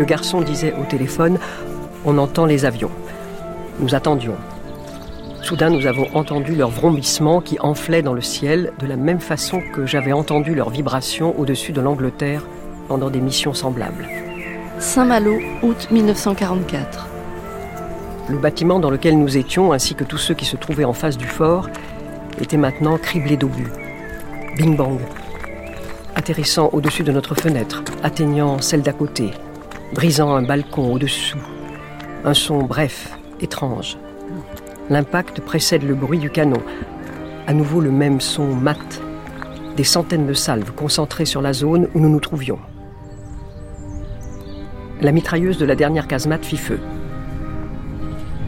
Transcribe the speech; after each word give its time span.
Le 0.00 0.06
garçon 0.06 0.40
disait 0.40 0.72
au 0.80 0.84
téléphone 0.84 1.38
On 2.06 2.16
entend 2.16 2.46
les 2.46 2.64
avions. 2.64 2.90
Nous 3.80 3.94
attendions. 3.94 4.36
Soudain, 5.42 5.68
nous 5.68 5.84
avons 5.84 6.06
entendu 6.14 6.54
leur 6.54 6.70
vrombissement 6.70 7.42
qui 7.42 7.60
enflait 7.60 8.00
dans 8.00 8.14
le 8.14 8.22
ciel 8.22 8.72
de 8.78 8.86
la 8.86 8.96
même 8.96 9.20
façon 9.20 9.60
que 9.74 9.84
j'avais 9.84 10.12
entendu 10.12 10.54
leur 10.54 10.70
vibration 10.70 11.38
au-dessus 11.38 11.72
de 11.72 11.82
l'Angleterre 11.82 12.46
pendant 12.88 13.10
des 13.10 13.20
missions 13.20 13.52
semblables. 13.52 14.08
Saint-Malo, 14.78 15.38
août 15.62 15.88
1944. 15.90 17.06
Le 18.30 18.38
bâtiment 18.38 18.80
dans 18.80 18.88
lequel 18.88 19.18
nous 19.18 19.36
étions, 19.36 19.70
ainsi 19.70 19.94
que 19.94 20.04
tous 20.04 20.16
ceux 20.16 20.34
qui 20.34 20.46
se 20.46 20.56
trouvaient 20.56 20.84
en 20.84 20.94
face 20.94 21.18
du 21.18 21.26
fort, 21.26 21.68
était 22.40 22.56
maintenant 22.56 22.96
criblé 22.96 23.36
d'obus. 23.36 23.70
Bing 24.56 24.78
bang. 24.78 24.98
Atterrissant 26.16 26.70
au-dessus 26.72 27.02
de 27.02 27.12
notre 27.12 27.34
fenêtre, 27.34 27.82
atteignant 28.02 28.62
celle 28.62 28.80
d'à 28.80 28.94
côté, 28.94 29.32
brisant 29.94 30.34
un 30.34 30.42
balcon 30.42 30.92
au-dessous. 30.92 31.38
Un 32.24 32.34
son 32.34 32.62
bref, 32.62 33.18
étrange. 33.40 33.98
L'impact 34.88 35.40
précède 35.40 35.82
le 35.82 35.94
bruit 35.94 36.18
du 36.18 36.30
canon. 36.30 36.62
À 37.46 37.54
nouveau 37.54 37.80
le 37.80 37.90
même 37.90 38.20
son 38.20 38.54
mat. 38.54 39.02
Des 39.76 39.84
centaines 39.84 40.26
de 40.26 40.34
salves 40.34 40.72
concentrées 40.72 41.24
sur 41.24 41.42
la 41.42 41.52
zone 41.52 41.88
où 41.94 42.00
nous 42.00 42.08
nous 42.08 42.20
trouvions. 42.20 42.58
La 45.00 45.12
mitrailleuse 45.12 45.58
de 45.58 45.64
la 45.64 45.74
dernière 45.74 46.06
casemate 46.06 46.44
fit 46.44 46.56
feu. 46.56 46.78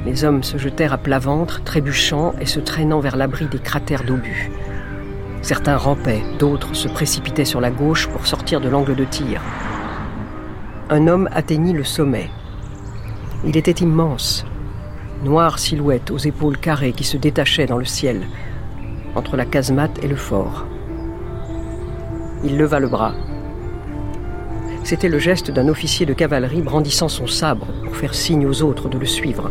Les 0.05 0.25
hommes 0.25 0.43
se 0.43 0.59
jetèrent 0.59 0.93
à 0.93 0.99
plat 0.99 1.19
ventre, 1.19 1.63
trébuchant 1.63 2.35
et 2.41 2.47
se 2.47 2.61
traînant 2.61 3.01
vers 3.01 3.17
l'abri 3.17 3.47
des 3.47 3.59
cratères 3.59 4.05
d'obus. 4.05 4.51
Certains 5.43 5.77
rampaient, 5.77 6.23
d'autres 6.39 6.75
se 6.75 6.89
précipitaient 6.89 7.45
sur 7.45 7.61
la 7.61 7.71
gauche 7.71 8.09
pour 8.09 8.27
sortir 8.27 8.61
de 8.61 8.69
l'angle 8.69 8.95
de 8.95 9.05
tir. 9.05 9.41
Un 10.95 11.07
homme 11.07 11.27
atteignit 11.33 11.73
le 11.73 11.85
sommet. 11.85 12.29
Il 13.47 13.57
était 13.57 13.83
immense, 13.83 14.45
noire 15.25 15.59
silhouette 15.59 16.11
aux 16.11 16.19
épaules 16.19 16.59
carrées 16.59 16.93
qui 16.93 17.03
se 17.03 17.17
détachaient 17.17 17.65
dans 17.65 17.79
le 17.79 17.87
ciel, 17.87 18.27
entre 19.15 19.39
la 19.39 19.47
casemate 19.47 20.05
et 20.05 20.07
le 20.07 20.17
fort. 20.17 20.67
Il 22.45 22.59
leva 22.59 22.79
le 22.79 22.89
bras. 22.89 23.15
C'était 24.85 25.09
le 25.09 25.19
geste 25.19 25.51
d'un 25.51 25.69
officier 25.69 26.05
de 26.05 26.13
cavalerie 26.13 26.61
brandissant 26.61 27.09
son 27.09 27.27
sabre 27.27 27.69
pour 27.85 27.97
faire 27.97 28.13
signe 28.13 28.47
aux 28.47 28.61
autres 28.61 28.91
de 28.91 28.99
le 28.99 29.07
suivre. 29.07 29.51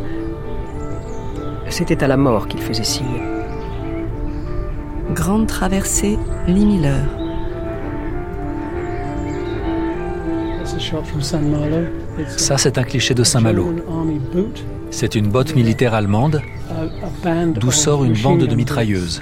C'était 1.70 2.04
à 2.04 2.08
la 2.08 2.18
mort 2.18 2.48
qu'il 2.50 2.62
faisait 2.62 2.84
signe. 2.84 3.20
Grande 5.16 5.48
traversée, 5.48 6.20
Lee 6.46 6.68
Miller. 6.68 7.21
Ça, 12.38 12.58
c'est 12.58 12.78
un 12.78 12.84
cliché 12.84 13.14
de 13.14 13.24
Saint-Malo. 13.24 13.74
C'est 14.90 15.16
une 15.16 15.28
botte 15.28 15.56
militaire 15.56 15.94
allemande 15.94 16.42
d'où 17.56 17.72
sort 17.72 18.04
une 18.04 18.18
bande 18.22 18.46
de 18.46 18.56
mitrailleuses. 18.56 19.22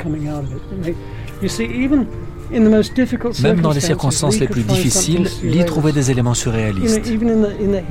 Même 3.43 3.61
dans 3.61 3.71
les 3.71 3.79
circonstances 3.79 4.39
les 4.39 4.47
plus 4.47 4.63
difficiles, 4.63 5.29
Lee 5.43 5.65
trouvait 5.65 5.91
des 5.91 6.09
éléments 6.11 6.33
surréalistes. 6.33 7.01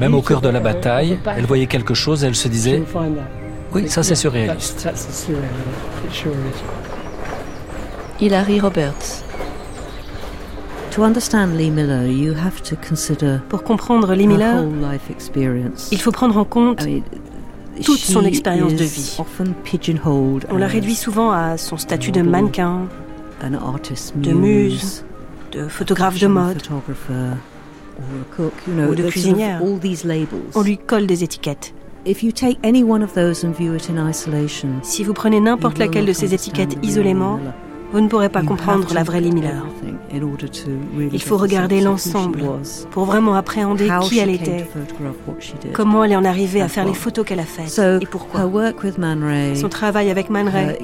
Même 0.00 0.14
au 0.14 0.22
cœur 0.22 0.40
de 0.40 0.48
la 0.48 0.60
bataille, 0.60 1.18
elle 1.36 1.46
voyait 1.46 1.66
quelque 1.66 1.94
chose 1.94 2.24
et 2.24 2.26
elle 2.26 2.34
se 2.34 2.48
disait 2.48 2.82
Oui, 3.72 3.88
ça 3.88 4.02
c'est 4.02 4.16
surréaliste. 4.16 4.88
Hilary 8.20 8.60
Roberts. 8.60 9.27
Pour 13.48 13.62
comprendre 13.62 14.14
Lee 14.14 14.26
Miller, 14.26 14.64
il 15.92 16.00
faut 16.00 16.10
prendre 16.10 16.36
en 16.36 16.44
compte 16.44 16.84
toute 17.84 17.98
son 17.98 18.24
expérience 18.24 18.74
de 18.74 18.84
vie. 18.84 19.16
On 20.50 20.56
la 20.56 20.66
réduit 20.66 20.96
souvent 20.96 21.30
à 21.30 21.56
son 21.56 21.76
statut 21.76 22.10
de 22.10 22.22
mannequin, 22.22 22.88
de 24.16 24.32
muse, 24.32 25.04
de 25.52 25.68
photographe 25.68 26.18
de 26.18 26.26
mode 26.26 26.62
ou 28.76 28.94
de 28.94 29.08
cuisinière. 29.08 29.62
On 30.54 30.62
lui 30.62 30.78
colle 30.78 31.06
des 31.06 31.22
étiquettes. 31.22 31.74
Si 34.82 35.04
vous 35.04 35.12
prenez 35.12 35.40
n'importe 35.40 35.78
laquelle 35.78 36.06
de 36.06 36.12
ces 36.12 36.34
étiquettes 36.34 36.76
isolément, 36.82 37.38
vous 37.92 38.00
ne 38.00 38.08
pourrez 38.08 38.28
pas 38.28 38.42
comprendre 38.42 38.92
la 38.94 39.02
vraie 39.02 39.20
Lee 39.20 39.32
Miller. 39.32 39.64
Il 41.12 41.22
faut 41.22 41.36
regarder 41.36 41.80
l'ensemble 41.80 42.42
pour 42.90 43.04
vraiment 43.04 43.34
appréhender 43.34 43.88
qui 44.02 44.18
elle 44.18 44.30
était, 44.30 44.66
comment 45.72 46.04
elle 46.04 46.16
en 46.16 46.24
est 46.24 46.28
arrivée 46.28 46.60
à 46.62 46.68
faire 46.68 46.84
les 46.84 46.94
photos 46.94 47.24
qu'elle 47.24 47.40
a 47.40 47.44
faites 47.44 47.78
et 48.00 48.06
pourquoi. 48.06 48.50
Son 49.54 49.68
travail 49.68 50.10
avec 50.10 50.30
Man 50.30 50.48
Ray, 50.48 50.76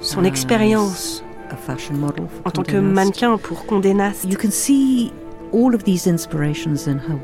son 0.00 0.24
expérience 0.24 1.24
en 2.44 2.50
tant 2.50 2.62
que 2.62 2.76
mannequin 2.76 3.36
pour 3.36 3.66
Condé 3.66 3.92
Nast. 3.94 4.26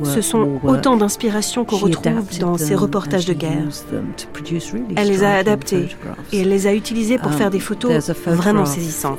Ce 0.05 0.21
sont 0.21 0.61
autant 0.65 0.97
d'inspirations 0.97 1.65
qu'on 1.65 1.77
retrouve 1.77 2.39
dans 2.41 2.57
ses 2.59 2.75
reportages 2.75 3.27
de 3.27 3.33
guerre. 3.33 3.65
Elle 4.97 5.09
les 5.09 5.23
a 5.25 5.35
adaptées 5.35 5.89
et 6.33 6.41
elle 6.41 6.49
les 6.49 6.67
a 6.67 6.75
utilisées 6.75 7.19
pour 7.19 7.33
faire 7.33 7.51
des 7.51 7.61
photos 7.61 8.11
vraiment 8.27 8.65
saisissantes. 8.67 9.19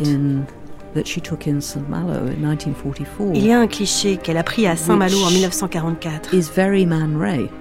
Il 3.36 3.46
y 3.46 3.52
a 3.52 3.60
un 3.60 3.68
cliché 3.68 4.18
qu'elle 4.18 4.38
a 4.38 4.44
pris 4.44 4.66
à 4.66 4.76
Saint-Malo 4.76 5.18
en 5.24 5.30
1944 5.30 6.32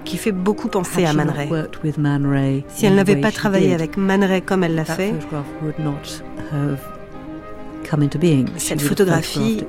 qui 0.05 0.17
fait 0.17 0.31
beaucoup 0.31 0.69
penser 0.69 1.05
à 1.05 1.13
Man 1.13 1.29
Ray. 1.29 1.49
Si 2.69 2.85
elle 2.85 2.95
n'avait 2.95 3.17
pas 3.17 3.31
travaillé 3.31 3.73
avec 3.73 3.95
Man 3.97 4.23
Ray 4.23 4.41
comme 4.41 4.63
elle 4.63 4.75
l'a 4.75 4.85
fait, 4.85 5.13
cette 8.57 8.81
photographie 8.81 9.63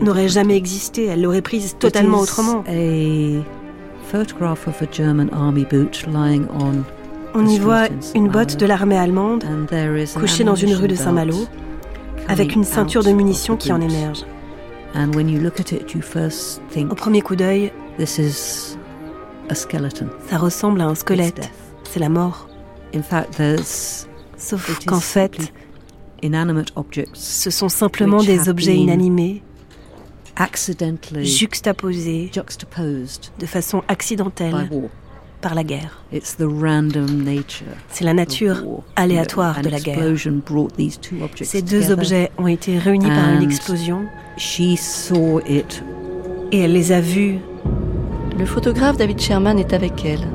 n'aurait 0.00 0.28
jamais 0.28 0.56
existé, 0.56 1.06
elle 1.06 1.22
l'aurait 1.22 1.42
prise 1.42 1.76
totalement 1.78 2.20
autrement. 2.20 2.64
On 7.36 7.46
y 7.46 7.58
voit 7.58 7.88
une 8.14 8.28
botte 8.28 8.56
de 8.56 8.66
l'armée 8.66 8.96
allemande 8.98 9.44
couchée 10.14 10.44
dans 10.44 10.54
une 10.54 10.74
rue 10.74 10.88
de 10.88 10.94
Saint-Malo 10.94 11.46
avec 12.28 12.54
une 12.54 12.64
ceinture 12.64 13.02
de 13.02 13.10
munitions 13.10 13.56
qui 13.56 13.72
en 13.72 13.80
émerge. 13.80 14.24
Au 16.90 16.94
premier 16.94 17.22
coup 17.22 17.34
d'œil, 17.36 17.72
ça 18.06 18.22
ressemble 20.38 20.80
à 20.80 20.86
un 20.86 20.94
squelette. 20.94 21.50
C'est 21.82 22.00
la 22.00 22.08
mort. 22.08 22.48
Sauf 24.36 24.84
qu'en 24.86 25.00
fait, 25.00 25.52
ce 27.12 27.50
sont 27.50 27.68
simplement 27.68 28.22
des 28.22 28.48
objets 28.48 28.76
inanimés, 28.76 29.42
juxtaposés 31.22 32.30
de 33.38 33.46
façon 33.46 33.82
accidentelle 33.88 34.70
par 35.40 35.54
la 35.54 35.64
guerre. 35.64 36.02
C'est 37.90 38.04
la 38.04 38.14
nature 38.14 38.62
aléatoire 38.96 39.60
de 39.60 39.68
la 39.68 39.80
guerre. 39.80 40.16
Ces 41.42 41.62
deux 41.62 41.90
objets 41.90 42.30
ont 42.38 42.46
été 42.46 42.78
réunis 42.78 43.08
par 43.08 43.28
une 43.30 43.42
explosion 43.42 44.06
et 46.52 46.58
elle 46.58 46.72
les 46.72 46.92
a 46.92 47.00
vus. 47.00 47.38
Le 48.38 48.46
photographe 48.46 48.96
David 48.96 49.20
Sherman 49.20 49.58
est 49.58 49.72
avec 49.72 50.04
elle. 50.04 50.26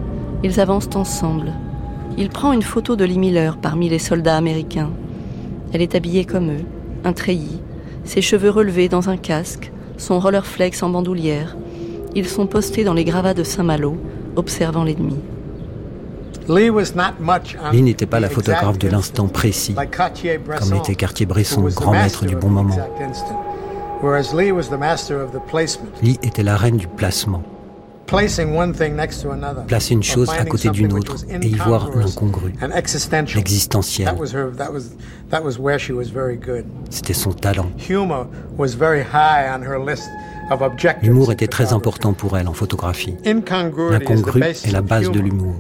Ils 0.44 0.60
avancent 0.60 0.96
ensemble. 0.96 1.52
Il 2.18 2.30
prend 2.30 2.54
une 2.54 2.62
photo 2.62 2.96
de 2.96 3.04
Lee 3.04 3.18
Miller 3.18 3.58
parmi 3.58 3.90
les 3.90 4.00
soldats 4.00 4.38
américains. 4.38 4.92
Elle 5.74 5.82
est 5.82 5.96
habillée 5.96 6.26
comme 6.26 6.52
eux, 6.52 6.66
un 7.04 7.14
treillis, 7.14 7.62
ses 8.04 8.22
cheveux 8.22 8.50
relevés 8.50 8.90
dans 8.90 9.10
un 9.10 9.18
casque, 9.18 9.72
son 9.98 10.20
rollerflex 10.20 10.82
en 10.82 10.90
bandoulière. 10.90 11.56
Ils 12.16 12.28
sont 12.28 12.48
postés 12.48 12.84
dans 12.84 12.94
les 12.94 13.04
gravats 13.04 13.34
de 13.36 13.44
Saint-Malo, 13.44 13.98
observant 14.36 14.84
l'ennemi. 14.84 15.18
Lee 17.72 17.82
n'était 17.84 18.08
pas 18.08 18.20
la 18.20 18.30
photographe 18.30 18.80
de 18.80 18.88
l'instant 18.88 19.28
précis, 19.28 19.76
comme 19.76 20.74
l'était 20.74 20.96
Cartier-Bresson, 20.96 21.62
grand 21.76 21.92
maître 21.92 22.26
du 22.26 22.36
bon 22.36 22.50
moment. 22.50 22.76
Lee 26.02 26.20
était 26.24 26.44
la 26.44 26.58
reine 26.58 26.78
du 26.78 26.88
placement. 26.88 27.44
Placer 29.68 29.94
une 29.94 30.04
chose 30.04 30.30
à 30.30 30.46
côté 30.46 30.70
d'une 30.70 30.94
autre 30.94 31.16
et 31.42 31.48
y 31.48 31.56
voir 31.56 31.90
l'incongru, 31.96 32.54
l'existentiel. 33.36 34.08
C'était 36.90 37.14
son 37.14 37.32
talent. 37.34 37.70
L'humour 41.02 41.32
était 41.32 41.48
très 41.48 41.74
important 41.74 42.14
pour 42.14 42.38
elle 42.38 42.48
en 42.48 42.54
photographie. 42.54 43.16
L'incongru 43.26 44.42
est 44.42 44.72
la 44.72 44.82
base 44.82 45.12
de 45.12 45.20
l'humour. 45.20 45.56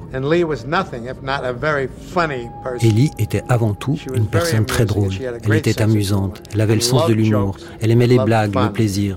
Ellie 2.82 3.12
était 3.20 3.44
avant 3.50 3.74
tout 3.74 3.98
une 4.14 4.26
personne 4.28 4.66
très 4.66 4.86
drôle. 4.86 5.12
Elle 5.44 5.54
était 5.54 5.82
amusante, 5.82 6.42
elle 6.54 6.62
avait 6.62 6.76
le 6.76 6.82
sens 6.82 7.08
de 7.08 7.14
l'humour, 7.14 7.58
elle 7.82 7.92
aimait 7.92 8.08
les 8.08 8.20
blagues, 8.20 8.56
le 8.56 8.72
plaisir. 8.72 9.16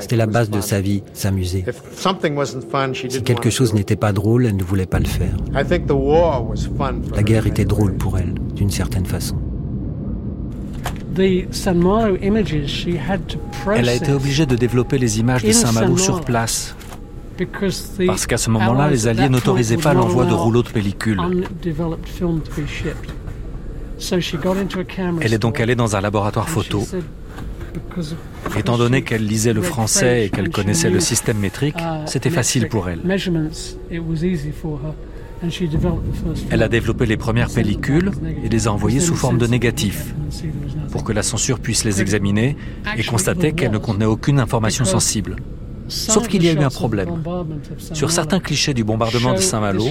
C'était 0.00 0.16
la 0.16 0.26
base 0.26 0.50
de 0.50 0.60
sa 0.60 0.80
vie, 0.80 1.02
s'amuser. 1.12 1.64
Si 3.08 3.22
quelque 3.22 3.50
chose 3.50 3.74
n'était 3.74 3.96
pas 3.96 4.12
drôle, 4.12 4.46
elle 4.46 4.56
ne 4.56 4.64
voulait 4.64 4.86
pas 4.86 4.98
le 4.98 5.06
faire. 5.06 5.36
La 7.14 7.22
guerre 7.22 7.46
était 7.46 7.64
drôle 7.64 7.94
pour 7.94 8.18
elle, 8.18 8.34
d'une 8.54 8.70
certaine 8.70 9.06
façon. 9.06 9.36
Elle 13.76 13.88
a 13.88 13.94
été 13.94 14.12
obligée 14.12 14.46
de 14.46 14.56
développer 14.56 14.98
les 14.98 15.20
images 15.20 15.44
de 15.44 15.52
Saint-Malo 15.52 15.96
sur 15.96 16.20
place. 16.22 16.74
Parce 18.06 18.26
qu'à 18.26 18.38
ce 18.38 18.50
moment-là, 18.50 18.90
les 18.90 19.06
Alliés 19.08 19.28
n'autorisaient 19.28 19.76
pas 19.76 19.94
l'envoi 19.94 20.26
de 20.26 20.34
rouleaux 20.34 20.62
de 20.62 20.68
pellicule. 20.68 21.20
Elle 25.20 25.34
est 25.34 25.38
donc 25.38 25.60
allée 25.60 25.74
dans 25.74 25.96
un 25.96 26.00
laboratoire 26.00 26.48
photo. 26.48 26.86
Étant 28.56 28.76
donné 28.76 29.02
qu'elle 29.02 29.26
lisait 29.26 29.52
le 29.52 29.62
français 29.62 30.26
et 30.26 30.28
qu'elle 30.30 30.50
connaissait 30.50 30.90
le 30.90 31.00
système 31.00 31.38
métrique, 31.38 31.76
uh, 31.78 32.06
c'était 32.06 32.30
facile 32.30 32.68
pour 32.68 32.88
elle. 32.88 33.00
Elle 36.50 36.62
a 36.62 36.68
développé 36.68 37.06
les 37.06 37.16
premières 37.16 37.50
pellicules 37.50 38.10
et 38.44 38.48
les 38.48 38.68
a 38.68 38.72
envoyées 38.72 39.00
sous 39.00 39.14
forme 39.14 39.38
de 39.38 39.46
négatifs 39.46 40.14
pour 40.90 41.04
que 41.04 41.12
la 41.12 41.22
censure 41.22 41.58
puisse 41.58 41.84
les 41.84 42.00
examiner 42.00 42.56
et 42.96 43.02
constater 43.02 43.52
qu'elles 43.52 43.70
ne 43.70 43.78
contenaient 43.78 44.04
aucune 44.04 44.38
information 44.38 44.84
sensible. 44.84 45.36
Sauf 45.88 46.28
qu'il 46.28 46.42
y 46.44 46.48
a 46.48 46.52
eu 46.52 46.58
un 46.58 46.70
problème. 46.70 47.22
Sur 47.92 48.10
certains 48.10 48.40
clichés 48.40 48.72
du 48.72 48.84
bombardement 48.84 49.34
de 49.34 49.38
Saint-Malo, 49.38 49.84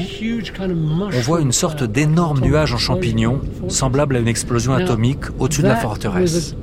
on 1.01 1.19
voit 1.21 1.41
une 1.41 1.51
sorte 1.51 1.83
d'énorme 1.83 2.39
nuage 2.39 2.73
en 2.73 2.77
champignons, 2.77 3.41
semblable 3.67 4.15
à 4.15 4.19
une 4.19 4.27
explosion 4.27 4.73
atomique 4.73 5.25
au-dessus 5.37 5.61
de 5.61 5.67
la 5.67 5.75
forteresse. 5.75 6.55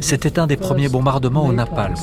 C'était 0.00 0.38
un 0.38 0.46
des 0.46 0.56
premiers 0.56 0.88
bombardements 0.88 1.46
au 1.46 1.52
napalm. 1.52 1.94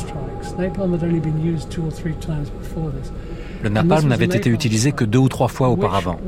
Le 3.63 3.69
napalm 3.69 4.07
n'avait 4.09 4.25
été 4.25 4.49
utilisé 4.49 4.91
que 4.91 5.05
deux 5.05 5.19
ou 5.19 5.29
trois 5.29 5.47
fois 5.47 5.69
auparavant. 5.69 6.19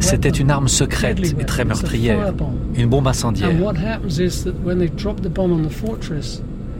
C'était 0.00 0.30
une 0.30 0.50
arme 0.50 0.68
secrète 0.68 1.20
et 1.38 1.44
très 1.44 1.64
meurtrière, 1.64 2.32
une 2.74 2.88
bombe 2.88 3.06
incendiaire. 3.06 3.50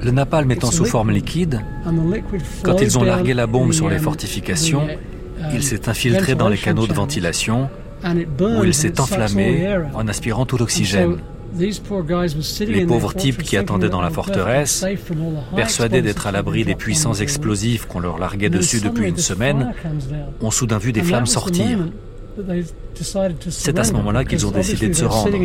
Le 0.02 0.10
napalm 0.10 0.50
étant 0.50 0.70
sous 0.70 0.84
forme 0.84 1.10
liquide, 1.10 1.60
quand 2.62 2.80
ils 2.80 2.98
ont 2.98 3.02
largué 3.02 3.34
la 3.34 3.46
bombe 3.46 3.72
sur 3.72 3.88
les 3.88 3.98
fortifications, 3.98 4.86
il 5.52 5.62
s'est 5.62 5.88
infiltré 5.88 6.34
dans 6.34 6.48
les 6.48 6.58
canaux 6.58 6.86
de 6.86 6.94
ventilation 6.94 7.68
où 8.04 8.64
il 8.64 8.74
s'est 8.74 9.00
enflammé 9.00 9.68
en 9.94 10.08
aspirant 10.08 10.46
tout 10.46 10.56
l'oxygène. 10.56 11.16
Les 12.68 12.86
pauvres 12.86 13.14
types 13.14 13.42
qui 13.42 13.56
attendaient 13.56 13.88
dans 13.88 14.02
la 14.02 14.10
forteresse, 14.10 14.84
persuadés 15.54 16.02
d'être 16.02 16.26
à 16.26 16.32
l'abri 16.32 16.64
des 16.64 16.74
puissants 16.74 17.14
explosifs 17.14 17.86
qu'on 17.86 18.00
leur 18.00 18.18
larguait 18.18 18.50
dessus 18.50 18.80
depuis 18.80 19.08
une 19.08 19.16
semaine, 19.16 19.72
ont 20.40 20.50
soudain 20.50 20.78
vu 20.78 20.92
des 20.92 21.02
flammes 21.02 21.26
sortir. 21.26 21.78
C'est 23.48 23.78
à 23.78 23.84
ce 23.84 23.92
moment-là 23.94 24.24
qu'ils 24.24 24.46
ont 24.46 24.50
décidé 24.50 24.88
de 24.88 24.94
se 24.94 25.04
rendre, 25.04 25.38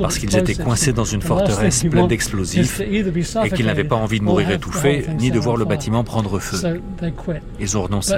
parce 0.00 0.18
qu'ils 0.18 0.34
étaient 0.36 0.54
coincés 0.54 0.92
dans 0.92 1.04
une 1.04 1.20
forteresse 1.22 1.84
pleine 1.84 2.08
d'explosifs 2.08 2.80
et 2.80 3.50
qu'ils 3.50 3.66
n'avaient 3.66 3.84
pas 3.84 3.96
envie 3.96 4.20
de 4.20 4.24
mourir 4.24 4.50
étouffés 4.50 5.06
ni 5.18 5.30
de 5.30 5.38
voir 5.38 5.56
le 5.56 5.64
bâtiment 5.64 6.04
prendre 6.04 6.38
feu. 6.38 6.80
Ils 7.60 7.76
ont 7.76 7.82
renoncé. 7.82 8.14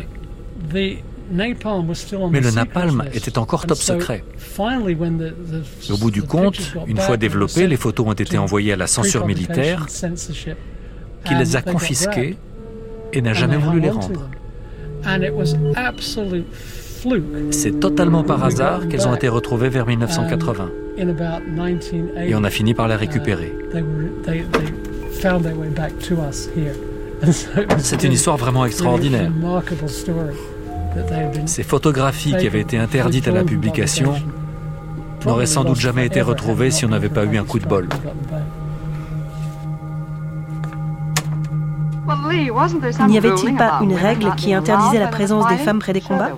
Mais 1.32 2.40
le 2.40 2.50
napalm 2.50 3.04
était 3.12 3.38
encore 3.38 3.66
top 3.66 3.78
secret. 3.78 4.24
Au 5.90 5.96
bout 5.96 6.10
du 6.10 6.22
compte, 6.22 6.74
une 6.86 6.98
fois 6.98 7.16
développés, 7.16 7.66
les 7.66 7.76
photos 7.76 8.06
ont 8.06 8.12
été 8.12 8.38
envoyées 8.38 8.72
à 8.72 8.76
la 8.76 8.86
censure 8.86 9.26
militaire, 9.26 9.86
qui 11.24 11.34
les 11.34 11.56
a 11.56 11.62
confisquées 11.62 12.36
et 13.12 13.22
n'a 13.22 13.32
jamais 13.32 13.56
voulu 13.56 13.80
les 13.80 13.90
rendre. 13.90 14.28
C'est 17.50 17.80
totalement 17.80 18.22
par 18.22 18.44
hasard 18.44 18.88
qu'elles 18.88 19.08
ont 19.08 19.14
été 19.14 19.28
retrouvées 19.28 19.68
vers 19.68 19.86
1980. 19.86 20.70
Et 22.26 22.34
on 22.34 22.44
a 22.44 22.50
fini 22.50 22.74
par 22.74 22.88
les 22.88 22.94
récupérer. 22.94 23.52
C'est 27.78 28.02
une 28.04 28.12
histoire 28.12 28.36
vraiment 28.36 28.64
extraordinaire. 28.66 29.30
Ces 31.46 31.62
photographies 31.62 32.36
qui 32.36 32.46
avaient 32.46 32.60
été 32.60 32.78
interdites 32.78 33.28
à 33.28 33.32
la 33.32 33.44
publication 33.44 34.14
n'auraient 35.26 35.46
sans 35.46 35.64
doute 35.64 35.78
jamais 35.78 36.06
été 36.06 36.20
retrouvées 36.20 36.70
si 36.70 36.84
on 36.84 36.88
n'avait 36.88 37.08
pas 37.08 37.24
eu 37.24 37.36
un 37.36 37.44
coup 37.44 37.58
de 37.58 37.66
bol. 37.66 37.88
N'y 43.06 43.18
avait-il 43.18 43.54
pas 43.54 43.78
une 43.82 43.94
règle 43.94 44.34
qui 44.34 44.52
interdisait 44.52 44.98
la 44.98 45.06
présence 45.06 45.46
des 45.48 45.56
femmes 45.56 45.78
près 45.78 45.92
des 45.92 46.00
combats? 46.00 46.30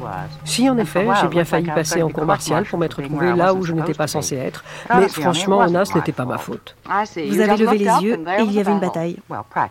Si, 0.44 0.68
en 0.68 0.76
effet, 0.78 1.06
j'ai 1.20 1.28
bien 1.28 1.44
failli 1.44 1.66
passer 1.66 2.02
en 2.02 2.10
cours 2.10 2.26
martial 2.26 2.64
pour 2.64 2.78
m'être 2.78 3.02
trouvé 3.02 3.34
là 3.34 3.54
où 3.54 3.62
je 3.64 3.72
n'étais 3.72 3.94
pas 3.94 4.06
censé 4.06 4.36
être. 4.36 4.64
Mais 4.94 5.08
franchement, 5.08 5.60
Anna, 5.60 5.84
ce 5.84 5.94
n'était 5.94 6.12
pas 6.12 6.24
ma 6.24 6.38
faute. 6.38 6.76
Vous 7.28 7.40
avez 7.40 7.56
levé 7.56 7.78
les 7.78 7.90
yeux 8.02 8.24
et 8.38 8.42
il 8.42 8.52
y 8.52 8.60
avait 8.60 8.72
une 8.72 8.80
bataille. 8.80 9.18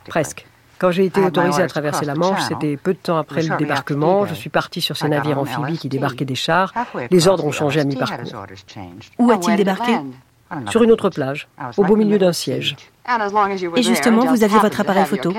Presque. 0.07 0.45
Quand 0.80 0.92
j'ai 0.92 1.06
été 1.06 1.22
autorisé 1.22 1.62
à 1.62 1.68
traverser 1.68 2.06
la 2.06 2.16
Manche, 2.16 2.42
c'était 2.42 2.78
peu 2.78 2.94
de 2.94 3.00
temps 3.00 3.18
après 3.18 3.44
le 3.44 3.58
débarquement. 3.58 4.25
Je 4.25 4.34
suis 4.34 4.50
parti 4.50 4.81
sur 4.81 4.98
ces 4.98 5.08
navires 5.08 5.40
amphibies 5.40 5.78
qui 5.78 5.90
débarquaient 5.90 6.25
des 6.25 6.36
chars. 6.36 6.74
Les 7.12 7.28
ordres 7.28 7.46
ont 7.46 7.52
changé 7.52 7.80
à 7.80 7.84
mi-parcours. 7.86 8.46
Où 9.18 9.31
a-t-il 9.31 9.56
débarqué 9.56 9.94
Sur 10.70 10.84
une 10.84 10.92
autre 10.92 11.10
plage, 11.10 11.48
au 11.78 11.84
beau 11.84 11.96
milieu 11.96 12.18
d'un 12.18 12.34
siège. 12.34 12.75
Et 13.75 13.84
justement, 13.84 14.25
vous 14.25 14.44
aviez 14.44 14.60
votre 14.60 14.81
appareil 14.81 15.06
photo. 15.06 15.34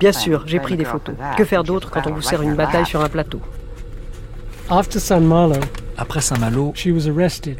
Bien 0.00 0.12
sûr, 0.12 0.44
j'ai 0.46 0.60
pris 0.60 0.76
des 0.76 0.84
photos. 0.84 1.14
Que 1.36 1.44
faire 1.44 1.64
d'autre 1.64 1.90
quand 1.90 2.06
on 2.06 2.12
vous 2.12 2.22
sert 2.22 2.42
une 2.42 2.54
bataille 2.54 2.86
sur 2.86 3.02
un 3.02 3.08
plateau? 3.08 3.40
Après 5.98 6.20
Saint-Malo, 6.20 6.74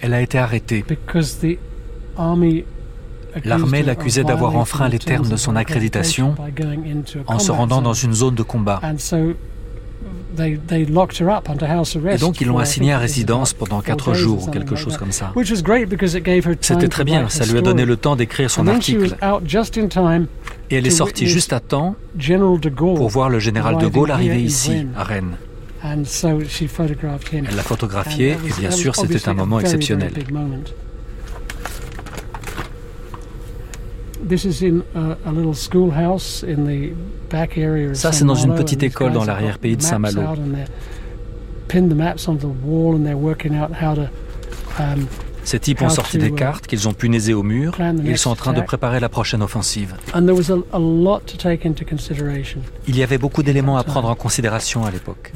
elle 0.02 0.14
a 0.14 0.20
été 0.20 0.38
arrêtée. 0.38 0.84
L'armée 3.44 3.82
l'accusait 3.82 4.24
d'avoir 4.24 4.56
enfreint 4.56 4.88
les 4.88 4.98
termes 4.98 5.28
de 5.28 5.36
son 5.36 5.56
accréditation 5.56 6.34
en 7.26 7.38
se 7.38 7.52
rendant 7.52 7.82
dans 7.82 7.94
une 7.94 8.12
zone 8.12 8.34
de 8.34 8.42
combat. 8.42 8.80
Et 10.38 12.18
donc 12.18 12.40
ils 12.40 12.46
l'ont 12.46 12.58
assignée 12.58 12.92
à 12.92 12.98
résidence 12.98 13.54
pendant 13.54 13.80
quatre 13.80 14.14
jours 14.14 14.46
ou 14.46 14.50
quelque 14.50 14.76
chose 14.76 14.96
comme 14.96 15.12
ça. 15.12 15.32
C'était 16.60 16.88
très 16.88 17.04
bien, 17.04 17.28
ça 17.28 17.46
lui 17.46 17.58
a 17.58 17.62
donné 17.62 17.84
le 17.84 17.96
temps 17.96 18.16
d'écrire 18.16 18.50
son 18.50 18.66
article. 18.66 19.16
Et 20.70 20.76
elle 20.76 20.86
est 20.86 20.90
sortie 20.90 21.26
juste 21.26 21.52
à 21.52 21.60
temps 21.60 21.96
pour 22.78 23.08
voir 23.08 23.28
le 23.30 23.38
général 23.38 23.78
de 23.78 23.86
Gaulle 23.86 24.10
arriver 24.10 24.42
ici, 24.42 24.86
à 24.96 25.04
Rennes. 25.04 25.36
Elle 25.84 27.56
l'a 27.56 27.62
photographié 27.62 28.32
et 28.32 28.60
bien 28.60 28.70
sûr 28.70 28.96
c'était 28.96 29.28
un 29.28 29.34
moment 29.34 29.60
exceptionnel. 29.60 30.12
Ça, 37.94 38.12
c'est 38.12 38.24
dans 38.24 38.34
une 38.34 38.54
petite 38.54 38.82
école 38.82 39.12
dans 39.12 39.24
l'arrière-pays 39.24 39.76
de 39.76 39.82
Saint-Malo. 39.82 40.22
Ces 45.44 45.60
types 45.60 45.80
ont 45.80 45.88
sorti 45.88 46.18
des 46.18 46.26
uh, 46.26 46.34
cartes 46.34 46.66
qu'ils 46.66 46.88
ont 46.88 46.92
punaises 46.92 47.30
au 47.30 47.44
mur 47.44 47.78
et 47.80 48.10
ils 48.10 48.18
sont 48.18 48.30
en 48.30 48.34
train 48.34 48.52
de 48.52 48.60
préparer 48.60 48.98
la 48.98 49.08
prochaine 49.08 49.42
offensive. 49.42 49.94
Il 52.88 52.96
y 52.96 53.02
avait 53.04 53.18
beaucoup 53.18 53.44
d'éléments 53.44 53.78
à 53.78 53.84
prendre 53.84 54.08
en 54.08 54.16
considération 54.16 54.84
à 54.84 54.90
l'époque. 54.90 55.30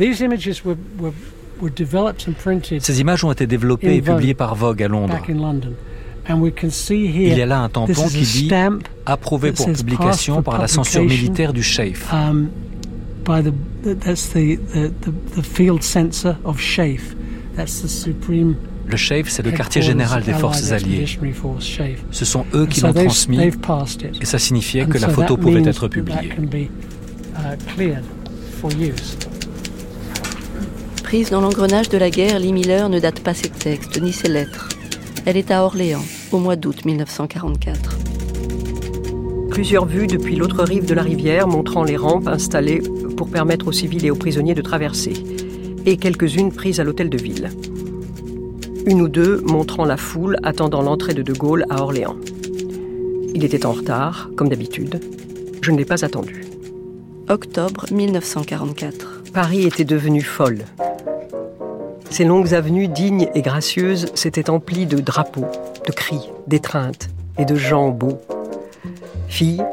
Ces 2.80 3.00
images 3.00 3.24
ont 3.24 3.30
été 3.30 3.46
développées 3.46 3.96
et 3.96 4.02
publiées 4.02 4.34
par 4.34 4.56
Vogue 4.56 4.82
à 4.82 4.88
Londres. 4.88 5.16
Il 6.28 7.38
y 7.38 7.42
a 7.42 7.46
là 7.46 7.60
un 7.60 7.68
tampon 7.68 8.08
qui 8.08 8.20
dit 8.20 8.50
approuvé 9.06 9.52
pour 9.52 9.66
publication 9.72 10.42
par 10.42 10.58
la 10.60 10.68
censure 10.68 11.02
militaire 11.02 11.52
du 11.52 11.62
Sheikh. 11.62 11.96
Le 18.86 18.96
Sheikh, 18.96 19.28
c'est 19.28 19.42
le 19.42 19.52
quartier 19.52 19.82
général 19.82 20.22
des 20.22 20.32
forces 20.32 20.72
alliées. 20.72 21.06
Ce 22.10 22.24
sont 22.24 22.44
eux 22.54 22.66
qui 22.66 22.80
l'ont 22.80 22.92
transmis 22.92 23.38
et 24.20 24.24
ça 24.24 24.38
signifiait 24.38 24.86
que 24.86 24.98
la 24.98 25.08
photo 25.08 25.36
pouvait 25.36 25.62
être 25.62 25.88
publiée. 25.88 26.32
Uh, 27.38 27.56
Prise 31.02 31.30
dans 31.30 31.40
l'engrenage 31.40 31.88
de 31.88 31.98
la 31.98 32.10
guerre, 32.10 32.38
Lee 32.38 32.52
Miller 32.52 32.88
ne 32.88 33.00
date 33.00 33.20
pas 33.20 33.34
ses 33.34 33.48
textes 33.48 34.00
ni 34.00 34.12
ses 34.12 34.28
lettres. 34.28 34.68
Elle 35.26 35.36
est 35.36 35.50
à 35.50 35.64
Orléans. 35.64 36.04
au 36.32 36.38
mois 36.38 36.56
d'août 36.56 36.84
1944. 36.84 37.98
Plusieurs 39.50 39.84
vues 39.84 40.06
depuis 40.06 40.36
l'autre 40.36 40.62
rive 40.62 40.86
de 40.86 40.94
la 40.94 41.02
rivière 41.02 41.48
montrant 41.48 41.84
les 41.84 41.96
rampes 41.96 42.28
installées 42.28 42.82
pour 43.16 43.28
permettre 43.28 43.68
aux 43.68 43.72
civils 43.72 44.06
et 44.06 44.10
aux 44.10 44.16
prisonniers 44.16 44.54
de 44.54 44.62
traverser, 44.62 45.12
et 45.84 45.96
quelques-unes 45.96 46.52
prises 46.52 46.80
à 46.80 46.84
l'hôtel 46.84 47.10
de 47.10 47.18
ville. 47.18 47.50
Une 48.86 49.02
ou 49.02 49.08
deux 49.08 49.42
montrant 49.42 49.84
la 49.84 49.96
foule 49.96 50.38
attendant 50.42 50.82
l'entrée 50.82 51.14
de 51.14 51.22
De 51.22 51.32
Gaulle 51.32 51.66
à 51.68 51.82
Orléans. 51.82 52.16
Il 53.34 53.44
était 53.44 53.66
en 53.66 53.72
retard, 53.72 54.30
comme 54.36 54.48
d'habitude. 54.48 55.00
Je 55.60 55.70
ne 55.70 55.76
l'ai 55.76 55.84
pas 55.84 56.04
attendu. 56.04 56.44
Octobre 57.28 57.86
1944. 57.92 59.22
Paris 59.32 59.64
était 59.64 59.84
devenu 59.84 60.22
folle. 60.22 60.64
Ces 62.10 62.24
longues 62.24 62.54
avenues 62.54 62.88
dignes 62.88 63.28
et 63.36 63.40
gracieuses 63.40 64.10
s'étaient 64.14 64.50
emplies 64.50 64.86
de 64.86 64.98
drapeaux, 64.98 65.46
de 65.86 65.92
cris, 65.92 66.28
d'étreintes 66.48 67.08
et 67.38 67.44
de 67.44 67.54
gens 67.54 67.90
beaux. 67.90 68.20
Filles, 69.28 69.64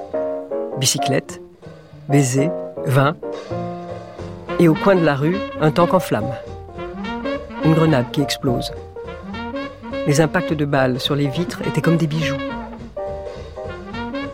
bicyclettes, 0.79 1.41
baisers, 2.07 2.51
vin. 2.85 3.15
Et 4.59 4.67
au 4.67 4.75
coin 4.75 4.95
de 4.95 5.03
la 5.03 5.15
rue, 5.15 5.35
un 5.59 5.71
tank 5.71 5.95
en 5.95 5.99
flammes. 5.99 6.31
Une 7.65 7.73
grenade 7.73 8.11
qui 8.11 8.21
explose. 8.21 8.71
Les 10.05 10.21
impacts 10.21 10.53
de 10.53 10.65
balles 10.65 10.99
sur 10.99 11.15
les 11.15 11.27
vitres 11.27 11.63
étaient 11.67 11.81
comme 11.81 11.97
des 11.97 12.07
bijoux. 12.07 12.37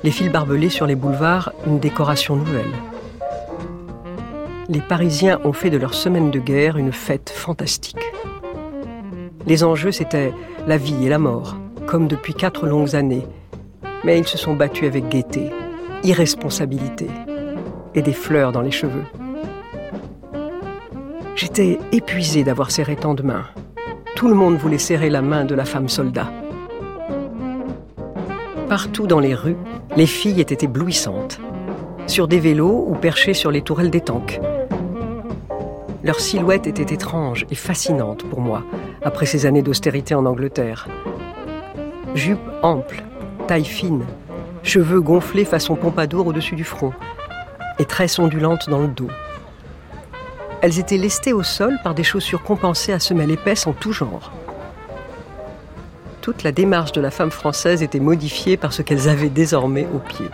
Les 0.03 0.11
fils 0.11 0.29
barbelés 0.29 0.69
sur 0.69 0.85
les 0.85 0.95
boulevards, 0.95 1.53
une 1.65 1.79
décoration 1.79 2.35
nouvelle 2.35 2.71
les 4.69 4.81
Parisiens 4.81 5.39
ont 5.43 5.53
fait 5.53 5.69
de 5.69 5.77
leur 5.77 5.93
semaine 5.93 6.31
de 6.31 6.39
guerre 6.39 6.77
une 6.77 6.93
fête 6.93 7.29
fantastique. 7.29 7.97
Les 9.45 9.63
enjeux, 9.63 9.91
c'était 9.91 10.33
la 10.67 10.77
vie 10.77 11.05
et 11.05 11.09
la 11.09 11.19
mort, 11.19 11.57
comme 11.85 12.07
depuis 12.07 12.33
quatre 12.33 12.65
longues 12.65 12.95
années. 12.95 13.27
Mais 14.03 14.17
ils 14.17 14.27
se 14.27 14.37
sont 14.37 14.53
battus 14.53 14.87
avec 14.87 15.09
gaieté, 15.09 15.51
irresponsabilité 16.03 17.07
et 17.93 18.01
des 18.01 18.13
fleurs 18.13 18.51
dans 18.51 18.61
les 18.61 18.71
cheveux. 18.71 19.03
J'étais 21.35 21.77
épuisé 21.91 22.43
d'avoir 22.43 22.71
serré 22.71 22.95
tant 22.95 23.13
de 23.13 23.23
mains. 23.23 23.45
Tout 24.15 24.29
le 24.29 24.35
monde 24.35 24.55
voulait 24.55 24.77
serrer 24.77 25.09
la 25.09 25.21
main 25.21 25.43
de 25.43 25.55
la 25.55 25.65
femme 25.65 25.89
soldat. 25.89 26.31
Partout 28.69 29.07
dans 29.07 29.19
les 29.19 29.35
rues, 29.35 29.57
les 29.97 30.05
filles 30.05 30.39
étaient 30.39 30.65
éblouissantes, 30.65 31.39
sur 32.07 32.27
des 32.27 32.39
vélos 32.39 32.85
ou 32.87 32.95
perchées 32.95 33.33
sur 33.33 33.51
les 33.51 33.61
tourelles 33.61 33.91
des 33.91 34.01
tanks. 34.01 34.39
Leur 36.03 36.19
silhouette 36.19 36.67
était 36.67 36.93
étrange 36.93 37.45
et 37.49 37.55
fascinante 37.55 38.27
pour 38.29 38.41
moi, 38.41 38.63
après 39.03 39.25
ces 39.25 39.45
années 39.45 39.61
d'austérité 39.61 40.13
en 40.13 40.25
Angleterre. 40.25 40.89
Jupe 42.13 42.41
ample, 42.61 43.03
taille 43.47 43.63
fine, 43.63 44.03
cheveux 44.63 44.99
gonflés 44.99 45.45
façon 45.45 45.75
pompadour 45.75 46.27
au-dessus 46.27 46.55
du 46.55 46.65
front, 46.65 46.91
et 47.79 47.85
tresses 47.85 48.19
ondulantes 48.19 48.69
dans 48.69 48.79
le 48.79 48.89
dos. 48.89 49.07
Elles 50.61 50.77
étaient 50.77 50.97
lestées 50.97 51.33
au 51.33 51.43
sol 51.43 51.77
par 51.83 51.95
des 51.95 52.03
chaussures 52.03 52.43
compensées 52.43 52.93
à 52.93 52.99
semelles 52.99 53.31
épaisses 53.31 53.65
en 53.65 53.73
tout 53.73 53.93
genre. 53.93 54.33
Toute 56.19 56.43
la 56.43 56.51
démarche 56.51 56.91
de 56.91 57.01
la 57.01 57.11
femme 57.11 57.31
française 57.31 57.81
était 57.81 57.99
modifiée 57.99 58.57
par 58.57 58.73
ce 58.73 58.81
qu'elles 58.81 59.07
avaient 59.07 59.29
désormais 59.29 59.87
au 59.93 59.99
pied. 59.99 60.27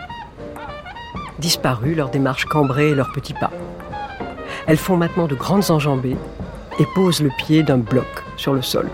Disparu 1.38 1.94
leur 1.94 2.10
démarche 2.10 2.44
cambrée 2.44 2.90
et 2.90 2.94
leurs 2.94 3.12
petits 3.12 3.34
pas. 3.34 3.49
Elles 4.70 4.76
font 4.76 4.96
maintenant 4.96 5.26
de 5.26 5.34
grandes 5.34 5.72
enjambées 5.72 6.16
et 6.78 6.84
posent 6.94 7.22
le 7.22 7.30
pied 7.36 7.64
d'un 7.64 7.78
bloc 7.78 8.06
sur 8.36 8.52
le 8.52 8.62
sol. 8.62 8.88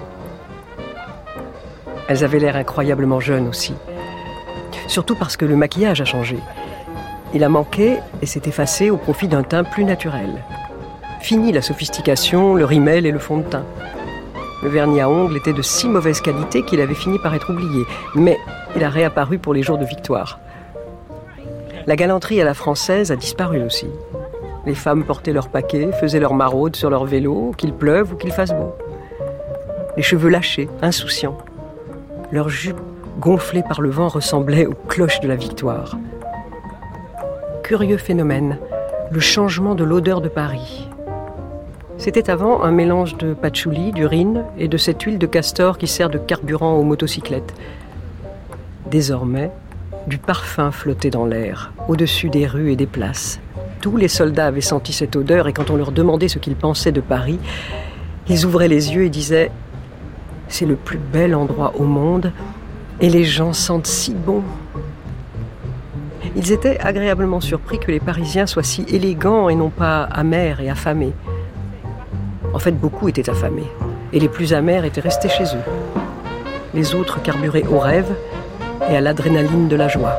Elles 2.08 2.24
avaient 2.24 2.38
l'air 2.38 2.56
incroyablement 2.56 3.20
jeunes 3.20 3.46
aussi. 3.46 3.74
Surtout 4.86 5.16
parce 5.16 5.36
que 5.36 5.44
le 5.44 5.54
maquillage 5.54 6.00
a 6.00 6.06
changé. 6.06 6.38
Il 7.34 7.44
a 7.44 7.50
manqué 7.50 7.98
et 8.22 8.26
s'est 8.26 8.40
effacé 8.46 8.88
au 8.88 8.96
profit 8.96 9.28
d'un 9.28 9.42
teint 9.42 9.64
plus 9.64 9.84
naturel. 9.84 10.42
Fini 11.20 11.52
la 11.52 11.60
sophistication, 11.60 12.54
le 12.54 12.64
rimel 12.64 13.04
et 13.04 13.12
le 13.12 13.18
fond 13.18 13.36
de 13.36 13.42
teint. 13.42 13.66
Le 14.62 14.70
vernis 14.70 15.02
à 15.02 15.10
ongles 15.10 15.36
était 15.36 15.52
de 15.52 15.60
si 15.60 15.88
mauvaise 15.88 16.22
qualité 16.22 16.62
qu'il 16.62 16.80
avait 16.80 16.94
fini 16.94 17.18
par 17.18 17.34
être 17.34 17.52
oublié, 17.52 17.84
mais 18.14 18.38
il 18.76 18.82
a 18.82 18.88
réapparu 18.88 19.38
pour 19.38 19.52
les 19.52 19.62
jours 19.62 19.76
de 19.76 19.84
victoire. 19.84 20.40
La 21.86 21.96
galanterie 21.96 22.40
à 22.40 22.46
la 22.46 22.54
française 22.54 23.12
a 23.12 23.16
disparu 23.16 23.62
aussi. 23.62 23.88
Les 24.66 24.74
femmes 24.74 25.04
portaient 25.04 25.32
leurs 25.32 25.48
paquets, 25.48 25.92
faisaient 25.92 26.18
leurs 26.18 26.34
maraudes 26.34 26.74
sur 26.74 26.90
leur 26.90 27.04
vélo, 27.04 27.52
qu'il 27.56 27.72
pleuve 27.72 28.12
ou 28.12 28.16
qu'il 28.16 28.32
fasse 28.32 28.52
beau. 28.52 28.74
Les 29.96 30.02
cheveux 30.02 30.28
lâchés, 30.28 30.68
insouciants. 30.82 31.38
Leurs 32.32 32.48
jupes 32.48 32.80
gonflées 33.20 33.62
par 33.62 33.80
le 33.80 33.90
vent 33.90 34.08
ressemblaient 34.08 34.66
aux 34.66 34.74
cloches 34.88 35.20
de 35.20 35.28
la 35.28 35.36
victoire. 35.36 35.96
Curieux 37.62 37.96
phénomène, 37.96 38.58
le 39.12 39.20
changement 39.20 39.76
de 39.76 39.84
l'odeur 39.84 40.20
de 40.20 40.28
Paris. 40.28 40.88
C'était 41.96 42.28
avant 42.28 42.62
un 42.62 42.72
mélange 42.72 43.16
de 43.16 43.34
patchouli, 43.34 43.92
d'urine 43.92 44.44
et 44.58 44.66
de 44.66 44.76
cette 44.76 45.00
huile 45.02 45.18
de 45.18 45.26
castor 45.26 45.78
qui 45.78 45.86
sert 45.86 46.10
de 46.10 46.18
carburant 46.18 46.74
aux 46.74 46.82
motocyclettes. 46.82 47.54
Désormais, 48.90 49.50
du 50.08 50.18
parfum 50.18 50.72
flottait 50.72 51.10
dans 51.10 51.24
l'air, 51.24 51.72
au-dessus 51.88 52.30
des 52.30 52.46
rues 52.46 52.72
et 52.72 52.76
des 52.76 52.86
places. 52.86 53.40
Tous 53.80 53.96
les 53.96 54.08
soldats 54.08 54.46
avaient 54.46 54.60
senti 54.60 54.92
cette 54.92 55.16
odeur 55.16 55.48
et 55.48 55.52
quand 55.52 55.70
on 55.70 55.76
leur 55.76 55.92
demandait 55.92 56.28
ce 56.28 56.38
qu'ils 56.38 56.56
pensaient 56.56 56.92
de 56.92 57.00
Paris, 57.00 57.38
ils 58.28 58.44
ouvraient 58.44 58.68
les 58.68 58.92
yeux 58.94 59.04
et 59.04 59.10
disaient⁇ 59.10 59.46
C'est 60.48 60.66
le 60.66 60.76
plus 60.76 60.98
bel 60.98 61.34
endroit 61.34 61.72
au 61.76 61.84
monde 61.84 62.32
et 63.00 63.10
les 63.10 63.24
gens 63.24 63.52
sentent 63.52 63.86
si 63.86 64.14
bon!⁇ 64.14 64.42
Ils 66.34 66.52
étaient 66.52 66.78
agréablement 66.80 67.40
surpris 67.40 67.78
que 67.78 67.90
les 67.90 68.00
Parisiens 68.00 68.46
soient 68.46 68.62
si 68.62 68.84
élégants 68.88 69.48
et 69.48 69.54
non 69.54 69.70
pas 69.70 70.02
amers 70.04 70.60
et 70.60 70.68
affamés. 70.68 71.12
En 72.52 72.58
fait, 72.58 72.72
beaucoup 72.72 73.08
étaient 73.08 73.30
affamés 73.30 73.70
et 74.12 74.20
les 74.20 74.28
plus 74.28 74.52
amers 74.54 74.84
étaient 74.84 75.00
restés 75.00 75.28
chez 75.28 75.44
eux. 75.44 75.64
Les 76.74 76.94
autres 76.94 77.22
carburaient 77.22 77.66
au 77.66 77.78
rêve 77.78 78.12
et 78.90 78.96
à 78.96 79.00
l'adrénaline 79.00 79.68
de 79.68 79.76
la 79.76 79.88
joie. 79.88 80.16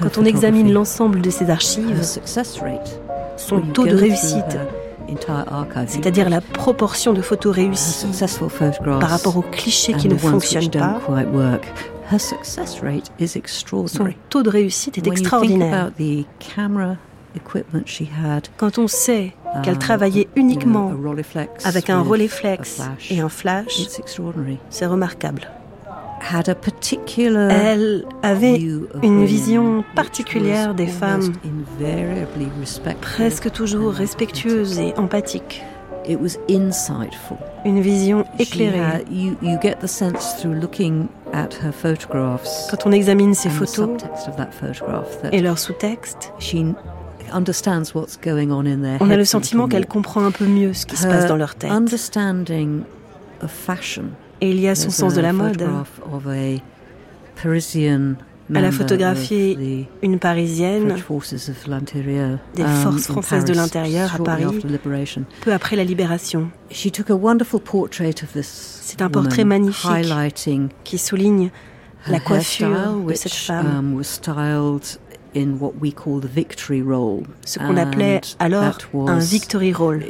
Quand 0.00 0.18
on 0.18 0.24
examine 0.24 0.72
l'ensemble 0.72 1.20
de 1.20 1.30
ses 1.30 1.50
archives, 1.50 2.02
son 3.36 3.60
taux 3.60 3.86
de 3.86 3.94
réussite, 3.94 4.58
c'est-à-dire 5.86 6.28
la 6.28 6.40
proportion 6.40 7.12
de 7.12 7.22
photos 7.22 7.54
réussies 7.54 8.06
par 9.00 9.10
rapport 9.10 9.36
aux 9.36 9.42
clichés 9.42 9.94
qui 9.94 10.08
ne 10.08 10.16
fonctionnent 10.16 10.70
pas, 10.70 11.00
son 13.86 14.08
taux 14.30 14.42
de 14.42 14.50
réussite 14.50 14.98
est 14.98 15.06
extraordinaire. 15.06 15.90
Quand 18.56 18.78
on 18.78 18.88
sait 18.88 19.34
qu'elle 19.62 19.74
um, 19.74 19.78
travaillait 19.78 20.28
uniquement 20.34 20.92
avec 21.64 21.90
un 21.90 22.00
Rolleiflex 22.00 22.80
et 23.10 23.20
un 23.20 23.28
flash, 23.28 23.88
c'est 24.70 24.86
remarquable. 24.86 25.48
Elle 27.50 28.04
avait 28.22 28.60
une 29.02 29.24
vision 29.24 29.84
particulière 29.94 30.74
des 30.74 30.86
femmes, 30.86 31.32
presque 33.00 33.50
toujours 33.52 33.92
respectueuse 33.92 34.78
et 34.78 34.94
empathique. 34.96 35.62
Une 37.64 37.80
vision 37.80 38.24
éclairée. 38.38 39.04
Quand 42.70 42.86
on 42.86 42.92
examine 42.92 43.34
ses 43.34 43.50
photos 43.50 43.90
et 45.32 45.40
leur 45.40 45.58
sous-texte, 45.58 46.32
on 49.00 49.10
a 49.10 49.16
le 49.16 49.24
sentiment 49.26 49.68
qu'elle 49.68 49.86
comprend 49.86 50.24
un 50.24 50.30
peu 50.30 50.46
mieux 50.46 50.72
ce 50.72 50.86
qui 50.86 50.96
se 50.96 51.06
passe 51.06 51.26
dans 51.26 51.36
leur 51.36 51.54
tête. 51.56 51.70
Et 54.40 54.50
il 54.50 54.60
y 54.60 54.68
a 54.68 54.74
son 54.74 54.90
sens 54.90 55.14
de 55.14 55.20
la 55.20 55.32
mode. 55.32 55.64
Elle 58.54 58.64
a 58.64 58.72
photographié 58.72 59.86
une 60.02 60.18
Parisienne 60.18 60.96
des 62.54 62.62
um, 62.62 62.68
forces 62.68 63.06
françaises 63.06 63.44
de 63.44 63.52
l'intérieur 63.52 64.14
à 64.14 64.18
Paris 64.18 64.46
peu 65.42 65.52
après 65.52 65.76
la 65.76 65.84
libération. 65.84 66.48
C'est 66.70 67.00
un 69.02 69.10
portrait 69.10 69.44
magnifique 69.44 69.90
qui 70.84 70.98
souligne 70.98 71.50
la 72.06 72.20
coiffure 72.20 73.02
de 73.06 73.14
cette 73.14 73.34
femme. 73.34 73.92
Um, 73.94 74.02
Ce 77.44 77.58
qu'on 77.58 77.76
appelait 77.76 78.22
alors 78.38 78.78
un 78.94 79.18
victory 79.18 79.74
roll. 79.74 80.02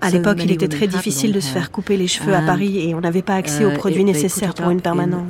À 0.00 0.10
l'époque, 0.10 0.38
il 0.44 0.52
était 0.52 0.68
très 0.68 0.86
difficile 0.86 1.32
de 1.32 1.40
se 1.40 1.48
faire 1.48 1.70
couper 1.70 1.96
les 1.96 2.06
cheveux 2.06 2.34
à 2.34 2.42
Paris 2.42 2.88
et 2.88 2.94
on 2.94 3.00
n'avait 3.00 3.22
pas 3.22 3.34
accès 3.34 3.64
aux 3.64 3.70
uh, 3.70 3.74
produits 3.74 4.04
nécessaires 4.04 4.54
pour 4.54 4.70
une 4.70 4.80
permanente. 4.80 5.26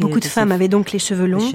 Beaucoup 0.00 0.20
de 0.20 0.24
femmes 0.24 0.52
avaient 0.52 0.68
donc 0.68 0.92
les 0.92 0.98
cheveux 0.98 1.26
longs 1.26 1.50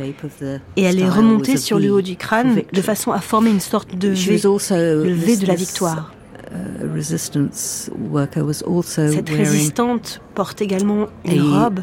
et 0.75 0.83
elles 0.83 0.95
les 0.95 1.09
remontaient 1.09 1.57
sur 1.57 1.79
le 1.79 1.91
haut 1.91 2.01
du 2.01 2.15
crâne 2.15 2.61
de 2.71 2.81
façon 2.81 3.11
à 3.11 3.19
former 3.19 3.51
une 3.51 3.59
sorte 3.59 3.95
de 3.97 4.09
V, 4.09 4.41
le 4.43 5.13
V 5.13 5.37
de 5.37 5.45
la 5.45 5.55
victoire. 5.55 6.13
Uh, 6.53 7.01
Cette 8.83 9.29
résistante 9.29 10.21
porte 10.35 10.61
également 10.61 11.07
une 11.23 11.41
robe 11.41 11.79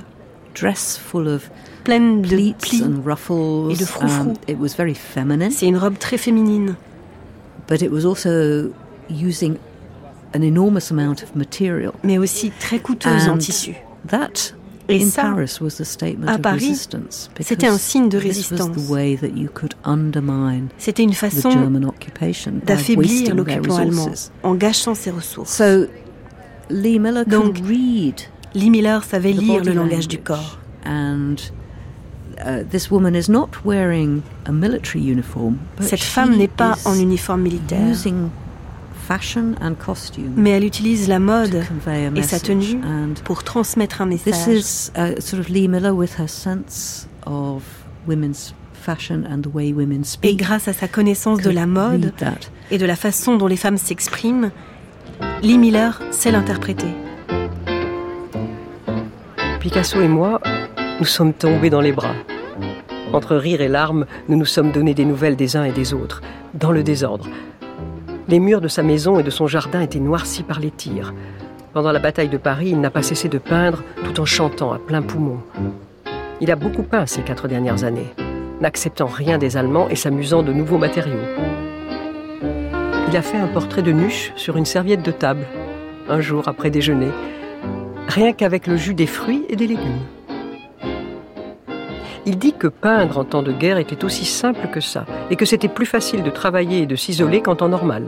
pleine 1.84 2.22
de 2.22 2.52
plis 2.58 2.82
et 3.70 3.76
de 3.76 3.84
froufrous. 3.84 4.34
C'est 5.50 5.66
une 5.66 5.76
robe 5.78 5.98
très 5.98 6.18
féminine. 6.18 6.76
Mais 12.04 12.18
aussi 12.18 12.50
très 12.58 12.78
coûteuse 12.78 13.28
en 13.28 13.38
tissu. 13.38 13.74
Et 14.90 15.00
ça, 15.04 15.34
à 16.26 16.38
Paris, 16.38 16.74
c'était 17.40 17.66
un 17.66 17.76
signe 17.76 18.08
de 18.08 18.16
résistance. 18.16 18.70
C'était 20.78 21.02
une 21.02 21.12
façon 21.12 21.50
d'affaiblir 22.64 23.34
l'occupant 23.34 23.76
allemand 23.76 24.10
en 24.42 24.54
gâchant 24.54 24.94
ses 24.94 25.10
ressources. 25.10 25.62
Donc, 27.26 27.56
Lee 28.54 28.70
Miller 28.70 29.04
savait 29.04 29.32
lire 29.32 29.62
le 29.64 29.72
langage 29.72 30.08
du 30.08 30.18
corps. 30.18 30.58
Cette 35.80 36.02
femme 36.02 36.36
n'est 36.36 36.48
pas 36.48 36.76
en 36.84 36.94
uniforme 36.98 37.42
militaire. 37.42 37.94
Mais 40.36 40.50
elle 40.50 40.64
utilise 40.64 41.08
la 41.08 41.18
mode 41.18 41.62
et 42.14 42.22
sa 42.22 42.38
tenue 42.38 42.78
pour 43.24 43.42
transmettre 43.42 44.02
un 44.02 44.06
message. 44.06 44.90
Et 50.22 50.36
grâce 50.36 50.68
à 50.68 50.72
sa 50.72 50.88
connaissance 50.88 51.40
de 51.40 51.50
la 51.50 51.66
mode 51.66 52.12
et 52.70 52.78
de 52.78 52.86
la 52.86 52.96
façon 52.96 53.36
dont 53.36 53.46
les 53.46 53.56
femmes 53.56 53.78
s'expriment, 53.78 54.50
Lee 55.42 55.58
Miller 55.58 56.00
sait 56.10 56.30
l'interpréter. 56.30 56.94
Picasso 59.60 60.00
et 60.00 60.08
moi, 60.08 60.40
nous 61.00 61.04
sommes 61.04 61.32
tombés 61.32 61.68
dans 61.68 61.80
les 61.80 61.90
bras. 61.90 62.14
Entre 63.12 63.34
rire 63.34 63.60
et 63.60 63.66
larmes, 63.66 64.06
nous 64.28 64.36
nous 64.36 64.44
sommes 64.44 64.70
donné 64.70 64.94
des 64.94 65.04
nouvelles 65.04 65.34
des 65.34 65.56
uns 65.56 65.64
et 65.64 65.72
des 65.72 65.94
autres, 65.94 66.22
dans 66.54 66.70
le 66.70 66.84
désordre. 66.84 67.26
Les 68.28 68.38
murs 68.38 68.60
de 68.60 68.68
sa 68.68 68.84
maison 68.84 69.18
et 69.18 69.24
de 69.24 69.30
son 69.30 69.48
jardin 69.48 69.80
étaient 69.80 69.98
noircis 69.98 70.44
par 70.44 70.60
les 70.60 70.70
tirs. 70.70 71.12
Pendant 71.72 71.90
la 71.90 71.98
bataille 71.98 72.28
de 72.28 72.36
Paris, 72.36 72.68
il 72.70 72.80
n'a 72.80 72.90
pas 72.90 73.02
cessé 73.02 73.28
de 73.28 73.38
peindre 73.38 73.82
tout 74.04 74.20
en 74.20 74.24
chantant 74.24 74.72
à 74.72 74.78
plein 74.78 75.02
poumon. 75.02 75.38
Il 76.40 76.52
a 76.52 76.56
beaucoup 76.56 76.84
peint 76.84 77.06
ces 77.06 77.22
quatre 77.22 77.48
dernières 77.48 77.82
années, 77.82 78.14
n'acceptant 78.60 79.06
rien 79.06 79.38
des 79.38 79.56
Allemands 79.56 79.88
et 79.88 79.96
s'amusant 79.96 80.44
de 80.44 80.52
nouveaux 80.52 80.78
matériaux. 80.78 81.18
Il 83.08 83.16
a 83.16 83.22
fait 83.22 83.38
un 83.38 83.48
portrait 83.48 83.82
de 83.82 83.90
Nuche 83.90 84.32
sur 84.36 84.56
une 84.56 84.66
serviette 84.66 85.02
de 85.02 85.10
table, 85.10 85.46
un 86.08 86.20
jour 86.20 86.46
après 86.46 86.70
déjeuner, 86.70 87.10
rien 88.08 88.32
qu'avec 88.32 88.66
le 88.66 88.76
jus 88.76 88.94
des 88.94 89.06
fruits 89.06 89.44
et 89.48 89.56
des 89.56 89.66
légumes. 89.66 90.00
Il 92.26 92.38
dit 92.38 92.52
que 92.52 92.66
peindre 92.66 93.18
en 93.18 93.24
temps 93.24 93.42
de 93.42 93.52
guerre 93.52 93.78
était 93.78 94.04
aussi 94.04 94.24
simple 94.24 94.68
que 94.72 94.80
ça, 94.80 95.06
et 95.30 95.36
que 95.36 95.44
c'était 95.44 95.68
plus 95.68 95.86
facile 95.86 96.22
de 96.22 96.30
travailler 96.30 96.82
et 96.82 96.86
de 96.86 96.96
s'isoler 96.96 97.42
qu'en 97.42 97.54
temps 97.54 97.68
normal. 97.68 98.06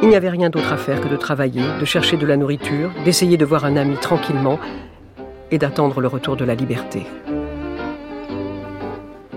Il 0.00 0.08
n'y 0.08 0.16
avait 0.16 0.30
rien 0.30 0.50
d'autre 0.50 0.72
à 0.72 0.76
faire 0.76 1.00
que 1.00 1.08
de 1.08 1.16
travailler, 1.16 1.62
de 1.78 1.84
chercher 1.84 2.16
de 2.16 2.26
la 2.26 2.36
nourriture, 2.36 2.90
d'essayer 3.04 3.36
de 3.36 3.44
voir 3.44 3.64
un 3.64 3.76
ami 3.76 3.96
tranquillement 3.96 4.58
et 5.50 5.58
d'attendre 5.58 6.00
le 6.00 6.08
retour 6.08 6.36
de 6.36 6.44
la 6.44 6.54
liberté. 6.54 7.06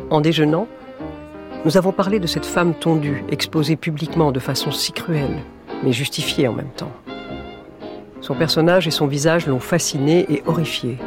En 0.10 0.22
déjeunant, 0.22 0.68
nous 1.66 1.78
avons 1.78 1.92
parlé 1.92 2.20
de 2.20 2.28
cette 2.28 2.46
femme 2.46 2.74
tondue, 2.74 3.24
exposée 3.30 3.76
publiquement 3.76 4.32
de 4.32 4.40
façon 4.40 4.72
si 4.72 4.92
cruelle, 4.92 5.38
mais 5.84 5.92
justifiée 5.92 6.48
en 6.48 6.54
même 6.54 6.72
temps. 6.76 6.92
Son 8.26 8.34
personnage 8.34 8.88
et 8.88 8.92
son 8.92 9.06
visage 9.06 9.46
l'ont 9.46 9.60
fasciné 9.60 10.26
et 10.34 10.42
horrifié. 10.48 10.98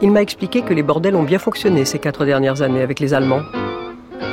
Il 0.00 0.12
m'a 0.12 0.22
expliqué 0.22 0.62
que 0.62 0.72
les 0.72 0.84
bordels 0.84 1.16
ont 1.16 1.24
bien 1.24 1.40
fonctionné 1.40 1.84
ces 1.84 1.98
quatre 1.98 2.24
dernières 2.24 2.62
années 2.62 2.80
avec 2.80 3.00
les 3.00 3.12
Allemands, 3.12 3.42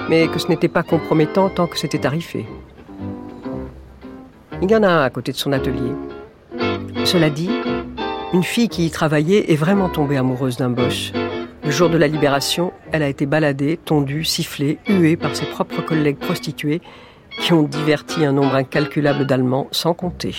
mais 0.07 0.27
que 0.27 0.37
ce 0.37 0.49
n'était 0.49 0.67
pas 0.67 0.83
compromettant 0.83 1.49
tant 1.49 1.65
que 1.65 1.79
c'était 1.79 1.97
tarifé. 1.97 2.45
Il 4.61 4.69
y 4.69 4.75
en 4.75 4.83
a 4.83 4.87
un 4.87 5.03
à 5.03 5.09
côté 5.09 5.31
de 5.31 5.37
son 5.37 5.51
atelier. 5.51 5.93
Cela 7.05 7.31
dit, 7.31 7.49
une 8.31 8.43
fille 8.43 8.69
qui 8.69 8.85
y 8.85 8.91
travaillait 8.91 9.51
est 9.51 9.55
vraiment 9.55 9.89
tombée 9.89 10.17
amoureuse 10.17 10.57
d'un 10.57 10.69
Bosch. 10.69 11.11
Le 11.63 11.71
jour 11.71 11.89
de 11.89 11.97
la 11.97 12.07
libération, 12.07 12.71
elle 12.91 13.01
a 13.01 13.09
été 13.09 13.25
baladée, 13.25 13.79
tondue, 13.83 14.25
sifflée, 14.25 14.77
huée 14.87 15.17
par 15.17 15.35
ses 15.35 15.47
propres 15.47 15.81
collègues 15.81 16.19
prostituées 16.19 16.81
qui 17.41 17.51
ont 17.51 17.63
diverti 17.63 18.23
un 18.23 18.33
nombre 18.33 18.53
incalculable 18.53 19.25
d'Allemands 19.25 19.69
sans 19.71 19.95
compter. 19.95 20.35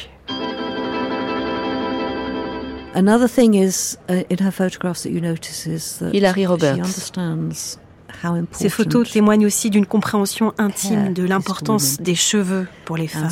Hilary 6.12 6.46
Roberts. 6.46 6.86
Ces 8.52 8.68
photos 8.68 9.10
témoignent 9.10 9.46
aussi 9.46 9.70
d'une 9.70 9.86
compréhension 9.86 10.52
intime 10.58 11.12
de 11.14 11.24
l'importance 11.24 11.98
des 11.98 12.14
cheveux 12.14 12.66
pour 12.84 12.96
les 12.96 13.08
femmes. 13.08 13.30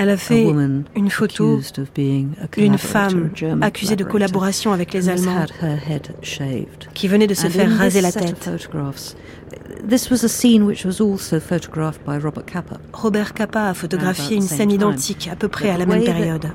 Elle 0.00 0.08
a 0.08 0.16
fait 0.16 0.46
une 0.96 1.10
photo 1.10 1.60
d'une 2.56 2.78
femme 2.78 3.30
accusée 3.60 3.96
de 3.96 4.04
collaboration 4.04 4.72
avec 4.72 4.94
les 4.94 5.10
Allemands 5.10 5.44
qui 6.94 7.06
venait 7.06 7.26
de 7.26 7.34
se 7.34 7.48
faire 7.48 7.70
raser 7.76 8.00
la 8.00 8.10
tête. 8.10 8.50
Robert 12.94 13.34
Capa 13.34 13.64
a 13.64 13.74
photographié 13.74 14.36
une 14.36 14.42
scène 14.42 14.70
identique 14.70 15.28
à 15.30 15.36
peu 15.36 15.48
près 15.48 15.68
à 15.68 15.76
la 15.76 15.84
même 15.84 16.02
période. 16.02 16.50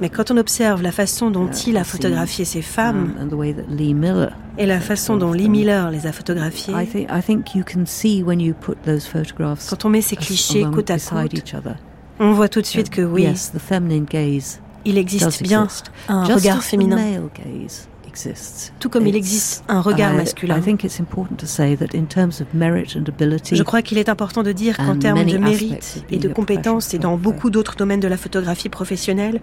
Mais 0.00 0.08
quand 0.08 0.30
on 0.30 0.36
observe 0.36 0.82
la 0.82 0.92
façon 0.92 1.30
dont 1.30 1.50
il 1.50 1.76
a 1.76 1.84
photographié 1.84 2.44
ces 2.44 2.62
femmes 2.62 3.14
et 4.56 4.66
la 4.66 4.80
façon 4.80 5.16
dont 5.16 5.32
Lee 5.32 5.48
Miller 5.48 5.90
les 5.90 6.06
a 6.06 6.12
photographiées, 6.12 6.74
quand 9.68 9.84
on 9.84 9.88
met 9.88 10.00
ces 10.00 10.16
clichés 10.16 10.64
côte 10.72 10.90
à 10.90 10.98
côte, 10.98 11.54
on 12.20 12.32
voit 12.32 12.48
tout 12.48 12.60
de 12.60 12.66
suite 12.66 12.90
que 12.90 13.02
oui, 13.02 13.28
il 14.84 14.98
existe 14.98 15.42
bien 15.42 15.68
un 16.08 16.24
regard 16.24 16.62
féminin 16.62 17.20
tout 18.80 18.88
comme 18.88 19.06
il 19.06 19.16
existe 19.16 19.64
un 19.68 19.80
regard 19.80 20.14
masculin. 20.14 20.60
Je 23.52 23.62
crois 23.62 23.82
qu'il 23.82 23.98
est 23.98 24.08
important 24.08 24.42
de 24.42 24.52
dire 24.52 24.76
qu'en 24.76 24.96
termes 24.96 25.24
de 25.24 25.38
mérite 25.38 26.04
et 26.10 26.18
de 26.18 26.28
compétences 26.28 26.94
et 26.94 26.98
dans 26.98 27.16
beaucoup 27.16 27.50
d'autres 27.50 27.76
domaines 27.76 28.00
de 28.00 28.08
la 28.08 28.16
photographie 28.16 28.68
professionnelle, 28.68 29.40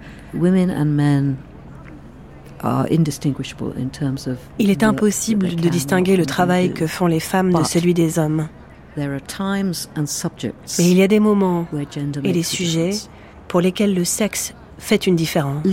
il 4.59 4.69
est 4.69 4.83
impossible 4.83 5.55
de 5.55 5.69
distinguer 5.69 6.17
le 6.17 6.25
travail 6.25 6.73
que 6.73 6.87
font 6.87 7.07
les 7.07 7.19
femmes 7.19 7.53
de 7.53 7.63
celui 7.63 7.93
des 7.93 8.17
hommes. 8.19 8.47
Mais 8.97 9.03
il 10.79 10.97
y 10.97 11.03
a 11.03 11.07
des 11.07 11.19
moments 11.19 11.67
et 12.23 12.31
des 12.31 12.43
sujets 12.43 12.91
pour 13.47 13.61
lesquels 13.61 13.93
le 13.93 14.03
sexe 14.05 14.53
fait 14.77 15.07
une 15.07 15.15
différence. 15.15 15.63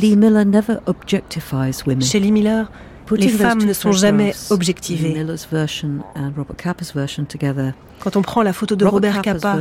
Chez 2.00 2.20
Lee 2.20 2.32
Miller, 2.32 2.70
les 3.10 3.28
femmes 3.28 3.64
ne 3.64 3.72
sont 3.72 3.92
jamais 3.92 4.34
objectivées. 4.50 5.24
Quand 8.00 8.16
on 8.16 8.22
prend 8.22 8.42
la 8.42 8.52
photo 8.52 8.76
de 8.76 8.84
Robert 8.84 9.22
Capa 9.22 9.58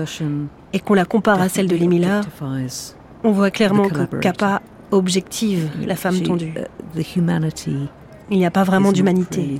et 0.74 0.80
qu'on 0.80 0.94
la 0.94 1.06
compare 1.06 1.42
à 1.42 1.50
celle 1.50 1.68
de 1.68 1.76
Lee 1.76 1.88
Miller, 1.88 2.24
on 3.24 3.32
voit 3.32 3.52
clairement 3.52 3.88
que 3.88 4.16
Capa 4.18 4.62
objective 4.92 5.70
la 5.86 5.96
femme 5.96 6.20
tondue. 6.22 6.54
Uh, 6.96 7.02
Il 8.30 8.38
n'y 8.38 8.46
a 8.46 8.52
pas 8.52 8.64
vraiment 8.64 8.92
d'humanité. 8.92 9.60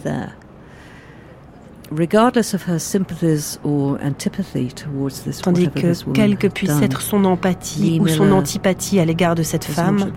Tandis 5.44 5.70
que, 5.70 6.12
quelle 6.14 6.38
que 6.38 6.48
puisse 6.48 6.82
être 6.82 7.02
son 7.02 7.26
empathie 7.26 8.00
ou 8.00 8.08
son 8.08 8.32
antipathie 8.32 9.00
à 9.00 9.06
l'égard 9.06 9.36
de 9.36 9.44
cette 9.44 9.66
femme, 9.66 10.12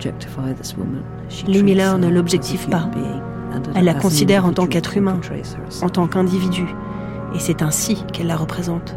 Lee 1.46 1.62
Miller 1.62 1.98
ne 1.98 2.08
l'objective 2.08 2.68
pas. 2.68 2.88
Elle 3.74 3.84
la 3.84 3.94
considère 3.94 4.46
en 4.46 4.52
tant 4.52 4.66
qu'être 4.66 4.96
humain, 4.96 5.18
en 5.82 5.88
tant 5.88 6.06
qu'individu, 6.06 6.66
et 7.34 7.38
c'est 7.38 7.62
ainsi 7.62 8.04
qu'elle 8.12 8.28
la 8.28 8.36
représente. 8.36 8.94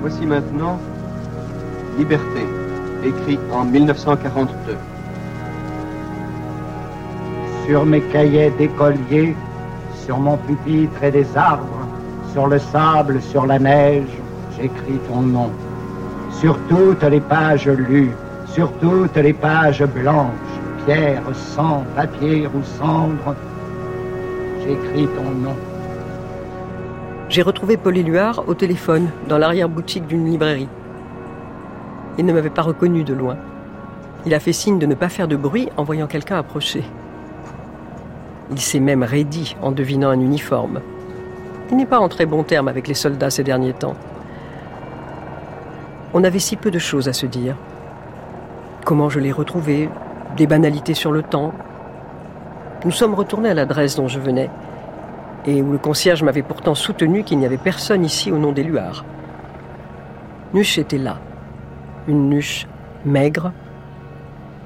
Voici 0.00 0.24
maintenant 0.24 0.78
Liberté, 1.98 2.46
écrit 3.04 3.38
en 3.52 3.64
1942. 3.64 4.76
sur 7.70 7.86
mes 7.86 8.00
cahiers 8.00 8.50
d'écolier, 8.58 9.36
sur 10.04 10.18
mon 10.18 10.36
pupitre 10.36 11.04
et 11.04 11.12
des 11.12 11.26
arbres, 11.36 11.86
sur 12.32 12.48
le 12.48 12.58
sable, 12.58 13.22
sur 13.22 13.46
la 13.46 13.60
neige, 13.60 14.10
j'écris 14.56 14.98
ton 15.08 15.22
nom. 15.22 15.50
Sur 16.32 16.58
toutes 16.68 17.04
les 17.04 17.20
pages 17.20 17.68
lues, 17.68 18.10
sur 18.46 18.72
toutes 18.80 19.16
les 19.16 19.32
pages 19.32 19.84
blanches, 19.84 20.59
sang, 21.34 21.84
papier 21.94 22.46
ou 22.46 22.62
cendre, 22.62 23.34
j'écris 24.60 25.06
ton 25.06 25.30
nom. 25.30 25.56
J'ai 27.28 27.42
retrouvé 27.42 27.76
Paul 27.76 27.96
Éluard 27.96 28.44
au 28.48 28.54
téléphone, 28.54 29.10
dans 29.28 29.38
l'arrière-boutique 29.38 30.06
d'une 30.06 30.28
librairie. 30.28 30.68
Il 32.18 32.26
ne 32.26 32.32
m'avait 32.32 32.50
pas 32.50 32.62
reconnu 32.62 33.04
de 33.04 33.14
loin. 33.14 33.36
Il 34.26 34.34
a 34.34 34.40
fait 34.40 34.52
signe 34.52 34.78
de 34.78 34.86
ne 34.86 34.94
pas 34.94 35.08
faire 35.08 35.28
de 35.28 35.36
bruit 35.36 35.68
en 35.76 35.84
voyant 35.84 36.06
quelqu'un 36.06 36.38
approcher. 36.38 36.82
Il 38.50 38.60
s'est 38.60 38.80
même 38.80 39.04
raidi 39.04 39.56
en 39.62 39.70
devinant 39.70 40.10
un 40.10 40.20
uniforme. 40.20 40.80
Il 41.70 41.76
n'est 41.76 41.86
pas 41.86 42.00
en 42.00 42.08
très 42.08 42.26
bon 42.26 42.42
terme 42.42 42.66
avec 42.66 42.88
les 42.88 42.94
soldats 42.94 43.30
ces 43.30 43.44
derniers 43.44 43.72
temps. 43.72 43.94
On 46.12 46.24
avait 46.24 46.40
si 46.40 46.56
peu 46.56 46.72
de 46.72 46.80
choses 46.80 47.06
à 47.06 47.12
se 47.12 47.26
dire. 47.26 47.54
Comment 48.84 49.08
je 49.08 49.20
l'ai 49.20 49.30
retrouvé, 49.30 49.88
des 50.36 50.46
banalités 50.46 50.94
sur 50.94 51.12
le 51.12 51.22
temps. 51.22 51.52
Nous 52.84 52.90
sommes 52.90 53.14
retournés 53.14 53.50
à 53.50 53.54
l'adresse 53.54 53.96
dont 53.96 54.08
je 54.08 54.18
venais, 54.18 54.50
et 55.46 55.62
où 55.62 55.72
le 55.72 55.78
concierge 55.78 56.22
m'avait 56.22 56.42
pourtant 56.42 56.74
soutenu 56.74 57.24
qu'il 57.24 57.38
n'y 57.38 57.46
avait 57.46 57.56
personne 57.56 58.04
ici 58.04 58.30
au 58.32 58.38
nom 58.38 58.52
d'Éluard. 58.52 59.04
Nuche 60.54 60.78
était 60.78 60.98
là, 60.98 61.18
une 62.08 62.28
Nuche 62.28 62.66
maigre, 63.04 63.52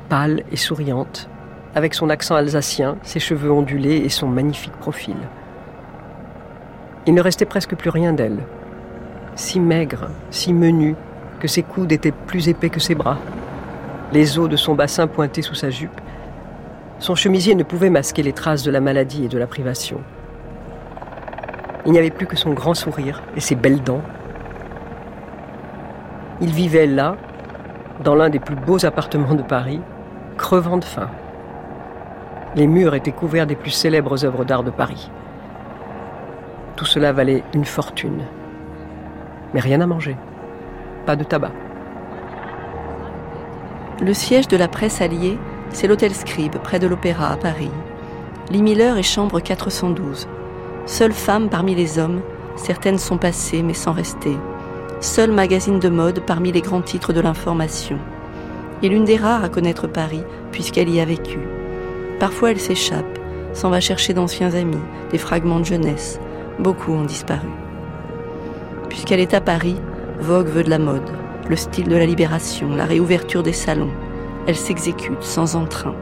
pâle 0.09 0.43
et 0.51 0.57
souriante, 0.57 1.29
avec 1.75 1.95
son 1.95 2.11
accent 2.11 2.37
alsacien, 2.37 2.97
ses 3.03 3.21
cheveux 3.21 3.51
ondulés 3.51 3.97
et 3.97 4.09
son 4.09 4.29
magnifique 4.29 4.73
profil. 4.75 5.17
Il 7.07 7.15
ne 7.15 7.21
restait 7.21 7.45
presque 7.45 7.75
plus 7.75 7.91
rien 7.91 8.13
d'elle. 8.13 8.39
Si 9.35 9.61
maigre, 9.61 10.09
si 10.31 10.53
menue, 10.53 10.97
que 11.41 11.49
ses 11.49 11.63
coudes 11.63 11.93
étaient 11.93 12.13
plus 12.13 12.49
épais 12.49 12.71
que 12.71 12.81
ses 12.81 12.95
bras. 12.95 13.19
Les 14.13 14.39
os 14.39 14.49
de 14.49 14.57
son 14.57 14.75
bassin 14.75 15.07
pointaient 15.07 15.43
sous 15.43 15.55
sa 15.55 15.71
jupe. 15.71 16.01
Son 16.99 17.15
chemisier 17.15 17.55
ne 17.55 17.63
pouvait 17.63 17.91
masquer 17.91 18.23
les 18.23 18.33
traces 18.33 18.63
de 18.63 18.71
la 18.71 18.81
maladie 18.81 19.25
et 19.25 19.29
de 19.29 19.39
la 19.39 19.47
privation. 19.47 20.01
Il 21.87 21.93
n'y 21.93 21.99
avait 21.99 22.11
plus 22.11 22.27
que 22.27 22.37
son 22.37 22.53
grand 22.53 22.75
sourire 22.75 23.23
et 23.37 23.41
ses 23.41 23.55
belles 23.55 23.83
dents. 23.83 24.03
Il 26.41 26.51
vivait 26.51 26.87
là, 26.87 27.17
dans 28.03 28.15
l'un 28.15 28.31
des 28.31 28.39
plus 28.39 28.57
beaux 28.57 28.85
appartements 28.87 29.35
de 29.35 29.43
Paris, 29.43 29.81
crevant 30.37 30.79
de 30.79 30.85
faim. 30.85 31.11
Les 32.57 32.67
murs 32.67 32.95
étaient 32.95 33.13
couverts 33.13 33.47
des 33.47 33.57
plus 33.57 33.71
célèbres 33.71 34.25
œuvres 34.25 34.45
d'art 34.45 34.63
de 34.63 34.71
Paris. 34.71 35.11
Tout 36.77 36.87
cela 36.87 37.13
valait 37.13 37.43
une 37.53 37.65
fortune. 37.65 38.23
Mais 39.53 39.61
rien 39.61 39.81
à 39.81 39.87
manger. 39.87 40.17
Pas 41.07 41.17
de 41.17 41.25
tabac. 41.25 41.53
Le 44.01 44.13
siège 44.13 44.49
de 44.49 44.57
la 44.57 44.67
presse 44.67 45.01
alliée, 45.01 45.39
c'est 45.71 45.87
l'hôtel 45.87 46.13
Scribe, 46.13 46.57
près 46.57 46.81
de 46.81 46.89
l'Opéra, 46.89 47.31
à 47.31 47.37
Paris. 47.37 47.71
Lee 48.51 48.63
Miller 48.63 48.99
est 48.99 49.05
chambre 49.05 49.39
412. 49.39 50.27
Seule 50.87 51.13
femme 51.13 51.49
parmi 51.49 51.77
les 51.77 51.99
hommes, 51.99 52.21
certaines 52.57 52.99
sont 52.99 53.19
passées 53.19 53.63
mais 53.63 53.73
sans 53.73 53.93
rester. 53.93 54.37
Seul 55.01 55.31
magazine 55.31 55.79
de 55.79 55.89
mode 55.89 56.21
parmi 56.27 56.51
les 56.51 56.61
grands 56.61 56.83
titres 56.83 57.13
de 57.13 57.21
l'information. 57.21 57.99
Et 58.83 58.89
l'une 58.89 59.05
des 59.05 59.17
rares 59.17 59.45
à 59.45 59.49
connaître 59.49 59.87
Paris, 59.87 60.25
puisqu'elle 60.51 60.91
y 60.91 61.01
a 61.01 61.05
vécu. 61.05 61.39
Parfois 62.19 62.51
elle 62.51 62.61
s'échappe, 62.61 63.19
s'en 63.53 63.71
va 63.71 63.81
chercher 63.81 64.13
d'anciens 64.13 64.55
amis, 64.55 64.83
des 65.13 65.19
fragments 65.19 65.61
de 65.61 65.67
jeunesse, 65.67 66.19
Beaucoup 66.59 66.93
ont 66.93 67.05
disparu. 67.05 67.49
Puisqu'elle 68.89 69.21
est 69.21 69.35
à 69.35 69.41
Paris, 69.41 69.77
Vogue 70.21 70.47
veut 70.47 70.63
de 70.63 70.71
la 70.71 70.79
mode, 70.79 71.11
le 71.49 71.57
style 71.57 71.89
de 71.89 71.97
la 71.97 72.07
libération, 72.07 72.75
la 72.75 72.87
réouverture 72.87 73.43
des 73.43 73.53
salons. 73.53 73.93
Elle 74.47 74.57
s'exécute 74.57 75.23
sans 75.23 75.57
entrain. 75.57 75.95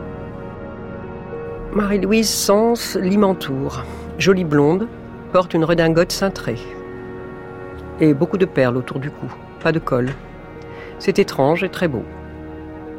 Marie-Louise 1.75 2.29
Sens 2.29 2.97
Limantour, 3.01 3.85
jolie 4.19 4.45
blonde, 4.45 4.89
porte 5.33 5.55
une 5.55 5.65
redingote 5.65 6.13
cintrée. 6.13 6.59
Et 8.01 8.15
beaucoup 8.15 8.39
de 8.39 8.45
perles 8.45 8.77
autour 8.77 9.01
du 9.01 9.11
cou, 9.11 9.27
pas 9.63 9.73
de 9.73 9.79
col. 9.79 10.11
C'est 10.99 11.19
étrange 11.19 11.65
et 11.65 11.69
très 11.69 11.89
beau. 11.89 12.05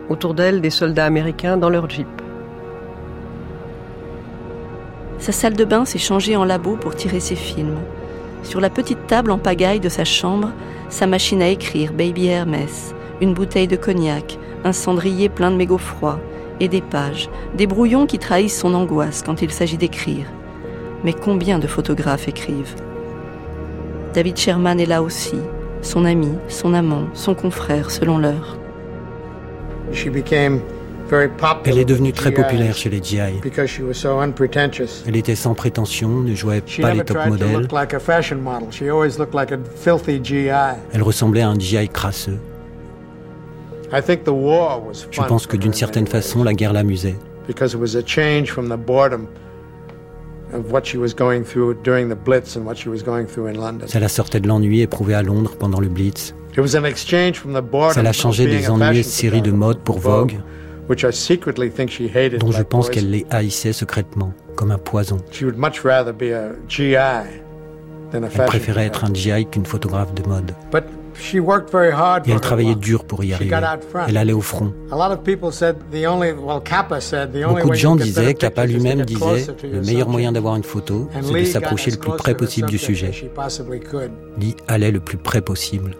Autour 0.10 0.34
d'elle, 0.34 0.60
des 0.60 0.70
soldats 0.70 1.06
américains 1.06 1.58
dans 1.58 1.70
leur 1.70 1.90
jeep. 1.90 2.08
Sa 5.20 5.32
salle 5.32 5.54
de 5.54 5.64
bain 5.64 5.86
s'est 5.86 6.00
changée 6.00 6.36
en 6.36 6.44
labo 6.44 6.76
pour 6.76 6.96
tirer 6.96 7.22
ses 7.22 7.36
films. 7.36 7.78
Sur 8.44 8.60
la 8.60 8.70
petite 8.70 9.08
table 9.08 9.32
en 9.32 9.38
pagaille 9.38 9.80
de 9.80 9.90
sa 9.90 10.04
chambre, 10.04 10.52
sa 10.90 11.08
machine 11.08 11.42
à 11.42 11.48
écrire 11.48 11.94
Baby 11.94 12.28
Hermès, 12.28 12.94
une 13.22 13.34
bouteille 13.34 13.68
de 13.68 13.76
cognac, 13.76 14.38
un 14.64 14.74
cendrier 14.74 15.30
plein 15.30 15.50
de 15.50 15.56
mégots 15.56 15.78
froids, 15.78 16.20
et 16.60 16.68
des 16.68 16.82
pages, 16.82 17.30
des 17.56 17.68
brouillons 17.68 18.06
qui 18.06 18.20
trahissent 18.20 18.60
son 18.60 18.74
angoisse 18.74 19.24
quand 19.26 19.42
il 19.42 19.52
s'agit 19.52 19.78
d'écrire. 19.78 20.28
Mais 21.04 21.14
combien 21.14 21.58
de 21.58 21.68
photographes 21.68 22.28
écrivent? 22.28 22.76
David 24.14 24.38
Sherman 24.38 24.80
est 24.80 24.86
là 24.86 25.02
aussi, 25.02 25.38
son 25.82 26.06
ami, 26.06 26.32
son 26.48 26.74
amant, 26.74 27.08
son 27.14 27.34
confrère 27.34 27.92
selon 27.92 28.18
l'heure. 28.18 28.58
Elle 31.66 31.78
est 31.78 31.86
devenue 31.86 32.14
très 32.14 32.32
populaire 32.32 32.76
chez 32.76 32.90
les 32.90 33.02
GI. 33.02 33.20
Elle 35.08 35.16
était 35.16 35.36
sans 35.36 35.54
prétention, 35.54 36.10
ne 36.10 36.36
jouait 36.36 36.64
pas 36.82 36.94
les 36.94 37.04
top 37.04 37.18
modèles. 37.28 37.68
Elle 40.94 41.04
ressemblait 41.04 41.42
à 41.42 41.50
un 41.50 41.60
GI 41.60 41.90
crasseux. 41.90 42.40
Je 45.12 45.22
pense 45.22 45.46
que 45.46 45.58
d'une 45.58 45.74
certaine 45.74 46.08
façon, 46.08 46.44
la 46.44 46.54
guerre 46.54 46.74
l'amusait. 46.74 47.16
Ça 53.88 54.00
la 54.00 54.08
sortait 54.08 54.40
de 54.40 54.48
l'ennui 54.48 54.82
éprouvé 54.82 55.14
à 55.14 55.22
Londres 55.22 55.56
pendant 55.60 55.80
le 55.80 55.90
Blitz. 55.90 56.34
Ça 56.56 58.02
l'a 58.02 58.14
changé 58.14 58.48
des 58.48 58.70
ennuis 58.70 59.04
séries 59.04 59.42
de 59.42 59.52
mode 59.52 59.80
pour 59.80 60.00
Vogue 60.00 60.38
dont 62.40 62.52
je 62.52 62.64
pense 62.64 62.90
qu'elle 62.90 63.10
les 63.10 63.26
haïssait 63.30 63.74
secrètement, 63.74 64.34
comme 64.56 64.72
un 64.72 64.78
poison. 64.78 65.18
Elle 68.14 68.46
préférait 68.46 68.86
être 68.86 69.06
un 69.06 69.14
GI 69.14 69.48
qu'une 69.48 69.66
photographe 69.66 70.14
de 70.14 70.28
mode. 70.28 70.52
Et 72.26 72.32
elle 72.32 72.40
travaillait 72.40 72.76
dur 72.76 73.06
pour 73.06 73.24
y 73.24 73.34
arriver. 73.34 73.56
Elle 74.08 74.18
allait 74.18 74.34
au 74.34 74.42
front. 74.42 74.74
Beaucoup 77.48 77.70
de 77.70 77.76
gens 77.76 77.96
disaient, 77.96 78.34
Kappa 78.34 78.66
lui-même 78.66 79.02
disait, 79.02 79.48
le 79.64 79.82
meilleur 79.82 80.10
moyen 80.10 80.32
d'avoir 80.32 80.56
une 80.56 80.64
photo, 80.64 81.10
c'est 81.22 81.34
de 81.34 81.46
s'approcher 81.46 81.92
le 81.92 81.98
plus 81.98 82.16
près 82.18 82.36
possible 82.36 82.70
du 82.70 82.78
sujet. 82.78 83.12
Lee 84.38 84.56
allait 84.68 84.92
le 84.92 85.00
plus 85.00 85.18
près 85.18 85.42
possible. 85.42 85.96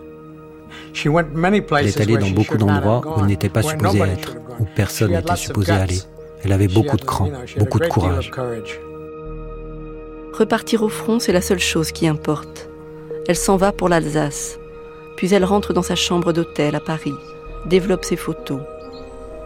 Elle 0.96 1.88
est 1.88 2.02
allée 2.02 2.18
dans 2.18 2.30
beaucoup 2.30 2.58
d'endroits 2.58 3.02
où 3.06 3.22
elle 3.22 3.28
n'était 3.28 3.50
pas 3.50 3.64
supposée 3.64 4.00
être, 4.00 4.36
où 4.60 4.66
personne 4.76 5.12
n'était 5.12 5.36
supposé 5.36 5.72
aller. 5.72 6.00
Elle 6.44 6.52
avait 6.52 6.68
beaucoup 6.68 6.98
de 6.98 7.06
cran, 7.06 7.30
beaucoup 7.58 7.80
de 7.80 7.88
courage. 7.88 8.32
Repartir 10.34 10.84
au 10.84 10.90
front, 10.90 11.20
c'est 11.20 11.32
la 11.32 11.42
seule 11.42 11.60
chose 11.60 11.92
qui 11.92 12.08
importe. 12.08 12.70
Elle 13.28 13.36
s'en 13.36 13.56
va 13.56 13.72
pour 13.72 13.88
l'Alsace. 13.88 14.58
Puis 15.16 15.34
elle 15.34 15.46
rentre 15.46 15.74
dans 15.74 15.84
sa 15.84 15.96
chambre 15.96 16.34
d'hôtel 16.34 16.76
à 16.76 16.80
Paris, 16.80 17.14
développe 17.68 18.04
ses 18.04 18.16
photos. 18.16 18.60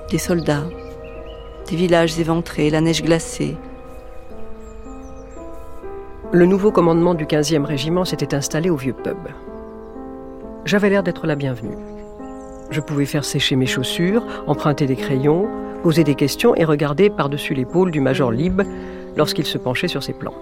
Des 0.09 0.17
soldats, 0.17 0.63
des 1.69 1.75
villages 1.75 2.17
éventrés, 2.19 2.69
la 2.69 2.81
neige 2.81 3.03
glacée. 3.03 3.57
Le 6.31 6.45
nouveau 6.45 6.71
commandement 6.71 7.13
du 7.13 7.25
15e 7.25 7.65
régiment 7.65 8.05
s'était 8.05 8.33
installé 8.33 8.69
au 8.69 8.77
vieux 8.77 8.93
pub. 8.93 9.17
J'avais 10.65 10.89
l'air 10.89 11.03
d'être 11.03 11.27
la 11.27 11.35
bienvenue. 11.35 11.96
Je 12.69 12.81
pouvais 12.81 13.05
faire 13.05 13.23
sécher 13.23 13.55
mes 13.55 13.65
chaussures, 13.65 14.25
emprunter 14.45 14.85
des 14.85 14.95
crayons, 14.95 15.47
poser 15.83 16.03
des 16.03 16.15
questions 16.15 16.55
et 16.55 16.65
regarder 16.65 17.09
par-dessus 17.09 17.53
l'épaule 17.53 17.91
du 17.91 18.01
major 18.01 18.31
Lib 18.31 18.61
lorsqu'il 19.15 19.45
se 19.45 19.57
penchait 19.57 19.87
sur 19.87 20.03
ses 20.03 20.13
plans. 20.13 20.33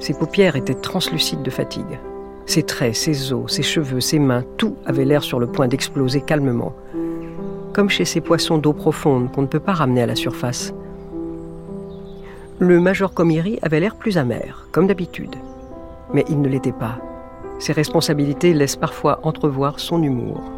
Ses 0.00 0.14
paupières 0.14 0.56
étaient 0.56 0.74
translucides 0.74 1.42
de 1.42 1.50
fatigue. 1.50 1.98
Ses 2.46 2.62
traits, 2.62 2.94
ses 2.94 3.32
os, 3.32 3.52
ses 3.52 3.62
cheveux, 3.62 4.00
ses 4.00 4.18
mains, 4.18 4.44
tout 4.56 4.76
avait 4.86 5.04
l'air 5.04 5.22
sur 5.22 5.38
le 5.38 5.46
point 5.46 5.68
d'exploser 5.68 6.20
calmement. 6.20 6.72
Comme 7.72 7.90
chez 7.90 8.04
ces 8.04 8.20
poissons 8.20 8.58
d'eau 8.58 8.72
profonde 8.72 9.32
qu'on 9.32 9.42
ne 9.42 9.46
peut 9.46 9.60
pas 9.60 9.74
ramener 9.74 10.02
à 10.02 10.06
la 10.06 10.16
surface. 10.16 10.72
Le 12.58 12.80
major 12.80 13.12
Comiri 13.12 13.58
avait 13.62 13.80
l'air 13.80 13.96
plus 13.96 14.18
amer, 14.18 14.66
comme 14.72 14.86
d'habitude. 14.86 15.36
Mais 16.12 16.24
il 16.28 16.40
ne 16.40 16.48
l'était 16.48 16.72
pas. 16.72 16.98
Ses 17.58 17.72
responsabilités 17.72 18.54
laissent 18.54 18.76
parfois 18.76 19.20
entrevoir 19.24 19.78
son 19.78 20.02
humour. 20.02 20.57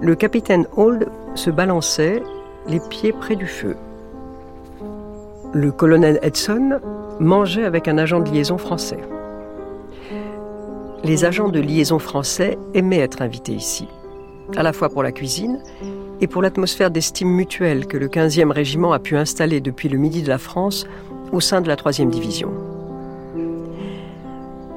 Le 0.00 0.14
capitaine 0.14 0.66
Hold 0.76 1.08
se 1.34 1.50
balançait, 1.50 2.22
les 2.68 2.78
pieds 2.78 3.12
près 3.12 3.34
du 3.34 3.46
feu. 3.46 3.76
Le 5.52 5.72
colonel 5.72 6.20
Edson 6.22 6.78
mangeait 7.18 7.64
avec 7.64 7.88
un 7.88 7.98
agent 7.98 8.20
de 8.20 8.30
liaison 8.30 8.58
français. 8.58 9.00
Les 11.02 11.24
agents 11.24 11.48
de 11.48 11.58
liaison 11.58 11.98
français 11.98 12.58
aimaient 12.74 13.00
être 13.00 13.22
invités 13.22 13.54
ici, 13.54 13.88
à 14.56 14.62
la 14.62 14.72
fois 14.72 14.88
pour 14.88 15.02
la 15.02 15.10
cuisine 15.10 15.60
et 16.20 16.28
pour 16.28 16.42
l'atmosphère 16.42 16.92
d'estime 16.92 17.30
mutuelle 17.30 17.86
que 17.86 17.96
le 17.96 18.06
15e 18.06 18.52
régiment 18.52 18.92
a 18.92 19.00
pu 19.00 19.16
installer 19.16 19.60
depuis 19.60 19.88
le 19.88 19.98
midi 19.98 20.22
de 20.22 20.28
la 20.28 20.38
France 20.38 20.86
au 21.32 21.40
sein 21.40 21.60
de 21.60 21.66
la 21.66 21.74
3e 21.74 22.08
division. 22.08 22.52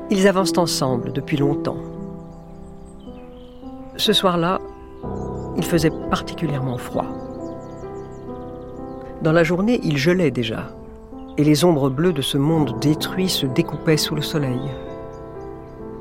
Ils 0.09 0.27
avancent 0.27 0.57
ensemble 0.57 1.13
depuis 1.13 1.37
longtemps. 1.37 1.77
Ce 3.97 4.13
soir-là, 4.13 4.59
il 5.57 5.63
faisait 5.63 5.91
particulièrement 6.09 6.77
froid. 6.77 7.05
Dans 9.21 9.31
la 9.31 9.43
journée, 9.43 9.79
il 9.83 9.97
gelait 9.97 10.31
déjà, 10.31 10.69
et 11.37 11.43
les 11.43 11.63
ombres 11.63 11.89
bleues 11.89 12.13
de 12.13 12.21
ce 12.21 12.37
monde 12.37 12.79
détruit 12.79 13.29
se 13.29 13.45
découpaient 13.45 13.97
sous 13.97 14.15
le 14.15 14.21
soleil. 14.21 14.61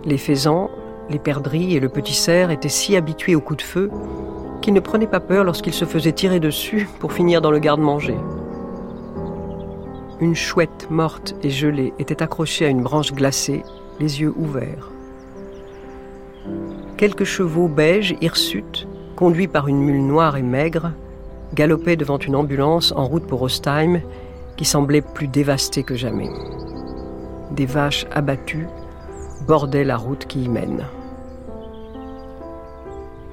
Les 0.04 0.18
faisans, 0.18 0.70
les 1.10 1.18
perdrix 1.18 1.76
et 1.76 1.80
le 1.80 1.88
petit 1.88 2.14
cerf 2.14 2.50
étaient 2.50 2.68
si 2.68 2.96
habitués 2.96 3.34
aux 3.34 3.40
coups 3.40 3.58
de 3.58 3.68
feu 3.68 3.90
qu'ils 4.62 4.74
ne 4.74 4.80
prenaient 4.80 5.06
pas 5.06 5.20
peur 5.20 5.44
lorsqu'ils 5.44 5.74
se 5.74 5.84
faisaient 5.84 6.12
tirer 6.12 6.40
dessus 6.40 6.88
pour 6.98 7.12
finir 7.12 7.40
dans 7.40 7.50
le 7.50 7.58
garde-manger. 7.58 8.16
Une 10.20 10.34
chouette 10.34 10.88
morte 10.90 11.34
et 11.42 11.50
gelée 11.50 11.94
était 11.98 12.22
accrochée 12.22 12.66
à 12.66 12.68
une 12.68 12.82
branche 12.82 13.12
glacée, 13.12 13.62
les 13.98 14.20
yeux 14.20 14.34
ouverts. 14.36 14.90
Quelques 16.96 17.24
chevaux 17.24 17.68
beiges, 17.68 18.14
hirsutes, 18.20 18.86
conduits 19.20 19.48
par 19.48 19.68
une 19.68 19.82
mule 19.82 20.06
noire 20.06 20.38
et 20.38 20.42
maigre, 20.42 20.92
galopaient 21.54 21.96
devant 21.96 22.16
une 22.16 22.34
ambulance 22.34 22.90
en 22.96 23.04
route 23.04 23.26
pour 23.26 23.42
Ostheim 23.42 24.00
qui 24.56 24.64
semblait 24.64 25.02
plus 25.02 25.28
dévastée 25.28 25.82
que 25.82 25.94
jamais. 25.94 26.30
Des 27.50 27.66
vaches 27.66 28.06
abattues 28.12 28.66
bordaient 29.46 29.84
la 29.84 29.98
route 29.98 30.24
qui 30.24 30.44
y 30.44 30.48
mène. 30.48 30.86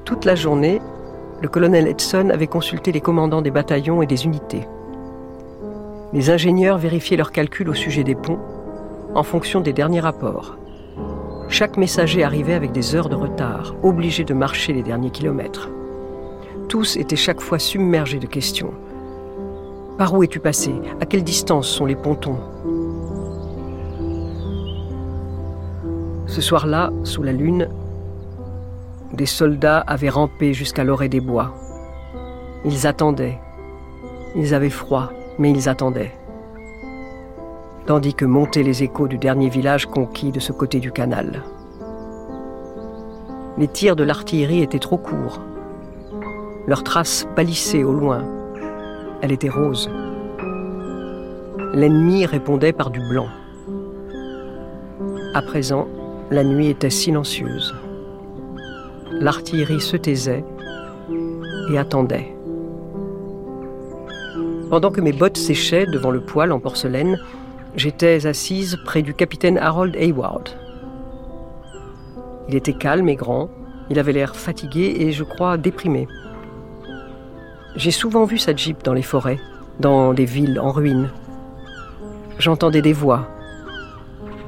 Toute 0.03 0.25
la 0.25 0.35
journée, 0.35 0.81
le 1.41 1.47
colonel 1.47 1.87
Edson 1.87 2.31
avait 2.33 2.47
consulté 2.47 2.91
les 2.91 2.99
commandants 2.99 3.41
des 3.41 3.51
bataillons 3.51 4.01
et 4.01 4.07
des 4.07 4.25
unités. 4.25 4.67
Les 6.11 6.29
ingénieurs 6.29 6.79
vérifiaient 6.79 7.15
leurs 7.15 7.31
calculs 7.31 7.69
au 7.69 7.73
sujet 7.73 8.03
des 8.03 8.15
ponts 8.15 8.39
en 9.15 9.23
fonction 9.23 9.61
des 9.61 9.71
derniers 9.71 10.01
rapports. 10.01 10.57
Chaque 11.49 11.77
messager 11.77 12.23
arrivait 12.23 12.53
avec 12.53 12.71
des 12.71 12.93
heures 12.93 13.09
de 13.09 13.15
retard, 13.15 13.73
obligé 13.81 14.23
de 14.23 14.33
marcher 14.33 14.73
les 14.73 14.83
derniers 14.83 15.11
kilomètres. 15.11 15.69
Tous 16.67 16.97
étaient 16.97 17.15
chaque 17.15 17.39
fois 17.39 17.57
submergés 17.57 18.19
de 18.19 18.27
questions. 18.27 18.73
Par 19.97 20.13
où 20.13 20.23
es-tu 20.23 20.39
passé? 20.39 20.73
À 20.99 21.05
quelle 21.05 21.23
distance 21.23 21.67
sont 21.67 21.85
les 21.85 21.95
pontons? 21.95 22.37
Ce 26.25 26.41
soir-là, 26.41 26.91
sous 27.03 27.23
la 27.23 27.31
lune, 27.31 27.69
des 29.13 29.25
soldats 29.25 29.79
avaient 29.79 30.09
rampé 30.09 30.53
jusqu'à 30.53 30.83
l'orée 30.83 31.09
des 31.09 31.21
bois. 31.21 31.53
Ils 32.65 32.85
attendaient. 32.85 33.39
Ils 34.35 34.53
avaient 34.53 34.69
froid, 34.69 35.13
mais 35.39 35.49
ils 35.51 35.69
attendaient. 35.69 36.16
Tandis 37.87 38.13
que 38.13 38.25
montaient 38.25 38.63
les 38.63 38.83
échos 38.83 39.07
du 39.07 39.17
dernier 39.17 39.47
village 39.47 39.85
conquis 39.85 40.33
de 40.33 40.41
ce 40.41 40.51
côté 40.51 40.81
du 40.81 40.91
canal. 40.91 41.43
Les 43.57 43.69
tirs 43.69 43.95
de 43.95 44.03
l'artillerie 44.03 44.61
étaient 44.61 44.77
trop 44.77 44.97
courts. 44.97 45.39
Leurs 46.67 46.83
traces 46.83 47.25
pâlissaient 47.37 47.85
au 47.85 47.93
loin. 47.93 48.25
Elle 49.21 49.31
était 49.31 49.47
rose. 49.47 49.89
L'ennemi 51.73 52.25
répondait 52.25 52.73
par 52.73 52.89
du 52.89 52.99
blanc. 53.07 53.29
À 55.33 55.41
présent, 55.41 55.87
la 56.29 56.43
nuit 56.43 56.67
était 56.67 56.89
silencieuse. 56.89 57.73
L'artillerie 59.11 59.79
se 59.79 59.95
taisait 59.95 60.43
et 61.71 61.77
attendait. 61.77 62.35
Pendant 64.69 64.91
que 64.91 64.99
mes 64.99 65.13
bottes 65.13 65.37
séchaient 65.37 65.85
devant 65.85 66.11
le 66.11 66.19
poêle 66.19 66.51
en 66.51 66.59
porcelaine, 66.59 67.17
j'étais 67.77 68.25
assise 68.25 68.77
près 68.83 69.03
du 69.03 69.13
capitaine 69.13 69.57
Harold 69.57 69.95
Hayward. 69.95 70.49
Il 72.49 72.55
était 72.55 72.73
calme 72.73 73.07
et 73.07 73.15
grand, 73.15 73.49
il 73.89 73.99
avait 73.99 74.13
l'air 74.13 74.35
fatigué 74.35 74.95
et 74.99 75.11
je 75.11 75.23
crois 75.23 75.57
déprimé. 75.57 76.07
J'ai 77.75 77.91
souvent 77.91 78.25
vu 78.25 78.39
sa 78.39 78.55
jeep 78.55 78.83
dans 78.83 78.93
les 78.93 79.03
forêts, 79.03 79.39
dans 79.79 80.13
des 80.13 80.25
villes 80.25 80.59
en 80.59 80.71
ruine. 80.71 81.11
J'entendais 82.39 82.81
des 82.81 82.93
voix. 82.93 83.27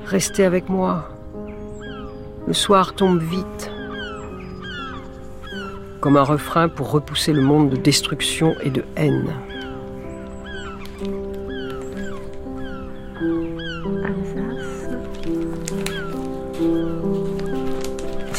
Restez 0.05 0.43
avec 0.43 0.67
moi. 0.67 1.09
Le 2.47 2.53
soir 2.53 2.95
tombe 2.95 3.21
vite. 3.21 3.71
Comme 6.01 6.17
un 6.17 6.23
refrain 6.23 6.67
pour 6.67 6.91
repousser 6.91 7.33
le 7.33 7.41
monde 7.41 7.69
de 7.69 7.75
destruction 7.75 8.55
et 8.63 8.71
de 8.71 8.83
haine. 8.95 9.29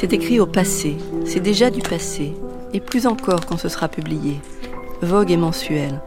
C'est 0.01 0.15
écrit 0.15 0.41
au 0.41 0.47
passé, 0.47 0.97
c'est 1.27 1.41
déjà 1.41 1.69
du 1.69 1.83
passé, 1.83 2.33
et 2.73 2.81
plus 2.81 3.07
encore 3.07 3.45
quand 3.45 3.59
ce 3.59 3.69
sera 3.69 3.87
publié. 3.87 4.41
Vogue 5.03 5.31
et 5.31 5.37
mensuel. 5.37 6.01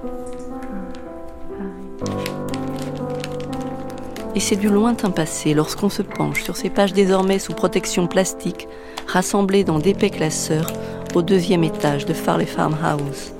Et 4.33 4.39
c'est 4.39 4.55
du 4.55 4.67
lointain 4.67 5.11
passé 5.11 5.53
lorsqu'on 5.53 5.89
se 5.89 6.01
penche 6.01 6.41
sur 6.41 6.57
ces 6.57 6.71
pages 6.71 6.93
désormais 6.93 7.37
sous 7.37 7.53
protection 7.53 8.07
plastique, 8.07 8.67
rassemblées 9.05 9.63
dans 9.63 9.77
d'épais 9.77 10.09
classeurs 10.09 10.73
au 11.13 11.21
deuxième 11.21 11.63
étage 11.63 12.07
de 12.07 12.15
Farley 12.15 12.47
Farmhouse. 12.47 13.31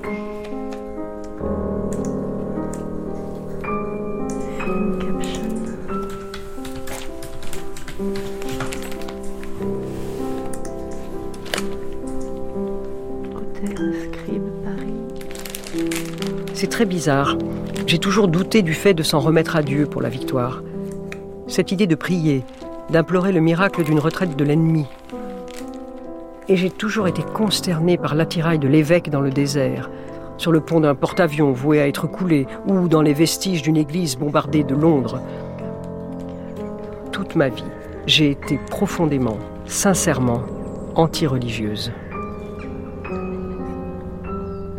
Très 16.74 16.86
bizarre. 16.86 17.36
J'ai 17.86 18.00
toujours 18.00 18.26
douté 18.26 18.62
du 18.62 18.74
fait 18.74 18.94
de 18.94 19.04
s'en 19.04 19.20
remettre 19.20 19.54
à 19.54 19.62
Dieu 19.62 19.86
pour 19.86 20.02
la 20.02 20.08
victoire. 20.08 20.60
Cette 21.46 21.70
idée 21.70 21.86
de 21.86 21.94
prier, 21.94 22.42
d'implorer 22.90 23.30
le 23.30 23.38
miracle 23.38 23.84
d'une 23.84 24.00
retraite 24.00 24.34
de 24.34 24.42
l'ennemi. 24.42 24.84
Et 26.48 26.56
j'ai 26.56 26.70
toujours 26.70 27.06
été 27.06 27.22
consterné 27.22 27.96
par 27.96 28.16
l'attirail 28.16 28.58
de 28.58 28.66
l'évêque 28.66 29.08
dans 29.08 29.20
le 29.20 29.30
désert, 29.30 29.88
sur 30.36 30.50
le 30.50 30.60
pont 30.60 30.80
d'un 30.80 30.96
porte-avions 30.96 31.52
voué 31.52 31.80
à 31.80 31.86
être 31.86 32.08
coulé, 32.08 32.48
ou 32.66 32.88
dans 32.88 33.02
les 33.02 33.14
vestiges 33.14 33.62
d'une 33.62 33.76
église 33.76 34.16
bombardée 34.16 34.64
de 34.64 34.74
Londres. 34.74 35.20
Toute 37.12 37.36
ma 37.36 37.50
vie, 37.50 37.62
j'ai 38.08 38.32
été 38.32 38.58
profondément, 38.68 39.38
sincèrement, 39.64 40.42
anti-religieuse. 40.96 41.92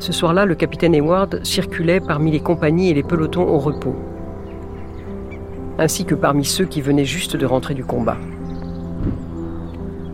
Ce 0.06 0.14
soir-là, 0.14 0.46
le 0.46 0.54
capitaine 0.54 0.94
Hayward 0.94 1.44
circulait 1.44 2.00
parmi 2.00 2.30
les 2.30 2.40
compagnies 2.40 2.92
et 2.92 2.94
les 2.94 3.02
pelotons 3.02 3.48
au 3.48 3.58
repos, 3.58 3.96
ainsi 5.80 6.06
que 6.06 6.14
parmi 6.14 6.46
ceux 6.46 6.66
qui 6.66 6.80
venaient 6.80 7.06
juste 7.06 7.36
de 7.36 7.44
rentrer 7.44 7.74
du 7.74 7.84
combat. 7.84 8.18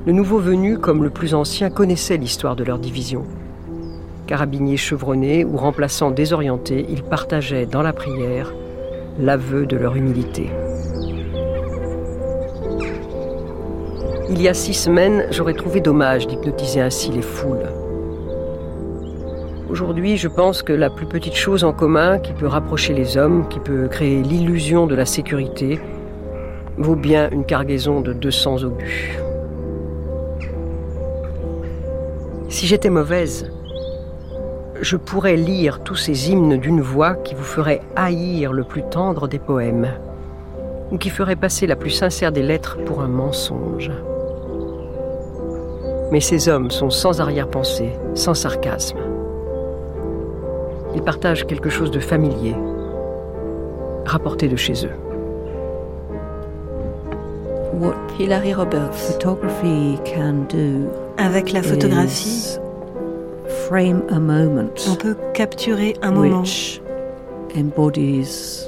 Le 0.06 0.14
nouveau 0.14 0.40
venu, 0.40 0.78
comme 0.78 1.04
le 1.04 1.10
plus 1.10 1.34
ancien, 1.34 1.70
connaissait 1.70 2.16
l'histoire 2.16 2.56
de 2.56 2.64
leur 2.64 2.80
division. 2.80 3.26
Carabiniers 4.28 4.78
chevronnés 4.78 5.44
ou 5.44 5.58
remplaçants 5.58 6.12
désorientés, 6.12 6.86
ils 6.90 7.04
partageaient 7.04 7.66
dans 7.66 7.82
la 7.82 7.92
prière 7.92 8.54
l'aveu 9.20 9.66
de 9.66 9.76
leur 9.76 9.98
humilité. 9.98 10.50
Il 14.30 14.42
y 14.42 14.48
a 14.48 14.54
six 14.54 14.74
semaines, 14.74 15.26
j'aurais 15.32 15.54
trouvé 15.54 15.82
dommage 15.82 16.28
d'hypnotiser 16.28 16.80
ainsi 16.80 17.12
les 17.12 17.22
foules. 17.22 17.68
Aujourd'hui, 19.72 20.18
je 20.18 20.28
pense 20.28 20.64
que 20.64 20.74
la 20.74 20.90
plus 20.90 21.06
petite 21.06 21.34
chose 21.34 21.64
en 21.64 21.72
commun 21.72 22.20
qui 22.20 22.34
peut 22.34 22.46
rapprocher 22.46 22.94
les 22.94 23.16
hommes, 23.16 23.48
qui 23.48 23.58
peut 23.58 23.88
créer 23.88 24.22
l'illusion 24.22 24.86
de 24.86 24.96
la 24.96 25.06
sécurité, 25.06 25.80
vaut 26.78 26.98
bien 26.98 27.30
une 27.30 27.46
cargaison 27.46 28.02
de 28.02 28.12
200 28.12 28.64
obus. 28.66 29.18
Si 32.50 32.68
j'étais 32.68 32.90
mauvaise, 32.90 33.50
je 34.82 34.98
pourrais 34.98 35.38
lire 35.38 35.82
tous 35.84 35.96
ces 35.96 36.30
hymnes 36.30 36.58
d'une 36.58 36.82
voix 36.82 37.16
qui 37.16 37.34
vous 37.34 37.42
ferait 37.42 37.80
haïr 37.96 38.52
le 38.52 38.66
plus 38.66 38.84
tendre 38.84 39.30
des 39.30 39.40
poèmes, 39.40 39.88
ou 40.92 40.98
qui 40.98 41.10
ferait 41.10 41.38
passer 41.38 41.66
la 41.66 41.78
plus 41.78 41.92
sincère 41.92 42.34
des 42.34 42.44
lettres 42.44 42.78
pour 42.84 43.00
un 43.00 43.08
mensonge. 43.08 43.90
Mais 46.12 46.20
ces 46.20 46.50
hommes 46.50 46.72
sont 46.72 46.90
sans 46.90 47.22
arrière-pensée, 47.22 47.94
sans 48.16 48.34
sarcasme. 48.34 49.11
Ils 50.96 51.02
partagent 51.02 51.46
quelque 51.48 51.70
chose 51.70 51.92
de 51.92 52.00
familier. 52.00 52.56
rapportés 54.06 54.48
de 54.48 54.56
chez 54.56 54.86
eux. 54.86 54.92
What 57.74 57.96
Hilary 58.20 58.54
Roberts. 58.54 58.94
Photography 58.94 59.98
can 60.06 60.46
do 60.50 60.90
Avec 61.18 61.52
la 61.52 61.64
photographie, 61.64 62.58
frame 63.68 64.04
a 64.10 64.20
moment 64.20 64.70
on 64.90 64.96
peut 64.96 65.16
capturer 65.34 65.96
un 66.02 66.12
moment 66.12 66.42
which 66.42 66.82
embodies 67.56 68.68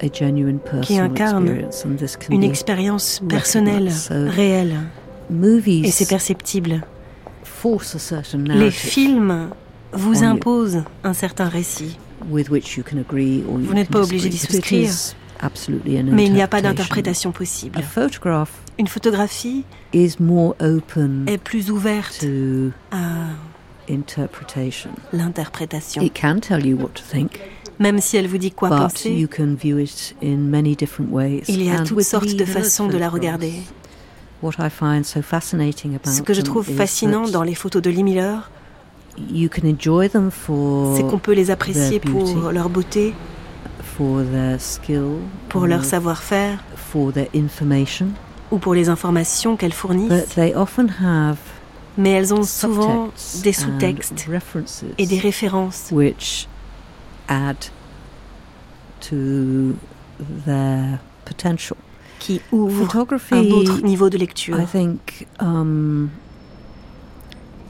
a 0.00 0.06
genuine 0.12 0.58
qui 0.82 0.98
incarne 0.98 1.48
experience, 1.48 1.84
and 1.84 1.96
this 1.96 2.16
can 2.16 2.32
une 2.32 2.44
expérience 2.44 3.20
personnelle. 3.28 3.90
So, 3.90 4.14
réelle, 4.28 4.76
movies 5.28 5.86
et 5.86 5.90
c'est 5.90 6.08
perceptible. 6.08 6.80
force 7.44 7.96
a 7.96 7.98
certain 7.98 8.38
Les 8.38 8.70
films 8.70 9.50
vous 9.92 10.22
imposent 10.24 10.82
un 11.04 11.12
certain 11.12 11.48
récit, 11.48 11.98
Vous 12.28 12.38
n'êtes 13.74 13.90
pas 13.90 14.02
obligé 14.02 14.28
d'y 14.28 14.38
souscrire. 14.38 14.90
mais 16.12 16.26
il 16.26 16.32
n'y 16.32 16.42
a 16.42 16.48
pas 16.48 16.62
d'interprétation 16.62 17.32
possible. 17.32 17.80
Une 18.78 18.86
photographie 18.88 19.64
est 19.92 20.18
plus 21.42 21.70
ouverte 21.70 22.24
à 22.90 23.06
l'interprétation, 25.12 26.02
It 26.02 26.14
can 26.20 26.38
tell 26.40 26.64
you 26.64 26.76
what 26.76 26.90
to 26.94 27.02
think, 27.10 27.40
même 27.78 28.00
si 28.00 28.16
elle 28.16 28.28
vous 28.28 28.38
dit 28.38 28.52
quoi 28.52 28.68
penser. 28.68 29.10
you 29.10 29.26
can 29.28 29.54
view 29.54 29.78
it 29.78 30.14
in 30.22 30.36
many 30.36 30.76
different 30.76 31.10
ways. 31.10 31.42
Il 31.48 31.62
y 31.62 31.70
a 31.70 31.80
toutes 31.80 32.02
sortes 32.02 32.34
de 32.34 32.44
façons 32.44 32.86
de 32.88 32.98
la 32.98 33.08
regarder. 33.08 33.54
What 34.42 34.52
I 34.58 34.70
find 34.70 35.04
so 35.04 35.20
fascinating 35.20 35.94
about 35.96 36.10
Ce 36.10 36.22
que 36.22 36.32
je 36.32 36.40
trouve 36.40 36.64
fascinant 36.66 37.28
dans 37.28 37.42
les 37.42 37.54
photos 37.54 37.82
de 37.82 37.90
Lee 37.90 38.02
Miller, 38.02 38.50
c'est 40.96 41.02
qu'on 41.08 41.18
peut 41.18 41.32
les 41.32 41.50
apprécier 41.50 42.00
their 42.00 42.12
beauty, 42.12 42.34
pour 42.34 42.52
leur 42.52 42.68
beauté, 42.68 43.14
for 43.82 44.22
their 44.22 44.60
skill, 44.60 45.16
pour 45.48 45.66
leur 45.66 45.84
savoir-faire 45.84 46.62
for 46.76 47.12
their 47.12 47.28
information, 47.34 48.08
ou 48.50 48.58
pour 48.58 48.74
les 48.74 48.88
informations 48.88 49.56
qu'elles 49.56 49.70
but 49.70 49.76
fournissent. 49.76 50.34
they 50.34 50.54
often 50.54 50.88
have 51.00 51.38
Mais 51.98 52.10
elles 52.10 52.32
ont 52.32 52.44
souvent 52.44 53.10
des 53.42 53.52
sous-textes 53.52 54.26
et 54.98 55.06
des 55.06 55.18
références 55.18 55.88
which 55.90 56.48
add 57.28 57.56
to 59.00 59.74
their 60.46 60.98
potential. 61.24 61.76
qui 62.20 62.40
ouvrent 62.52 63.06
un 63.32 63.50
autre 63.50 63.82
niveau 63.82 64.10
de 64.10 64.18
lecture. 64.18 64.60
I 64.60 64.66
think, 64.66 65.26
um, 65.40 66.10
can 66.10 66.10
shape 66.10 66.10
a 66.10 66.10
narrative, 66.10 66.18
but 67.40 67.69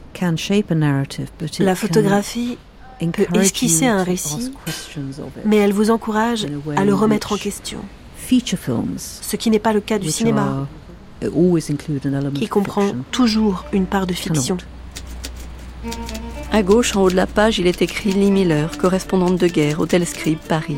La 1.59 1.75
photographie, 1.75 2.57
encourage 2.99 3.39
esquisser 3.39 3.87
un 3.87 4.03
récit, 4.03 4.53
mais 5.45 5.57
elle 5.57 5.73
vous 5.73 5.89
encourage 5.89 6.45
à 6.75 6.85
le 6.85 6.93
remettre 6.93 7.33
en 7.33 7.35
which 7.35 7.43
question, 7.43 7.79
Feature 8.15 8.59
films, 8.59 8.95
ce 8.97 9.35
qui 9.35 9.49
n'est 9.49 9.59
pas 9.59 9.73
le 9.73 9.81
cas 9.81 9.99
du 9.99 10.11
cinéma, 10.11 10.67
element 11.21 12.31
qui 12.31 12.43
of 12.43 12.49
comprend 12.49 12.81
fiction, 12.81 13.05
toujours 13.11 13.65
une 13.73 13.85
part 13.85 14.07
de 14.07 14.13
fiction. 14.13 14.57
À 16.51 16.63
gauche, 16.63 16.95
en 16.95 17.03
haut 17.03 17.09
de 17.09 17.15
la 17.15 17.27
page, 17.27 17.59
il 17.59 17.67
est 17.67 17.81
écrit 17.81 18.11
Lee 18.11 18.29
Miller, 18.31 18.77
correspondante 18.77 19.37
de 19.37 19.47
guerre, 19.47 19.79
Hôtel 19.79 20.05
Scribe, 20.05 20.37
Paris. 20.37 20.77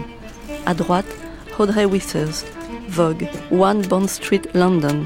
À 0.65 0.73
droite, 0.73 1.05
Audrey 1.59 1.85
Withers, 1.85 2.45
Vogue, 2.89 3.27
One 3.51 3.81
Bond 3.81 4.07
Street, 4.07 4.43
London. 4.53 5.03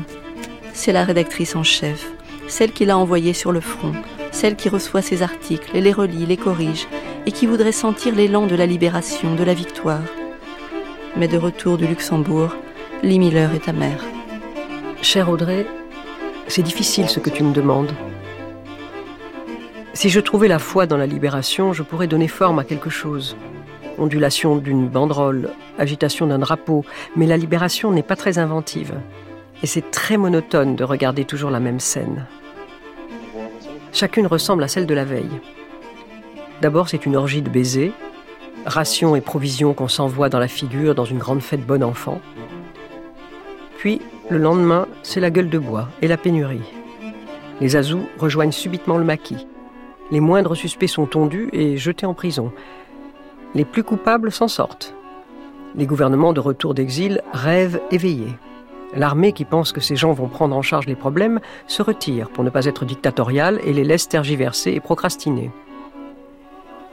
C'est 0.74 0.92
la 0.92 1.04
rédactrice 1.04 1.56
en 1.56 1.64
chef, 1.64 2.12
celle 2.48 2.72
qui 2.72 2.86
l'a 2.86 2.98
envoyé 2.98 3.34
sur 3.34 3.52
le 3.52 3.62
front, 3.62 3.94
celle 4.38 4.56
qui 4.56 4.70
reçoit 4.70 5.02
ses 5.02 5.24
articles 5.24 5.72
les 5.74 5.92
relit, 5.92 6.28
les 6.28 6.38
corrige, 6.38 6.88
et 7.26 7.32
qui 7.32 7.48
voudrait 7.48 7.72
sentir 7.72 8.14
l'élan 8.14 8.46
de 8.46 8.56
la 8.56 8.68
libération, 8.68 9.34
de 9.34 9.44
la 9.44 9.56
victoire. 9.56 10.04
Mais 11.16 11.28
de 11.28 11.38
retour 11.38 11.78
du 11.78 11.88
Luxembourg, 11.88 12.52
Lee 13.02 13.18
Miller 13.18 13.52
est 13.56 13.68
amère. 13.68 14.04
Cher 15.02 15.28
Audrey, 15.32 15.66
c'est 16.48 16.62
difficile 16.62 17.10
ce 17.10 17.20
que 17.20 17.32
tu 17.32 17.44
me 17.44 17.52
demandes. 17.52 17.92
Si 19.94 20.10
je 20.10 20.20
trouvais 20.20 20.48
la 20.48 20.60
foi 20.60 20.86
dans 20.86 20.98
la 20.98 21.08
libération, 21.08 21.74
je 21.74 21.82
pourrais 21.82 22.06
donner 22.06 22.28
forme 22.28 22.60
à 22.60 22.64
quelque 22.64 22.92
chose. 22.92 23.36
Ondulation 23.98 24.56
d'une 24.58 24.88
banderole, 24.88 25.50
agitation 25.80 26.28
d'un 26.28 26.38
drapeau, 26.38 26.86
mais 27.16 27.26
la 27.26 27.38
libération 27.38 27.92
n'est 27.92 28.04
pas 28.04 28.16
très 28.16 28.38
inventive. 28.38 28.94
Et 29.64 29.68
c'est 29.68 29.90
très 29.90 30.18
monotone 30.18 30.76
de 30.76 30.84
regarder 30.84 31.26
toujours 31.26 31.50
la 31.50 31.60
même 31.60 31.80
scène. 31.80 32.28
Chacune 33.98 34.28
ressemble 34.28 34.62
à 34.62 34.68
celle 34.68 34.86
de 34.86 34.94
la 34.94 35.06
veille. 35.06 35.42
D'abord, 36.62 36.88
c'est 36.88 37.08
une 37.08 37.16
orgie 37.16 37.42
de 37.42 37.50
baisers, 37.50 37.94
rations 38.64 39.16
et 39.16 39.22
provisions 39.22 39.74
qu'on 39.74 39.88
s'envoie 39.88 40.30
dans 40.30 40.38
la 40.38 40.48
figure 40.48 40.94
dans 40.94 41.04
une 41.04 41.18
grande 41.18 41.42
fête 41.42 41.66
bon 41.66 41.82
enfant. 41.82 42.22
Puis, 43.80 44.00
le 44.30 44.38
lendemain, 44.38 44.88
c'est 45.02 45.20
la 45.20 45.32
gueule 45.32 45.50
de 45.50 45.58
bois 45.58 45.90
et 46.04 46.08
la 46.08 46.16
pénurie. 46.16 46.62
Les 47.60 47.76
Azous 47.76 48.08
rejoignent 48.20 48.52
subitement 48.52 49.00
le 49.00 49.04
maquis. 49.04 49.48
Les 50.12 50.20
moindres 50.20 50.56
suspects 50.56 50.86
sont 50.86 51.08
tondus 51.08 51.50
et 51.52 51.78
jetés 51.78 52.06
en 52.06 52.14
prison. 52.14 52.52
Les 53.56 53.66
plus 53.66 53.84
coupables 53.84 54.32
s'en 54.32 54.48
sortent. 54.48 54.94
Les 55.74 55.88
gouvernements 55.88 56.34
de 56.34 56.40
retour 56.40 56.76
d'exil 56.76 57.24
rêvent 57.34 57.82
éveillés. 57.90 58.36
L'armée 58.96 59.34
qui 59.34 59.46
pense 59.46 59.72
que 59.72 59.82
ces 59.82 59.96
gens 59.96 60.14
vont 60.14 60.30
prendre 60.30 60.56
en 60.56 60.62
charge 60.62 60.88
les 60.88 60.96
problèmes 60.96 61.40
se 61.68 61.82
retire 61.82 62.30
pour 62.30 62.44
ne 62.44 62.50
pas 62.50 62.66
être 62.66 62.86
dictatoriale 62.86 63.60
et 63.64 63.74
les 63.74 63.84
laisse 63.84 64.08
tergiverser 64.08 64.72
et 64.72 64.80
procrastiner. 64.80 65.52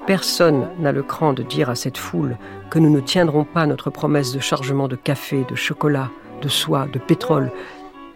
Personne 0.06 0.68
n'a 0.80 0.92
le 0.92 1.02
cran 1.02 1.32
de 1.32 1.42
dire 1.42 1.70
à 1.70 1.74
cette 1.74 1.96
foule 1.96 2.36
que 2.68 2.78
nous 2.78 2.90
ne 2.90 3.00
tiendrons 3.00 3.44
pas 3.44 3.66
notre 3.66 3.90
promesse 3.90 4.32
de 4.32 4.40
chargement 4.40 4.88
de 4.88 4.96
café, 4.96 5.46
de 5.48 5.54
chocolat, 5.54 6.10
de 6.42 6.48
soie, 6.48 6.86
de 6.92 6.98
pétrole, 6.98 7.50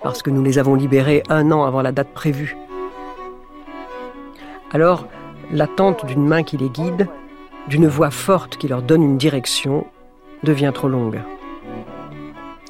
parce 0.03 0.23
que 0.23 0.31
nous 0.31 0.43
les 0.43 0.59
avons 0.59 0.75
libérés 0.75 1.23
un 1.31 1.51
an 1.51 1.65
avant 1.65 1.81
la 1.81 1.93
date 1.93 2.13
prévue. 2.13 2.57
Alors, 4.71 5.07
l'attente 5.51 6.05
d'une 6.05 6.27
main 6.27 6.43
qui 6.43 6.59
les 6.59 6.69
guide, 6.69 7.09
d'une 7.69 7.89
voix 7.89 8.11
forte 8.11 8.59
qui 8.59 8.69
leur 8.69 8.83
donne 8.83 9.03
une 9.03 9.17
direction, 9.17 9.87
devient 10.43 10.73
trop 10.75 10.89
longue. 10.89 11.21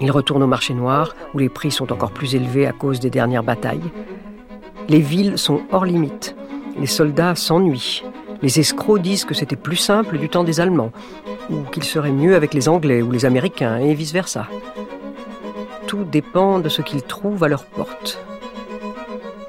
Ils 0.00 0.10
retournent 0.10 0.42
au 0.42 0.48
marché 0.48 0.74
noir, 0.74 1.14
où 1.34 1.38
les 1.38 1.48
prix 1.48 1.70
sont 1.70 1.92
encore 1.92 2.12
plus 2.12 2.34
élevés 2.34 2.66
à 2.66 2.72
cause 2.72 3.00
des 3.00 3.10
dernières 3.10 3.42
batailles. 3.42 3.90
Les 4.88 5.00
villes 5.00 5.38
sont 5.38 5.62
hors 5.72 5.84
limite. 5.84 6.36
Les 6.78 6.86
soldats 6.86 7.34
s'ennuient. 7.34 8.04
Les 8.40 8.60
escrocs 8.60 9.02
disent 9.02 9.24
que 9.24 9.34
c'était 9.34 9.56
plus 9.56 9.76
simple 9.76 10.18
du 10.18 10.28
temps 10.28 10.44
des 10.44 10.60
Allemands, 10.60 10.92
ou 11.50 11.62
qu'il 11.72 11.82
serait 11.82 12.12
mieux 12.12 12.36
avec 12.36 12.54
les 12.54 12.68
Anglais 12.68 13.02
ou 13.02 13.10
les 13.10 13.24
Américains, 13.24 13.78
et 13.78 13.94
vice-versa. 13.94 14.46
Tout 15.88 16.04
dépend 16.04 16.60
de 16.60 16.68
ce 16.68 16.82
qu'ils 16.82 17.02
trouvent 17.02 17.42
à 17.42 17.48
leur 17.48 17.64
porte. 17.64 18.20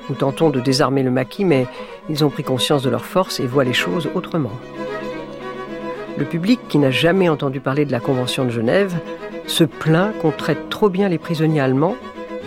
Nous 0.09 0.15
tentons 0.15 0.49
de 0.49 0.59
désarmer 0.59 1.03
le 1.03 1.11
maquis, 1.11 1.45
mais 1.45 1.67
ils 2.09 2.25
ont 2.25 2.31
pris 2.31 2.43
conscience 2.43 2.81
de 2.81 2.89
leur 2.89 3.05
force 3.05 3.39
et 3.39 3.45
voient 3.45 3.63
les 3.63 3.73
choses 3.73 4.09
autrement. 4.15 4.51
Le 6.17 6.25
public, 6.25 6.59
qui 6.67 6.79
n'a 6.79 6.89
jamais 6.89 7.29
entendu 7.29 7.59
parler 7.59 7.85
de 7.85 7.91
la 7.91 7.99
Convention 7.99 8.43
de 8.43 8.49
Genève, 8.49 8.99
se 9.49 9.63
plaint 9.63 10.17
qu'on 10.19 10.31
traite 10.31 10.69
trop 10.69 10.89
bien 10.89 11.09
les 11.09 11.17
prisonniers 11.17 11.59
allemands 11.59 11.95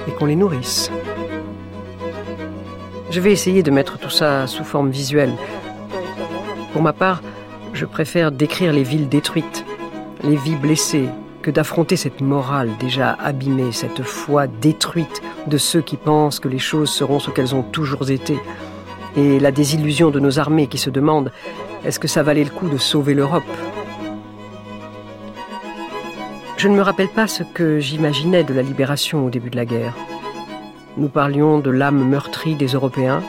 et 0.09 0.13
qu'on 0.13 0.27
les 0.27 0.37
nourrisse. 0.37 0.91
Je 3.11 3.21
vais 3.21 3.33
essayer 3.33 3.63
de 3.63 3.71
mettre 3.71 3.99
tout 3.99 4.11
ça 4.11 4.47
sous 4.47 4.65
forme 4.65 4.91
visuelle. 4.91 5.33
Pour 6.73 6.81
ma 6.81 6.93
part, 6.93 7.21
je 7.75 7.85
préfère 7.85 8.33
décrire 8.33 8.73
les 8.73 8.85
villes 8.85 9.09
détruites, 9.09 9.65
les 10.23 10.37
vies 10.37 10.57
blessées, 10.57 11.09
que 11.43 11.51
d'affronter 11.51 11.97
cette 11.97 12.21
morale 12.21 12.71
déjà 12.79 13.17
abîmée, 13.21 13.73
cette 13.73 14.03
foi 14.03 14.47
détruite 14.47 15.21
de 15.49 15.59
ceux 15.59 15.83
qui 15.83 15.97
pensent 15.97 16.39
que 16.39 16.49
les 16.49 16.61
choses 16.61 16.91
seront 16.91 17.19
ce 17.19 17.31
qu'elles 17.31 17.55
ont 17.55 17.65
toujours 17.65 18.09
été, 18.11 18.39
et 19.17 19.41
la 19.41 19.51
désillusion 19.51 20.11
de 20.11 20.21
nos 20.21 20.39
armées 20.39 20.69
qui 20.69 20.79
se 20.79 20.89
demandent 20.89 21.33
est-ce 21.85 21.99
que 21.99 22.09
ça 22.09 22.23
valait 22.23 22.45
le 22.45 22.51
coup 22.51 22.69
de 22.69 22.79
sauver 22.79 23.13
l'Europe? 23.13 23.43
Je 26.63 26.69
ne 26.69 26.77
me 26.77 26.83
rappelle 26.83 27.09
pas 27.09 27.27
ce 27.27 27.43
que 27.43 27.81
j'imaginais 27.81 28.45
de 28.45 28.55
la 28.55 28.63
libération 28.63 29.27
au 29.27 29.31
début 29.31 29.51
de 29.51 29.57
la 29.57 29.65
guerre. 29.65 29.97
Nous 30.97 31.09
parlions 31.09 31.59
de 31.59 31.71
l'âme 31.71 32.09
meurtrie 32.09 32.55
des 32.55 32.69
Européens 32.69 33.21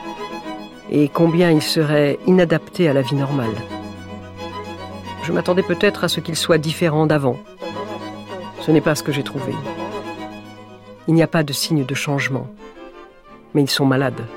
et 0.91 1.07
combien 1.07 1.49
ils 1.49 1.63
seraient 1.63 2.19
inadaptés 2.27 2.87
à 2.87 2.93
la 2.93 3.01
vie 3.01 3.15
normale. 3.15 3.55
Je 5.23 5.31
m'attendais 5.31 5.63
peut-être 5.63 6.03
à 6.03 6.09
ce 6.09 6.19
qu'ils 6.19 6.35
soient 6.35 6.59
différents 6.59 7.07
d'avant. 7.07 7.39
Ce 8.59 8.69
n'est 8.69 8.81
pas 8.81 8.93
ce 8.93 9.01
que 9.01 9.11
j'ai 9.11 9.23
trouvé. 9.23 9.55
Il 11.07 11.15
n'y 11.15 11.23
a 11.23 11.27
pas 11.27 11.41
de 11.41 11.53
signe 11.53 11.87
de 11.87 11.95
changement. 11.95 12.47
Mais 13.55 13.63
ils 13.63 13.67
sont 13.67 13.87
malades. 13.87 14.27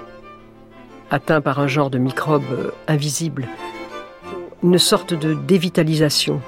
Atteints 1.10 1.42
par 1.42 1.60
un 1.60 1.68
genre 1.68 1.90
de 1.90 1.98
microbe 1.98 2.50
euh, 2.50 2.70
invisible. 2.88 3.46
Une 4.62 4.78
sorte 4.78 5.12
de 5.12 5.34
dévitalisation. 5.34 6.40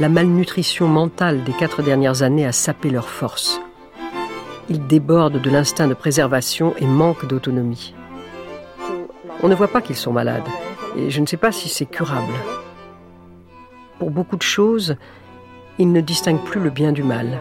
La 0.00 0.08
malnutrition 0.08 0.88
mentale 0.88 1.44
des 1.44 1.52
quatre 1.52 1.82
dernières 1.82 2.22
années 2.22 2.46
a 2.46 2.52
sapé 2.52 2.88
leur 2.88 3.10
force. 3.10 3.60
Ils 4.70 4.86
débordent 4.86 5.42
de 5.42 5.50
l'instinct 5.50 5.88
de 5.88 5.94
préservation 5.94 6.72
et 6.78 6.86
manquent 6.86 7.26
d'autonomie. 7.26 7.94
On 9.42 9.48
ne 9.48 9.54
voit 9.54 9.68
pas 9.68 9.82
qu'ils 9.82 9.96
sont 9.96 10.10
malades, 10.10 10.48
et 10.96 11.10
je 11.10 11.20
ne 11.20 11.26
sais 11.26 11.36
pas 11.36 11.52
si 11.52 11.68
c'est 11.68 11.84
curable. 11.84 12.32
pour 13.98 14.10
beaucoup 14.10 14.36
de 14.36 14.42
choses, 14.42 14.96
ils 15.78 15.92
ne 15.92 16.00
distinguent 16.00 16.44
plus 16.44 16.62
le 16.62 16.70
bien 16.70 16.92
du 16.92 17.02
mal. 17.02 17.38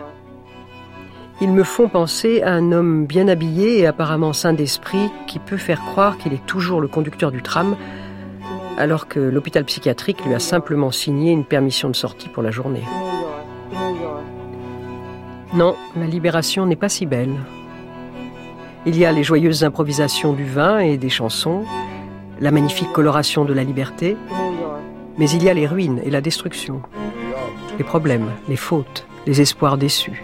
Ils 1.40 1.54
me 1.54 1.64
font 1.64 1.88
penser 1.88 2.42
à 2.42 2.52
un 2.52 2.74
homme 2.74 3.06
bien 3.06 3.30
habillé 3.30 3.80
et 3.80 3.88
apparemment 3.88 4.34
sain 4.34 4.52
d'esprit 4.52 5.10
qui 5.28 5.40
peut 5.40 5.56
faire 5.56 5.80
croire 5.80 6.18
qu'il 6.18 6.34
est 6.34 6.46
toujours 6.46 6.82
le 6.82 6.90
conducteur 6.90 7.32
du 7.32 7.42
tram, 7.42 7.78
alors 8.80 9.10
que 9.10 9.20
l'hôpital 9.20 9.66
psychiatrique 9.66 10.26
lui 10.26 10.34
a 10.34 10.40
simplement 10.40 10.90
signé 10.90 11.32
une 11.32 11.44
permission 11.44 11.90
de 11.90 11.96
sortie 11.96 12.30
pour 12.30 12.42
la 12.42 12.50
journée. 12.50 12.84
Non, 15.54 15.76
la 15.98 16.06
libération 16.06 16.66
n'est 16.66 16.78
pas 16.78 16.90
si 16.90 17.06
belle. 17.06 17.36
Il 18.86 18.98
y 18.98 19.06
a 19.06 19.12
les 19.12 19.24
joyeuses 19.24 19.66
improvisations 19.66 20.32
du 20.32 20.46
vin 20.46 20.80
et 20.80 20.98
des 20.98 21.10
chansons, 21.10 21.66
la 22.40 22.52
magnifique 22.52 22.92
coloration 22.94 23.44
de 23.44 23.54
la 23.54 23.66
liberté, 23.66 24.16
mais 25.18 25.30
il 25.30 25.44
y 25.44 25.50
a 25.50 25.54
les 25.54 25.68
ruines 25.68 26.00
et 26.06 26.10
la 26.10 26.22
destruction, 26.22 26.82
les 27.78 27.84
problèmes, 27.84 28.32
les 28.48 28.56
fautes, 28.56 29.06
les 29.28 29.42
espoirs 29.42 29.78
déçus, 29.78 30.24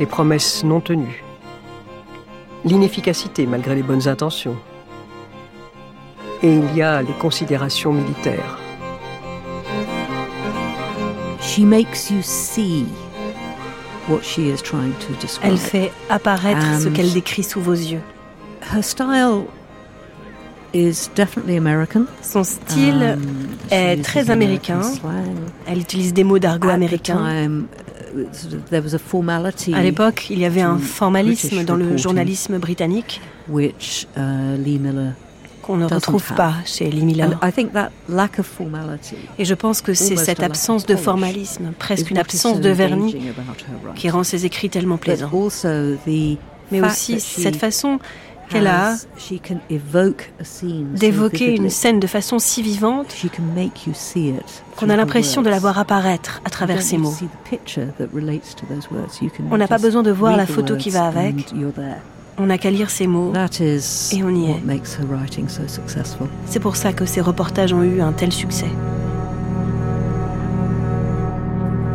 les 0.00 0.06
promesses 0.06 0.64
non 0.64 0.80
tenues, 0.80 1.22
l'inefficacité 2.64 3.46
malgré 3.46 3.76
les 3.76 3.84
bonnes 3.84 4.08
intentions. 4.08 4.56
Et 6.42 6.54
il 6.54 6.76
y 6.76 6.82
a 6.82 7.02
les 7.02 7.12
considérations 7.20 7.92
militaires. 7.92 8.58
She 11.40 11.60
makes 11.60 12.10
you 12.10 12.20
see 12.22 12.86
what 14.08 14.22
she 14.22 14.38
is 14.38 14.60
trying 14.62 14.92
to 15.06 15.12
describe. 15.20 15.52
Elle 15.52 15.58
fait 15.58 15.92
apparaître 16.08 16.80
ce 16.80 16.88
qu'elle 16.88 17.12
décrit 17.12 17.44
sous 17.44 17.60
vos 17.60 17.74
yeux. 17.74 18.00
Her 18.74 18.82
style 18.82 19.44
is 20.74 21.08
definitely 21.14 21.56
American. 21.56 22.06
Son 22.22 22.42
style 22.42 23.02
um, 23.02 23.20
est 23.70 24.02
très 24.02 24.30
américain. 24.30 24.80
Elle 25.66 25.78
utilise 25.78 26.12
des 26.12 26.24
mots 26.24 26.38
d'argot 26.38 26.70
américain. 26.70 27.20
Uh, 28.14 28.24
there 28.70 28.82
was 28.82 28.94
a 28.94 28.98
formality 28.98 29.74
à 29.74 29.82
l'époque, 29.82 30.26
il 30.28 30.38
y 30.38 30.44
avait 30.44 30.60
un 30.60 30.78
formalisme 30.78 31.64
dans 31.64 31.76
le 31.76 31.96
journalisme 31.96 32.58
britannique. 32.58 33.20
Which 33.48 34.06
uh, 34.16 34.56
Lee 34.58 34.78
Miller 34.78 35.14
qu'on 35.62 35.76
ne 35.76 35.86
retrouve 35.86 36.34
pas 36.34 36.54
chez 36.64 36.90
Lee 36.90 37.04
Miller. 37.04 37.38
Et 39.38 39.44
je 39.44 39.54
pense 39.54 39.80
que 39.80 39.94
c'est 39.94 40.16
cette 40.16 40.42
absence 40.42 40.86
de 40.86 40.96
formalisme, 40.96 41.72
presque 41.78 42.10
une 42.10 42.18
absence 42.18 42.60
de 42.60 42.70
vernis, 42.70 43.16
qui 43.94 44.10
rend 44.10 44.24
ses 44.24 44.44
écrits 44.46 44.70
tellement 44.70 44.98
plaisants. 44.98 45.30
Mais 46.70 46.80
aussi 46.80 47.20
cette 47.20 47.56
façon 47.56 47.98
qu'elle 48.48 48.66
a 48.66 48.96
d'évoquer 50.94 51.56
une 51.56 51.70
scène 51.70 52.00
de 52.00 52.06
façon 52.06 52.38
si 52.38 52.62
vivante 52.62 53.14
qu'on 54.76 54.90
a 54.90 54.96
l'impression 54.96 55.42
de 55.42 55.50
la 55.50 55.58
voir 55.58 55.78
apparaître 55.78 56.42
à 56.44 56.50
travers 56.50 56.82
ces 56.82 56.98
mots. 56.98 57.14
On 59.50 59.56
n'a 59.56 59.68
pas 59.68 59.78
besoin 59.78 60.02
de 60.02 60.10
voir 60.10 60.36
la 60.36 60.46
photo 60.46 60.76
qui 60.76 60.90
va 60.90 61.06
avec. 61.06 61.52
On 62.38 62.46
n'a 62.46 62.56
qu'à 62.56 62.70
lire 62.70 62.88
ces 62.88 63.06
mots 63.06 63.32
et 63.34 64.24
on 64.24 64.30
y 64.34 64.50
est. 64.50 64.62
C'est 66.46 66.60
pour 66.60 66.76
ça 66.76 66.92
que 66.94 67.04
ces 67.04 67.20
reportages 67.20 67.74
ont 67.74 67.82
eu 67.82 68.00
un 68.00 68.12
tel 68.12 68.32
succès. 68.32 68.70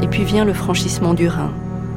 Et 0.03 0.07
puis 0.07 0.23
vient 0.23 0.45
le 0.45 0.53
franchissement 0.53 1.15
du 1.15 1.27
Rhin, 1.27 1.51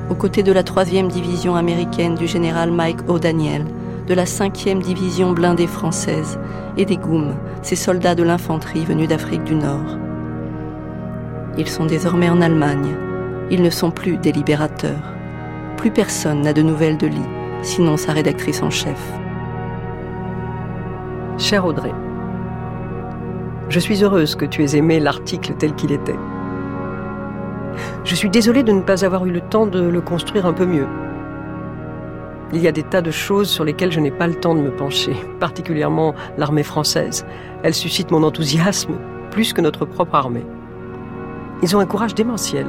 aux 0.09 0.14
côtés 0.14 0.43
de 0.43 0.53
la 0.53 0.62
3e 0.62 1.09
division 1.09 1.55
américaine 1.55 2.14
du 2.14 2.26
général 2.26 2.70
Mike 2.70 3.11
O'Daniel, 3.11 3.66
de 4.07 4.14
la 4.14 4.24
5e 4.24 4.80
division 4.80 5.32
blindée 5.32 5.66
française 5.66 6.38
et 6.78 6.86
des 6.86 6.97
Goums, 6.97 7.36
ces 7.62 7.76
soldats 7.76 8.14
de 8.14 8.22
l'infanterie 8.22 8.86
venus 8.86 9.09
d'Afrique 9.09 9.45
du 9.45 9.55
Nord. 9.55 9.99
Ils 11.59 11.68
sont 11.68 11.84
désormais 11.84 12.30
en 12.30 12.41
Allemagne. 12.41 12.97
Ils 13.51 13.62
ne 13.62 13.70
sont 13.70 13.91
plus 13.91 14.16
des 14.16 14.32
libérateurs. 14.32 15.12
Plus 15.76 15.91
personne 15.91 16.41
n'a 16.41 16.55
de 16.55 16.62
nouvelles 16.62 16.97
de 16.97 17.07
Lee 17.07 17.39
sinon 17.62 17.96
sa 17.96 18.12
rédactrice 18.12 18.62
en 18.62 18.70
chef. 18.70 19.00
Cher 21.38 21.64
Audrey, 21.64 21.92
je 23.68 23.80
suis 23.80 24.02
heureuse 24.02 24.34
que 24.34 24.44
tu 24.44 24.62
aies 24.64 24.76
aimé 24.76 25.00
l'article 25.00 25.54
tel 25.58 25.74
qu'il 25.74 25.92
était. 25.92 26.18
Je 28.04 28.14
suis 28.14 28.30
désolée 28.30 28.62
de 28.62 28.72
ne 28.72 28.82
pas 28.82 29.04
avoir 29.04 29.26
eu 29.26 29.30
le 29.30 29.40
temps 29.40 29.66
de 29.66 29.80
le 29.80 30.00
construire 30.00 30.46
un 30.46 30.52
peu 30.52 30.66
mieux. 30.66 30.86
Il 32.52 32.61
y 32.61 32.66
a 32.66 32.72
des 32.72 32.82
tas 32.82 33.00
de 33.00 33.12
choses 33.12 33.48
sur 33.48 33.64
lesquelles 33.64 33.92
je 33.92 34.00
n'ai 34.00 34.11
pas 34.11 34.26
le 34.26 34.34
temps 34.34 34.56
de 34.56 34.61
me 34.61 34.72
pencher, 34.72 35.14
particulièrement 35.38 36.14
l'armée 36.36 36.64
française. 36.64 37.24
Elle 37.62 37.74
suscite 37.74 38.11
mon 38.11 38.24
enthousiasme 38.24 38.94
plus 39.30 39.52
que 39.52 39.61
notre 39.61 39.84
propre 39.84 40.16
armée. 40.16 40.44
Ils 41.62 41.76
ont 41.76 41.80
un 41.80 41.86
courage 41.86 42.14
démentiel. 42.14 42.66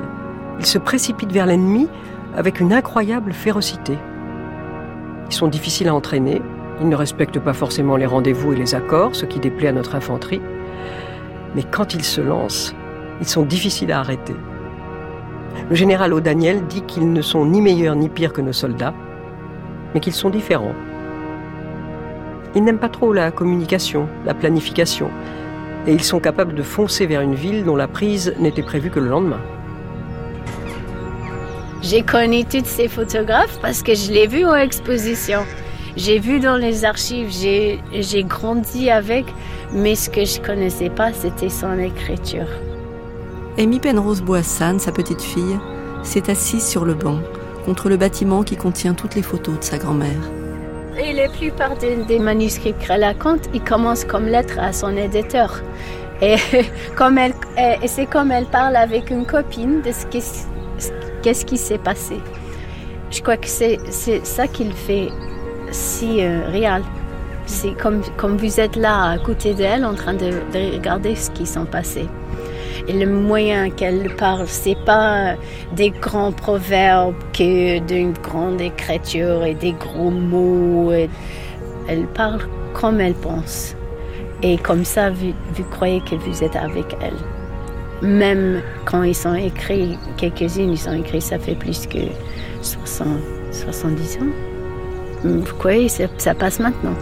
Ils 0.60 0.66
se 0.68 0.78
précipitent 0.78 1.32
vers 1.32 1.48
l'ennemi 1.48 1.88
avec 2.36 2.60
une 2.60 2.74
incroyable 2.74 3.34
férocité. 3.34 3.98
Ils 5.32 5.36
sont 5.36 5.48
difficiles 5.48 5.88
à 5.88 5.96
entraîner, 5.96 6.42
ils 6.82 6.90
ne 6.90 6.96
respectent 6.98 7.40
pas 7.40 7.54
forcément 7.54 7.96
les 7.96 8.06
rendez-vous 8.06 8.52
et 8.52 8.58
les 8.58 8.76
accords, 8.76 9.16
ce 9.16 9.26
qui 9.26 9.40
déplaît 9.40 9.70
à 9.70 9.72
notre 9.72 9.96
infanterie. 9.96 10.42
Mais 11.56 11.64
quand 11.64 11.94
ils 11.94 12.04
se 12.04 12.20
lancent, 12.20 12.76
ils 13.22 13.28
sont 13.28 13.44
difficiles 13.44 13.94
à 13.94 14.00
arrêter. 14.02 14.36
Le 15.70 15.76
général 15.78 16.12
O'Daniel 16.12 16.68
dit 16.68 16.82
qu'ils 16.82 17.14
ne 17.14 17.22
sont 17.22 17.46
ni 17.46 17.62
meilleurs 17.62 17.96
ni 17.96 18.10
pires 18.10 18.34
que 18.34 18.42
nos 18.42 18.52
soldats, 18.52 18.94
mais 19.94 20.02
qu'ils 20.02 20.12
sont 20.12 20.30
différents. 20.30 20.76
Ils 22.54 22.66
n'aiment 22.66 22.78
pas 22.78 22.90
trop 22.90 23.14
la 23.14 23.32
communication, 23.32 24.10
la 24.26 24.34
planification, 24.34 25.10
et 25.88 25.94
ils 25.94 26.04
sont 26.04 26.20
capables 26.20 26.56
de 26.56 26.62
foncer 26.62 27.06
vers 27.06 27.22
une 27.22 27.36
ville 27.36 27.64
dont 27.64 27.78
la 27.78 27.88
prise 27.88 28.36
n'était 28.38 28.64
prévue 28.64 28.90
que 28.90 29.00
le 29.00 29.08
lendemain. 29.08 29.40
J'ai 31.82 32.04
connu 32.04 32.46
tous 32.46 32.66
ces 32.66 32.88
photographes 32.88 33.58
parce 33.60 33.82
que 33.82 33.96
je 33.96 34.12
l'ai 34.12 34.28
vu 34.28 34.46
en 34.46 34.56
exposition. 34.56 35.40
J'ai 35.98 36.20
vu 36.20 36.40
dans 36.40 36.56
les 36.56 36.86
archives, 36.86 37.32
j'ai 37.32 38.24
grandi 38.24 38.90
avec, 38.90 39.26
mais 39.74 39.96
ce 39.96 40.10
que 40.10 40.24
je 40.24 40.40
connaissais 40.40 40.90
pas, 40.90 41.12
c'était 41.12 41.50
son 41.50 41.78
écriture. 41.80 42.48
Amy 43.58 43.80
Penrose 43.80 44.22
Boissan, 44.22 44.80
sa 44.80 44.92
petite 44.92 45.22
fille, 45.22 45.58
s'est 46.04 46.30
assise 46.30 46.66
sur 46.66 46.86
le 46.86 46.94
banc, 46.94 47.20
contre 47.66 47.90
le 47.90 47.98
bâtiment 47.98 48.44
qui 48.44 48.56
contient 48.56 48.94
toutes 48.94 49.16
les 49.16 49.24
photos 49.24 49.60
de 49.60 49.64
sa 49.64 49.78
grand-mère. 49.78 50.22
Et 50.98 51.14
la 51.14 51.30
plupart 51.30 51.76
des, 51.78 52.20
manuscrits 52.20 52.76
qu'elle 52.76 53.04
raconte, 53.04 53.50
ils 53.54 53.64
commencent 53.64 54.06
comme 54.06 54.28
lettre 54.28 54.60
à 54.60 54.72
son 54.72 54.96
éditeur. 54.96 55.62
Et, 56.22 56.36
comme 56.96 57.18
elle, 57.18 57.34
et 57.58 57.88
c'est 57.88 58.06
comme 58.06 58.32
elle 58.32 58.46
parle 58.46 58.76
avec 58.76 59.10
une 59.10 59.26
copine 59.26 59.82
de 59.82 59.92
ce 59.92 60.06
qui 60.06 60.22
Qu'est-ce 61.22 61.46
qui 61.46 61.58
s'est 61.58 61.78
passé 61.78 62.18
Je 63.12 63.22
crois 63.22 63.38
que 63.38 63.48
c'est 63.48 63.78
ça 64.24 64.48
qui 64.48 64.64
le 64.64 64.74
fait 64.74 65.10
si 65.72 66.24
euh, 66.24 66.48
réel. 66.48 66.82
C'est 67.46 67.78
comme, 67.78 68.02
comme 68.18 68.38
vous 68.38 68.60
êtes 68.60 68.76
là 68.76 69.12
à 69.12 69.18
côté 69.20 69.54
d'elle 69.54 69.86
en 69.86 69.94
train 69.94 70.14
de, 70.14 70.32
regarder 70.74 71.16
ce 71.16 71.30
qui 71.32 71.46
s'est 71.46 71.60
passé. 71.72 72.08
Et 72.88 72.94
le 72.94 73.06
moyen 73.06 73.70
qu'elle 73.70 74.16
parle, 74.16 74.48
c'est 74.48 74.78
pas 74.86 75.36
des 75.74 75.92
grands 75.92 76.32
proverbes 76.32 77.16
que 77.34 77.80
d'une 77.80 78.14
grande 78.14 78.60
écriture 78.60 79.44
et 79.44 79.54
des 79.54 79.74
gros 79.74 80.10
mots. 80.10 80.92
Elle 81.88 82.08
parle 82.16 82.42
comme 82.74 83.00
elle 83.00 83.14
pense. 83.14 83.76
Et 84.42 84.58
comme 84.58 84.86
ça, 84.86 85.12
vous, 85.12 85.34
vous 85.54 85.64
croyez 85.66 86.02
que 86.02 86.16
vous 86.16 86.44
êtes 86.44 86.56
avec 86.56 86.98
elle 87.02 87.41
même 88.02 88.62
quand 88.86 89.04
ils 89.04 89.16
sont 89.16 89.36
écrits, 89.36 89.97
quelques-unes, 90.18 90.72
ils 90.72 90.78
sont 90.78 90.93
écrits, 90.93 91.22
ça 91.22 91.38
fait 91.38 91.56
plus 91.56 91.86
que 91.88 91.99
60, 92.62 93.08
70 93.52 94.18
ans. 94.18 95.39
Pourquoi 95.45 95.88
ça, 95.88 96.06
ça 96.18 96.34
passe 96.34 96.60
maintenant? 96.60 96.95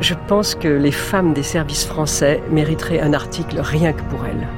Je 0.00 0.14
pense 0.26 0.54
que 0.54 0.68
les 0.68 0.92
femmes 0.92 1.32
des 1.32 1.42
services 1.42 1.84
français 1.84 2.42
mériteraient 2.50 3.00
un 3.00 3.12
article 3.12 3.60
rien 3.60 3.92
que 3.92 4.02
pour 4.02 4.24
elles. 4.24 4.48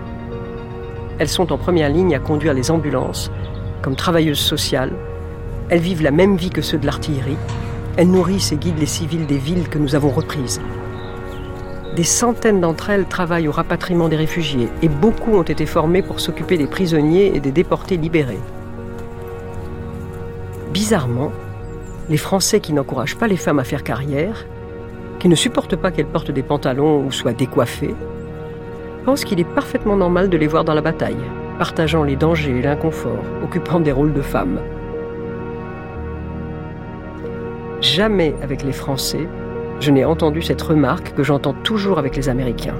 Elles 1.18 1.28
sont 1.28 1.52
en 1.52 1.58
première 1.58 1.90
ligne 1.90 2.14
à 2.14 2.18
conduire 2.18 2.54
les 2.54 2.70
ambulances, 2.70 3.30
comme 3.82 3.94
travailleuses 3.94 4.38
sociales. 4.38 4.92
Elles 5.68 5.80
vivent 5.80 6.02
la 6.02 6.10
même 6.10 6.36
vie 6.36 6.50
que 6.50 6.62
ceux 6.62 6.78
de 6.78 6.86
l'artillerie. 6.86 7.36
Elles 7.96 8.10
nourrissent 8.10 8.52
et 8.52 8.56
guident 8.56 8.78
les 8.78 8.86
civils 8.86 9.26
des 9.26 9.38
villes 9.38 9.68
que 9.68 9.78
nous 9.78 9.94
avons 9.94 10.10
reprises. 10.10 10.60
Des 11.96 12.02
centaines 12.02 12.60
d'entre 12.60 12.90
elles 12.90 13.06
travaillent 13.06 13.46
au 13.46 13.52
rapatriement 13.52 14.08
des 14.08 14.16
réfugiés 14.16 14.68
et 14.82 14.88
beaucoup 14.88 15.36
ont 15.36 15.42
été 15.42 15.64
formées 15.64 16.02
pour 16.02 16.18
s'occuper 16.18 16.56
des 16.56 16.66
prisonniers 16.66 17.36
et 17.36 17.40
des 17.40 17.52
déportés 17.52 17.96
libérés. 17.96 18.40
Bizarrement, 20.72 21.30
les 22.10 22.16
Français 22.16 22.58
qui 22.58 22.72
n'encouragent 22.72 23.16
pas 23.16 23.28
les 23.28 23.36
femmes 23.36 23.60
à 23.60 23.64
faire 23.64 23.84
carrière, 23.84 24.44
qui 25.20 25.28
ne 25.28 25.36
supportent 25.36 25.76
pas 25.76 25.92
qu'elles 25.92 26.06
portent 26.06 26.32
des 26.32 26.42
pantalons 26.42 27.06
ou 27.06 27.12
soient 27.12 27.32
décoiffées, 27.32 27.94
pensent 29.04 29.24
qu'il 29.24 29.38
est 29.38 29.44
parfaitement 29.44 29.96
normal 29.96 30.28
de 30.28 30.36
les 30.36 30.48
voir 30.48 30.64
dans 30.64 30.74
la 30.74 30.80
bataille, 30.80 31.16
partageant 31.58 32.02
les 32.02 32.16
dangers 32.16 32.58
et 32.58 32.62
l'inconfort, 32.62 33.22
occupant 33.44 33.78
des 33.78 33.92
rôles 33.92 34.12
de 34.12 34.20
femmes. 34.20 34.58
Jamais 37.80 38.34
avec 38.42 38.64
les 38.64 38.72
Français, 38.72 39.28
je 39.80 39.90
n'ai 39.90 40.04
entendu 40.04 40.42
cette 40.42 40.62
remarque 40.62 41.14
que 41.14 41.22
j'entends 41.22 41.52
toujours 41.52 41.98
avec 41.98 42.16
les 42.16 42.28
Américains. 42.28 42.76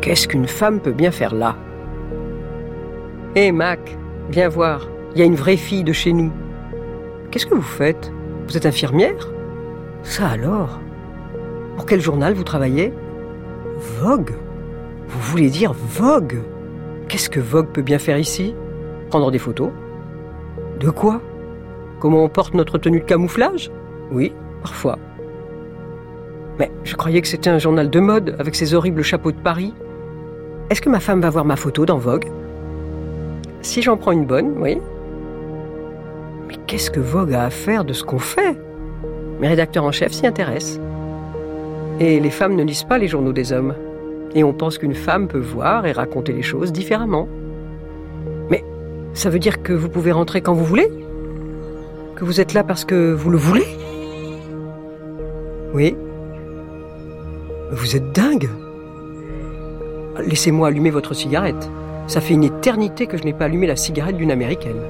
Qu'est-ce 0.00 0.28
qu'une 0.28 0.46
femme 0.46 0.80
peut 0.80 0.92
bien 0.92 1.10
faire 1.10 1.34
là? 1.34 1.56
Hé 3.34 3.52
Mac, 3.52 3.96
viens 4.30 4.48
voir, 4.48 4.88
il 5.14 5.20
y 5.20 5.22
a 5.22 5.26
une 5.26 5.34
vraie 5.34 5.56
fille 5.56 5.84
de 5.84 5.92
chez 5.92 6.12
nous. 6.12 6.32
Qu'est-ce 7.30 7.46
que 7.46 7.54
vous 7.54 7.62
faites? 7.62 8.12
Vous 8.46 8.56
êtes 8.56 8.66
infirmière? 8.66 9.28
Ça 10.02 10.28
alors? 10.28 10.80
Pour 11.76 11.86
quel 11.86 12.00
journal 12.00 12.34
vous 12.34 12.44
travaillez? 12.44 12.92
Vogue? 14.00 14.34
Vous 15.08 15.20
voulez 15.20 15.50
dire 15.50 15.72
Vogue? 15.72 16.42
Qu'est-ce 17.08 17.30
que 17.30 17.40
Vogue 17.40 17.68
peut 17.68 17.82
bien 17.82 17.98
faire 17.98 18.18
ici? 18.18 18.54
Prendre 19.10 19.30
des 19.30 19.38
photos? 19.38 19.70
De 20.80 20.90
quoi? 20.90 21.20
Comment 22.00 22.24
on 22.24 22.28
porte 22.28 22.54
notre 22.54 22.78
tenue 22.78 23.00
de 23.00 23.04
camouflage? 23.04 23.70
Oui, 24.10 24.32
parfois. 24.62 24.98
Mais 26.58 26.70
je 26.84 26.96
croyais 26.96 27.20
que 27.20 27.28
c'était 27.28 27.50
un 27.50 27.58
journal 27.58 27.88
de 27.88 28.00
mode 28.00 28.36
avec 28.38 28.54
ses 28.54 28.74
horribles 28.74 29.02
chapeaux 29.02 29.32
de 29.32 29.36
Paris. 29.36 29.72
Est-ce 30.70 30.82
que 30.82 30.90
ma 30.90 31.00
femme 31.00 31.20
va 31.20 31.30
voir 31.30 31.44
ma 31.44 31.56
photo 31.56 31.86
dans 31.86 31.98
Vogue? 31.98 32.26
Si 33.62 33.82
j'en 33.82 33.96
prends 33.96 34.12
une 34.12 34.26
bonne, 34.26 34.54
oui. 34.58 34.78
Mais 36.48 36.54
qu'est-ce 36.66 36.90
que 36.90 37.00
Vogue 37.00 37.32
a 37.32 37.44
à 37.44 37.50
faire 37.50 37.84
de 37.84 37.92
ce 37.92 38.02
qu'on 38.04 38.18
fait? 38.18 38.56
Mes 39.40 39.48
rédacteurs 39.48 39.84
en 39.84 39.92
chef 39.92 40.12
s'y 40.12 40.26
intéressent. 40.26 40.80
Et 42.00 42.20
les 42.20 42.30
femmes 42.30 42.54
ne 42.56 42.64
lisent 42.64 42.84
pas 42.84 42.98
les 42.98 43.08
journaux 43.08 43.32
des 43.32 43.52
hommes. 43.52 43.74
Et 44.34 44.44
on 44.44 44.52
pense 44.52 44.78
qu'une 44.78 44.94
femme 44.94 45.28
peut 45.28 45.38
voir 45.38 45.86
et 45.86 45.92
raconter 45.92 46.32
les 46.32 46.42
choses 46.42 46.72
différemment. 46.72 47.28
Mais 48.50 48.64
ça 49.14 49.30
veut 49.30 49.38
dire 49.38 49.62
que 49.62 49.72
vous 49.72 49.88
pouvez 49.88 50.12
rentrer 50.12 50.40
quand 50.40 50.54
vous 50.54 50.64
voulez? 50.64 50.90
Que 52.14 52.24
vous 52.24 52.40
êtes 52.40 52.52
là 52.52 52.64
parce 52.64 52.84
que 52.84 53.12
vous 53.12 53.30
le 53.30 53.38
voulez? 53.38 53.66
Oui. 55.72 55.96
Vous 57.70 57.96
êtes 57.96 58.12
dingue 58.12 58.48
Laissez-moi 60.26 60.68
allumer 60.68 60.90
votre 60.90 61.14
cigarette. 61.14 61.70
Ça 62.06 62.20
fait 62.20 62.34
une 62.34 62.44
éternité 62.44 63.06
que 63.06 63.18
je 63.18 63.24
n'ai 63.24 63.34
pas 63.34 63.44
allumé 63.44 63.66
la 63.66 63.76
cigarette 63.76 64.16
d'une 64.16 64.30
américaine. 64.30 64.80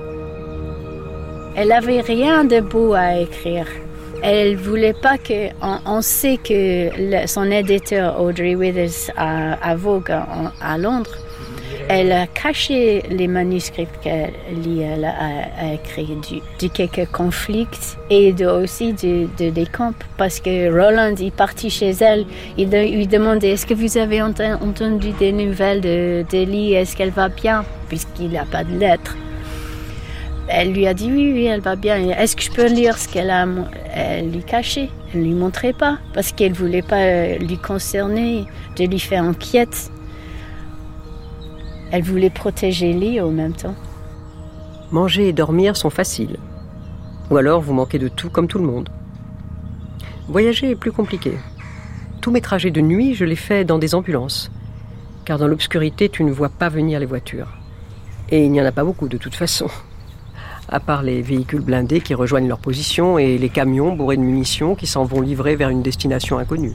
Elle 1.56 1.68
n'avait 1.68 2.00
rien 2.00 2.44
de 2.44 2.60
beau 2.60 2.94
à 2.94 3.16
écrire. 3.16 3.66
Elle 4.22 4.56
voulait 4.56 4.94
pas 4.94 5.18
que. 5.18 5.48
On, 5.60 6.00
sait 6.02 6.38
que 6.38 7.26
son 7.26 7.50
éditeur 7.50 8.20
Audrey 8.20 8.54
Withers 8.54 9.10
à, 9.16 9.74
Vogue 9.74 10.12
à 10.60 10.78
Londres, 10.78 11.16
elle 11.88 12.12
a 12.12 12.26
caché 12.26 13.02
les 13.10 13.26
manuscrits 13.26 13.88
qu'elle 14.02 14.34
a, 15.04 15.72
écrits 15.72 16.42
du, 16.58 16.70
quelques 16.70 17.10
conflits 17.10 17.66
et 18.10 18.32
de, 18.32 18.46
aussi 18.46 18.92
de, 18.92 19.26
des 19.38 19.66
camps 19.66 19.94
parce 20.18 20.38
que 20.40 20.70
Roland 20.70 21.14
est 21.16 21.34
parti 21.34 21.70
chez 21.70 21.90
elle. 21.90 22.26
Il 22.58 22.70
lui 22.70 23.06
demandait 23.06 23.50
est-ce 23.50 23.66
que 23.66 23.74
vous 23.74 23.96
avez 23.96 24.20
entendu 24.20 25.12
des 25.18 25.32
nouvelles 25.32 25.80
de 25.80 26.24
d'Elie 26.30 26.74
Est-ce 26.74 26.94
qu'elle 26.94 27.10
va 27.10 27.30
bien? 27.30 27.64
Puisqu'il 27.88 28.30
n'a 28.32 28.44
pas 28.44 28.64
de 28.64 28.78
lettres. 28.78 29.16
Elle 30.50 30.72
lui 30.72 30.86
a 30.86 30.94
dit 30.94 31.10
oui, 31.10 31.32
oui, 31.32 31.44
elle 31.44 31.60
va 31.60 31.76
bien. 31.76 31.96
Est-ce 31.96 32.36
que 32.36 32.42
je 32.42 32.50
peux 32.50 32.68
lire 32.68 32.98
ce 32.98 33.08
qu'elle 33.08 33.30
a 33.30 33.46
Elle 33.94 34.30
lui 34.30 34.42
cachait? 34.42 34.90
Elle 35.14 35.20
ne 35.20 35.24
lui 35.26 35.34
montrait 35.34 35.72
pas 35.72 35.98
parce 36.12 36.32
qu'elle 36.32 36.52
ne 36.52 36.56
voulait 36.56 36.82
pas 36.82 37.00
euh, 37.00 37.38
lui 37.38 37.56
concerner, 37.56 38.44
de 38.76 38.84
lui 38.84 38.98
faire 38.98 39.22
inquiète. 39.22 39.90
Elle 41.90 42.02
voulait 42.02 42.30
protéger 42.30 42.92
Lee 42.92 43.20
au 43.20 43.30
même 43.30 43.54
temps. 43.54 43.74
Manger 44.90 45.28
et 45.28 45.32
dormir 45.32 45.76
sont 45.76 45.90
faciles. 45.90 46.36
Ou 47.30 47.36
alors 47.36 47.60
vous 47.60 47.74
manquez 47.74 47.98
de 47.98 48.08
tout 48.08 48.30
comme 48.30 48.48
tout 48.48 48.58
le 48.58 48.66
monde. 48.66 48.88
Voyager 50.28 50.70
est 50.70 50.76
plus 50.76 50.92
compliqué. 50.92 51.32
Tous 52.20 52.30
mes 52.30 52.40
trajets 52.40 52.70
de 52.70 52.80
nuit, 52.80 53.14
je 53.14 53.24
les 53.24 53.36
fais 53.36 53.64
dans 53.64 53.78
des 53.78 53.94
ambulances. 53.94 54.50
Car 55.24 55.38
dans 55.38 55.48
l'obscurité, 55.48 56.08
tu 56.08 56.24
ne 56.24 56.32
vois 56.32 56.48
pas 56.48 56.68
venir 56.68 57.00
les 57.00 57.06
voitures. 57.06 57.48
Et 58.30 58.44
il 58.44 58.52
n'y 58.52 58.60
en 58.60 58.66
a 58.66 58.72
pas 58.72 58.84
beaucoup 58.84 59.08
de 59.08 59.16
toute 59.16 59.34
façon 59.34 59.68
à 60.68 60.80
part 60.80 61.02
les 61.02 61.22
véhicules 61.22 61.62
blindés 61.62 62.00
qui 62.00 62.14
rejoignent 62.14 62.48
leur 62.48 62.58
position 62.58 63.18
et 63.18 63.38
les 63.38 63.48
camions 63.48 63.94
bourrés 63.94 64.16
de 64.16 64.22
munitions 64.22 64.74
qui 64.74 64.86
s'en 64.86 65.04
vont 65.04 65.20
livrer 65.20 65.56
vers 65.56 65.70
une 65.70 65.82
destination 65.82 66.38
inconnue. 66.38 66.74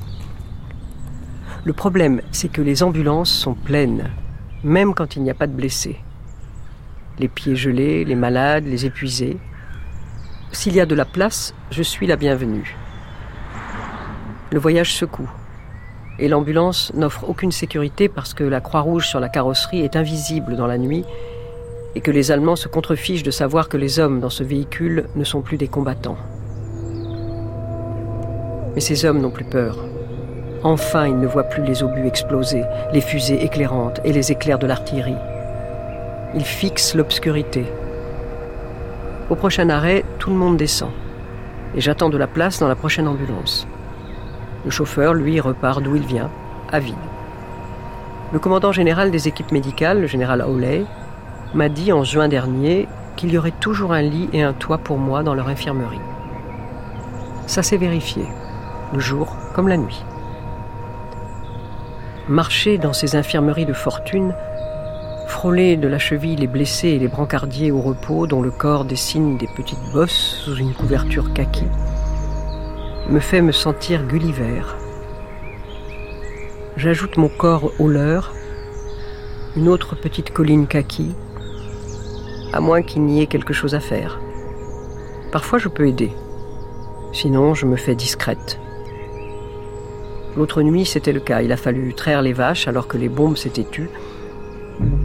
Le 1.64 1.74
problème, 1.74 2.22
c'est 2.32 2.52
que 2.52 2.62
les 2.62 2.84
ambulances 2.84 3.32
sont 3.32 3.54
pleines, 3.54 4.10
même 4.64 4.94
quand 4.94 5.16
il 5.16 5.24
n'y 5.24 5.30
a 5.30 5.36
pas 5.36 5.48
de 5.48 5.54
blessés. 5.54 5.98
Les 7.20 7.28
pieds 7.28 7.56
gelés, 7.56 8.06
les 8.06 8.16
malades, 8.16 8.66
les 8.66 8.86
épuisés. 8.86 9.38
S'il 10.52 10.76
y 10.76 10.82
a 10.82 10.86
de 10.86 10.96
la 10.96 11.06
place, 11.06 11.54
je 11.70 11.84
suis 11.84 12.08
la 12.08 12.16
bienvenue. 12.16 12.76
Le 14.52 14.60
voyage 14.60 14.94
secoue. 14.94 15.30
Et 16.20 16.28
l'ambulance 16.28 16.94
n'offre 16.94 17.28
aucune 17.28 17.52
sécurité 17.52 18.08
parce 18.08 18.34
que 18.34 18.44
la 18.44 18.62
Croix-Rouge 18.62 19.08
sur 19.08 19.20
la 19.20 19.30
carrosserie 19.30 19.82
est 19.82 19.96
invisible 19.96 20.56
dans 20.56 20.68
la 20.68 20.78
nuit 20.78 21.06
et 21.96 22.02
que 22.02 22.12
les 22.12 22.32
Allemands 22.32 22.56
se 22.56 22.68
contrefichent 22.68 23.24
de 23.24 23.32
savoir 23.32 23.68
que 23.68 23.78
les 23.78 24.00
hommes 24.00 24.20
dans 24.20 24.30
ce 24.30 24.44
véhicule 24.44 25.08
ne 25.16 25.24
sont 25.24 25.42
plus 25.42 25.58
des 25.58 25.68
combattants. 25.68 26.18
Mais 28.76 28.82
ces 28.82 29.06
hommes 29.06 29.22
n'ont 29.22 29.32
plus 29.32 29.46
peur. 29.46 29.93
Enfin, 30.64 31.08
ils 31.08 31.20
ne 31.20 31.28
voient 31.28 31.44
plus 31.44 31.64
les 31.64 31.84
obus 31.84 32.08
exploser, 32.08 32.64
les 32.94 33.02
fusées 33.02 33.44
éclairantes 33.44 34.00
et 34.06 34.14
les 34.14 34.32
éclairs 34.32 34.60
de 34.60 34.68
l'artillerie. 34.68 35.18
Ils 36.34 36.46
fixent 36.46 36.96
l'obscurité. 36.96 37.66
Au 39.30 39.36
prochain 39.36 39.70
arrêt, 39.70 40.06
tout 40.20 40.30
le 40.30 40.38
monde 40.38 40.56
descend. 40.56 40.92
Et 41.76 41.82
j'attends 41.82 42.10
de 42.10 42.18
la 42.18 42.28
place 42.28 42.60
dans 42.60 42.70
la 42.70 42.76
prochaine 42.76 43.10
ambulance. 43.10 43.68
Le 44.64 44.72
chauffeur, 44.72 45.14
lui, 45.14 45.42
repart 45.42 45.84
d'où 45.84 45.98
il 45.98 46.06
vient, 46.06 46.30
à 46.72 46.80
vide. 46.80 46.96
Le 48.32 48.40
commandant 48.40 48.72
général 48.72 49.12
des 49.12 49.28
équipes 49.28 49.52
médicales, 49.52 50.00
le 50.00 50.08
général 50.08 50.42
Hawley, 50.42 50.86
m'a 51.54 51.68
dit 51.68 51.92
en 51.92 52.06
juin 52.06 52.30
dernier 52.30 52.88
qu'il 53.18 53.32
y 53.32 53.38
aurait 53.38 53.52
toujours 53.52 53.92
un 53.92 54.02
lit 54.02 54.30
et 54.32 54.44
un 54.44 54.54
toit 54.54 54.78
pour 54.78 54.98
moi 54.98 55.24
dans 55.24 55.36
leur 55.36 55.50
infirmerie. 55.50 56.00
Ça 57.48 57.62
s'est 57.64 57.78
vérifié, 57.78 58.24
le 58.94 59.00
jour 59.00 59.36
comme 59.54 59.68
la 59.68 59.78
nuit. 59.78 60.04
Marcher 62.30 62.78
dans 62.78 62.94
ces 62.94 63.18
infirmeries 63.18 63.66
de 63.66 63.74
fortune, 63.74 64.34
frôler 65.28 65.76
de 65.76 65.90
la 65.90 66.00
cheville 66.00 66.38
les 66.38 66.48
blessés 66.48 66.90
et 66.90 67.00
les 67.00 67.10
brancardiers 67.10 67.70
au 67.70 67.82
repos 67.82 68.28
dont 68.28 68.42
le 68.42 68.50
corps 68.50 68.86
dessine 68.86 69.38
des 69.38 69.50
petites 69.58 69.92
bosses 69.92 70.40
sous 70.46 70.56
une 70.56 70.74
couverture 70.74 71.34
kaki, 71.34 71.66
me 73.10 73.20
fait 73.20 73.42
me 73.42 73.52
sentir 73.52 74.08
Gulliver. 74.08 74.62
J'ajoute 76.78 77.18
mon 77.18 77.28
corps 77.28 77.72
au 77.78 77.90
leur, 77.90 78.34
une 79.58 79.68
autre 79.68 79.96
petite 79.96 80.32
colline 80.32 80.66
kaki, 80.66 81.14
à 82.54 82.62
moins 82.62 82.84
qu'il 82.84 83.04
n'y 83.04 83.22
ait 83.22 83.28
quelque 83.28 83.54
chose 83.54 83.76
à 83.76 83.82
faire. 83.82 84.22
Parfois 85.34 85.60
je 85.60 85.68
peux 85.68 85.90
aider. 85.90 86.14
Sinon, 87.12 87.54
je 87.54 87.66
me 87.66 87.76
fais 87.76 87.96
discrète. 87.96 88.60
L'autre 90.36 90.62
nuit, 90.62 90.86
c'était 90.86 91.14
le 91.14 91.20
cas. 91.20 91.42
Il 91.42 91.52
a 91.52 91.58
fallu 91.58 91.94
traire 91.94 92.22
les 92.22 92.34
vaches 92.34 92.68
alors 92.68 92.88
que 92.88 92.98
les 92.98 93.10
bombes 93.10 93.38
s'étaient 93.38 93.64
tues, 93.64 93.90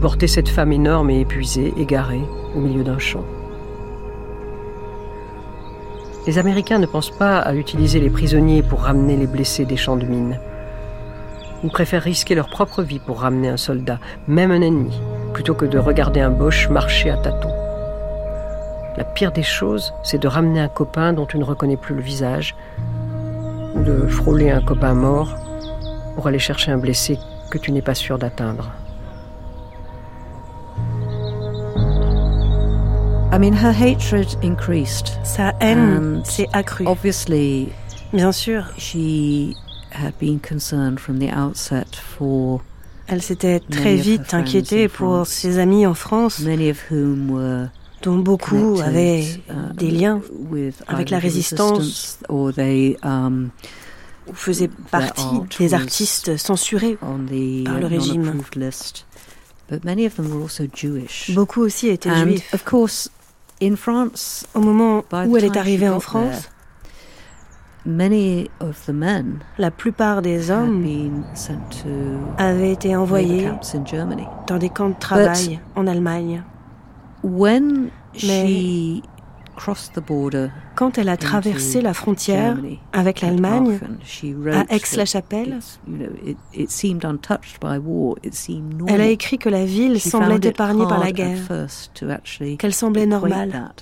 porter 0.01 0.27
cette 0.27 0.49
femme 0.49 0.71
énorme 0.71 1.09
et 1.09 1.21
épuisée, 1.21 1.73
égarée, 1.77 2.23
au 2.55 2.59
milieu 2.59 2.83
d'un 2.83 2.99
champ. 2.99 3.23
Les 6.27 6.37
Américains 6.37 6.79
ne 6.79 6.85
pensent 6.85 7.17
pas 7.17 7.39
à 7.39 7.53
utiliser 7.53 7.99
les 7.99 8.09
prisonniers 8.09 8.63
pour 8.63 8.81
ramener 8.81 9.15
les 9.15 9.27
blessés 9.27 9.65
des 9.65 9.77
champs 9.77 9.97
de 9.97 10.05
mines. 10.05 10.39
Ils 11.63 11.71
préfèrent 11.71 12.03
risquer 12.03 12.35
leur 12.35 12.49
propre 12.49 12.83
vie 12.83 12.99
pour 12.99 13.21
ramener 13.21 13.49
un 13.49 13.57
soldat, 13.57 13.99
même 14.27 14.51
un 14.51 14.61
ennemi 14.61 14.99
plutôt 15.33 15.53
que 15.53 15.65
de 15.65 15.77
regarder 15.77 16.21
un 16.21 16.29
Boche 16.29 16.69
marcher 16.69 17.09
à 17.09 17.17
tâtons. 17.17 17.53
La 18.97 19.03
pire 19.03 19.31
des 19.31 19.43
choses, 19.43 19.93
c'est 20.03 20.21
de 20.21 20.27
ramener 20.27 20.59
un 20.59 20.67
copain 20.67 21.13
dont 21.13 21.25
tu 21.25 21.37
ne 21.37 21.43
reconnais 21.43 21.77
plus 21.77 21.95
le 21.95 22.01
visage, 22.01 22.55
ou 23.75 23.83
de 23.83 24.07
frôler 24.07 24.49
un 24.49 24.61
copain 24.61 24.93
mort 24.93 25.35
pour 26.15 26.27
aller 26.27 26.39
chercher 26.39 26.71
un 26.71 26.77
blessé 26.77 27.17
que 27.51 27.57
tu 27.57 27.71
n'es 27.71 27.81
pas 27.81 27.95
sûr 27.95 28.17
d'atteindre. 28.17 28.71
I 33.31 33.37
mean, 33.37 33.53
her 33.53 33.71
hatred 33.71 34.27
increased. 34.43 35.19
Sa 35.23 35.53
haine 35.61 36.23
s'est 36.25 36.47
accrue. 36.51 36.87
Obviously, 36.87 37.69
bien 38.11 38.31
sûr, 38.31 38.65
she 38.77 39.55
had 39.91 40.13
been 40.19 40.39
concerned 40.39 40.99
from 40.99 41.19
the 41.19 41.31
outset 41.31 41.95
for 41.95 42.61
elle 43.07 43.23
s'était 43.23 43.59
très 43.59 43.95
vite 43.95 44.35
inquiétée 44.35 44.87
pour 44.87 45.25
ses 45.25 45.57
amis 45.57 45.87
en 45.87 45.95
France, 45.95 46.41
dont 48.01 48.17
beaucoup 48.17 48.79
avaient 48.83 49.23
uh, 49.23 49.73
des 49.75 49.91
liens 49.91 50.21
avec 50.87 51.09
la 51.09 51.19
résistance 51.19 52.19
um, 52.29 53.49
ou 54.27 54.33
faisaient 54.33 54.69
partie 54.91 55.41
des 55.57 55.73
artistes 55.73 56.37
censurés 56.37 56.97
par 57.01 57.79
le 57.79 57.85
régime. 57.87 58.41
Beaucoup 61.29 61.61
aussi 61.61 61.87
étaient 61.87 62.15
juifs. 62.15 62.55
Au 64.53 64.59
moment 64.59 65.03
où 65.27 65.37
elle 65.37 65.45
est 65.45 65.57
arrivée 65.57 65.89
en 65.89 65.99
France, 65.99 66.49
La 69.57 69.71
plupart 69.71 70.21
des 70.21 70.51
hommes 70.51 70.85
avaient 72.37 72.71
été 72.71 72.95
envoyés 72.95 73.49
dans 74.47 74.57
des 74.57 74.69
camps 74.69 74.89
de 74.89 74.99
travail 74.99 75.59
en 75.75 75.87
Allemagne. 75.87 76.43
Mais 77.23 79.01
quand 80.75 80.97
elle 80.97 81.09
a 81.09 81.17
traversé 81.17 81.81
la 81.81 81.93
frontière 81.93 82.57
avec 82.93 83.21
l'Allemagne 83.21 83.79
à 84.53 84.65
Aix-la-Chapelle, 84.73 85.59
elle 88.87 89.01
a 89.01 89.07
écrit 89.07 89.37
que 89.37 89.49
la 89.49 89.65
ville 89.65 89.99
semblait 89.99 90.39
épargnée 90.47 90.87
par 90.87 90.99
la 91.03 91.11
guerre, 91.11 91.67
qu'elle 92.57 92.73
semblait 92.73 93.05
normale. 93.05 93.73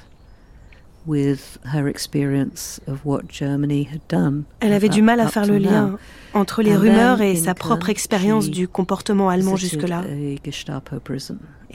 Elle 4.59 4.73
avait 4.73 4.89
du 4.89 5.01
mal 5.01 5.19
à 5.19 5.27
faire 5.27 5.45
le 5.45 5.57
lien 5.57 5.97
entre 6.33 6.61
les 6.63 6.75
rumeurs 6.75 7.21
et 7.21 7.35
sa 7.35 7.53
propre 7.53 7.89
expérience 7.89 8.49
du 8.49 8.67
comportement 8.67 9.29
allemand 9.29 9.55
jusque-là. 9.55 10.03
Et 10.09 10.39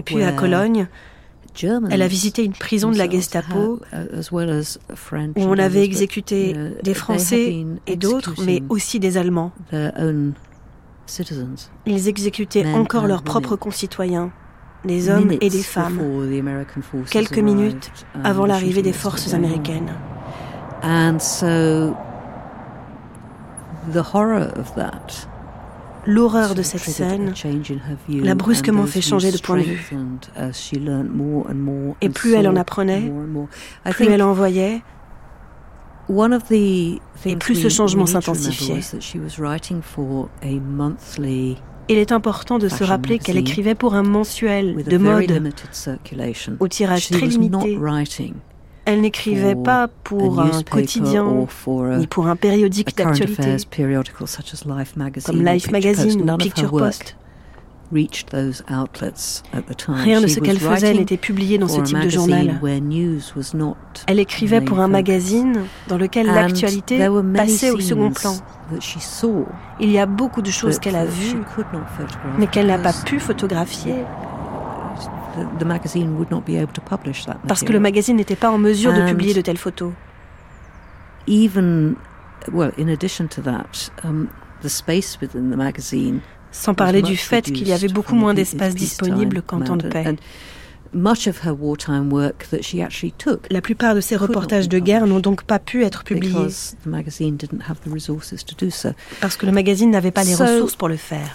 puis 0.02 0.22
à 0.24 0.32
Cologne, 0.32 0.88
elle 1.90 2.02
a 2.02 2.08
visité 2.08 2.44
une 2.44 2.52
prison 2.52 2.90
de 2.90 2.98
la 2.98 3.08
Gestapo 3.08 3.80
uh, 3.92 3.96
où 4.32 5.40
on 5.40 5.58
avait 5.58 5.84
exécuté 5.84 6.54
des 6.82 6.94
Français 6.94 7.64
et 7.86 7.96
d'autres, 7.96 8.34
mais 8.44 8.62
aussi 8.68 8.98
des 9.00 9.16
Allemands. 9.16 9.52
Ils 11.86 12.08
exécutaient 12.08 12.66
encore 12.72 13.06
leurs 13.06 13.22
propres 13.22 13.56
concitoyens, 13.56 14.30
des 14.84 15.10
hommes 15.10 15.32
et 15.40 15.50
des 15.50 15.62
femmes, 15.62 16.00
quelques 17.10 17.38
minutes 17.38 17.90
avant 18.24 18.46
l'arrivée 18.46 18.82
des 18.82 18.92
forces 18.92 19.34
américaines. 19.34 19.92
L'horreur 26.06 26.54
de 26.54 26.62
cette 26.62 26.80
scène 26.80 27.32
l'a 28.08 28.34
brusquement 28.34 28.86
fait 28.86 29.00
changer 29.00 29.30
de 29.30 29.38
point 29.38 29.58
de 29.58 29.62
vue. 29.62 29.90
Et 32.00 32.08
plus 32.08 32.34
elle 32.34 32.48
en 32.48 32.56
apprenait, 32.56 33.12
plus 33.90 34.06
elle 34.06 34.22
en 34.22 34.32
voyait, 34.32 34.82
et 36.10 37.36
plus 37.36 37.54
ce 37.54 37.68
changement 37.68 38.06
s'intensifiait. 38.06 38.80
Il 41.88 41.98
est 41.98 42.12
important 42.12 42.58
de 42.58 42.68
se 42.68 42.84
rappeler 42.84 43.18
qu'elle 43.18 43.38
écrivait 43.38 43.74
pour 43.74 43.94
un 43.94 44.02
mensuel 44.02 44.84
de 44.84 44.98
mode 44.98 45.54
au 46.60 46.68
tirage 46.68 47.10
très 47.10 47.26
limité 47.26 47.78
elle 48.84 49.00
n'écrivait 49.00 49.54
pas 49.54 49.88
pour 50.02 50.40
un 50.40 50.62
quotidien 50.62 51.46
ni 51.98 52.06
pour 52.06 52.26
un 52.26 52.36
périodique 52.36 52.96
d'actualité 52.96 53.56
comme 55.24 55.44
Life 55.44 55.70
Magazine 55.70 56.30
ou 56.30 56.36
Picture 56.36 56.70
Post. 56.70 57.16
Rien 57.94 60.22
de 60.22 60.26
ce 60.26 60.40
qu'elle 60.40 60.58
faisait 60.58 60.94
n'était 60.94 61.18
publié 61.18 61.58
dans 61.58 61.68
ce 61.68 61.82
type 61.82 61.98
de 61.98 62.08
journal. 62.08 62.58
Elle 64.06 64.18
écrivait 64.18 64.62
pour 64.62 64.80
un 64.80 64.88
magazine 64.88 65.60
dans 65.88 65.98
lequel 65.98 66.26
l'actualité 66.26 67.06
passait 67.34 67.70
au 67.70 67.80
second 67.80 68.10
plan. 68.10 68.34
Il 69.78 69.90
y 69.90 69.98
a 69.98 70.06
beaucoup 70.06 70.40
de 70.40 70.50
choses 70.50 70.78
qu'elle 70.78 70.96
a 70.96 71.04
vues, 71.04 71.36
mais 72.38 72.46
qu'elle 72.46 72.68
n'a 72.68 72.78
pas 72.78 72.94
pu 73.04 73.20
photographier 73.20 73.96
parce 77.48 77.62
que 77.62 77.72
le 77.72 77.80
magazine 77.80 78.16
n'était 78.16 78.36
pas 78.36 78.50
en 78.50 78.58
mesure 78.58 78.92
de 78.92 79.06
publier 79.08 79.34
de 79.34 79.40
telles 79.40 79.58
photos. 79.58 79.92
Sans 86.50 86.74
parler 86.74 87.00
du 87.02 87.16
fait 87.16 87.42
qu'il 87.42 87.66
y 87.66 87.72
avait 87.72 87.88
beaucoup 87.88 88.14
moins 88.14 88.34
d'espace 88.34 88.74
disponible 88.74 89.42
qu'en 89.42 89.60
temps 89.60 89.76
de 89.76 89.88
paix. 89.88 90.16
La 93.50 93.60
plupart 93.60 93.94
de 93.94 94.00
ses 94.00 94.16
reportages 94.16 94.68
de 94.68 94.78
guerre 94.78 95.06
n'ont 95.06 95.20
donc 95.20 95.44
pas 95.44 95.58
pu 95.58 95.84
être 95.84 96.04
publiés. 96.04 96.48
Parce 99.20 99.36
que 99.36 99.46
le 99.46 99.52
magazine 99.52 99.90
n'avait 99.90 100.10
pas 100.10 100.24
les 100.24 100.34
ressources 100.34 100.76
pour 100.76 100.88
le 100.88 100.96
faire. 100.96 101.34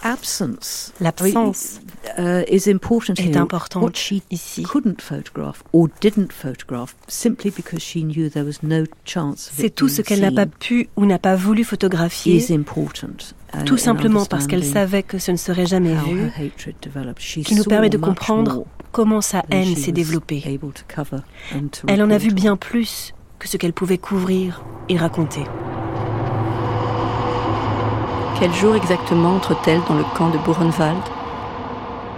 L'absence 1.00 1.82
uh, 2.18 2.44
est 2.48 3.38
importante 3.38 4.12
ici. 4.32 4.66
C'est 9.38 9.76
tout 9.76 9.88
ce 9.88 10.02
qu'elle 10.02 10.22
n'a 10.22 10.32
pas 10.32 10.46
pu 10.46 10.90
ou 10.96 11.06
n'a 11.06 11.20
pas 11.20 11.36
voulu 11.36 11.64
photographier 11.64 12.42
tout 13.66 13.78
simplement 13.78 14.26
parce 14.26 14.48
qu'elle 14.48 14.64
savait 14.64 15.04
que 15.04 15.18
ce 15.20 15.32
ne 15.32 15.38
serait 15.38 15.66
jamais 15.66 15.96
vu, 15.96 16.32
qui 17.44 17.56
nous 17.56 17.64
permet 17.64 17.90
de 17.90 17.98
comprendre 17.98 18.66
comment 18.92 19.22
sa 19.22 19.44
haine 19.52 19.76
s'est 19.76 19.92
développée. 19.92 20.44
Elle 21.88 22.04
en 22.04 22.10
a 22.10 22.18
vu 22.18 22.34
bien 22.34 22.58
plus 22.58 23.14
que 23.40 23.48
ce 23.48 23.58
qu'elle 23.58 23.74
pouvait 23.74 23.98
couvrir 23.98 24.64
et 24.90 24.98
raconter. 24.98 25.44
Quel 28.40 28.54
jour 28.54 28.76
exactement 28.76 29.36
entre-t-elle 29.36 29.82
dans 29.88 29.96
le 29.96 30.04
camp 30.16 30.30
de 30.30 30.38
Buchenwald 30.38 31.02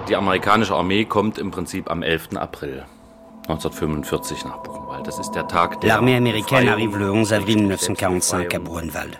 Die 0.09 0.15
amerikanische 0.15 0.73
Armee 0.73 1.05
kommt 1.05 1.37
im 1.37 1.49
Prinzip 1.51 1.89
am 1.89 2.03
11. 2.03 2.35
April 2.35 2.83
1945 3.47 4.43
nach 4.43 4.57
Buchenwald. 4.63 5.07
Das 5.07 5.17
ist 5.19 5.31
der 5.31 5.47
Tag 5.47 5.79
der 5.79 5.89
L'armée 5.89 6.17
américaine 6.17 6.67
arrive 6.67 6.97
le 6.97 7.11
11 7.11 7.31
avril 7.31 7.59
1945 7.59 8.53
à 8.53 8.59
Buchenwald. 8.59 9.17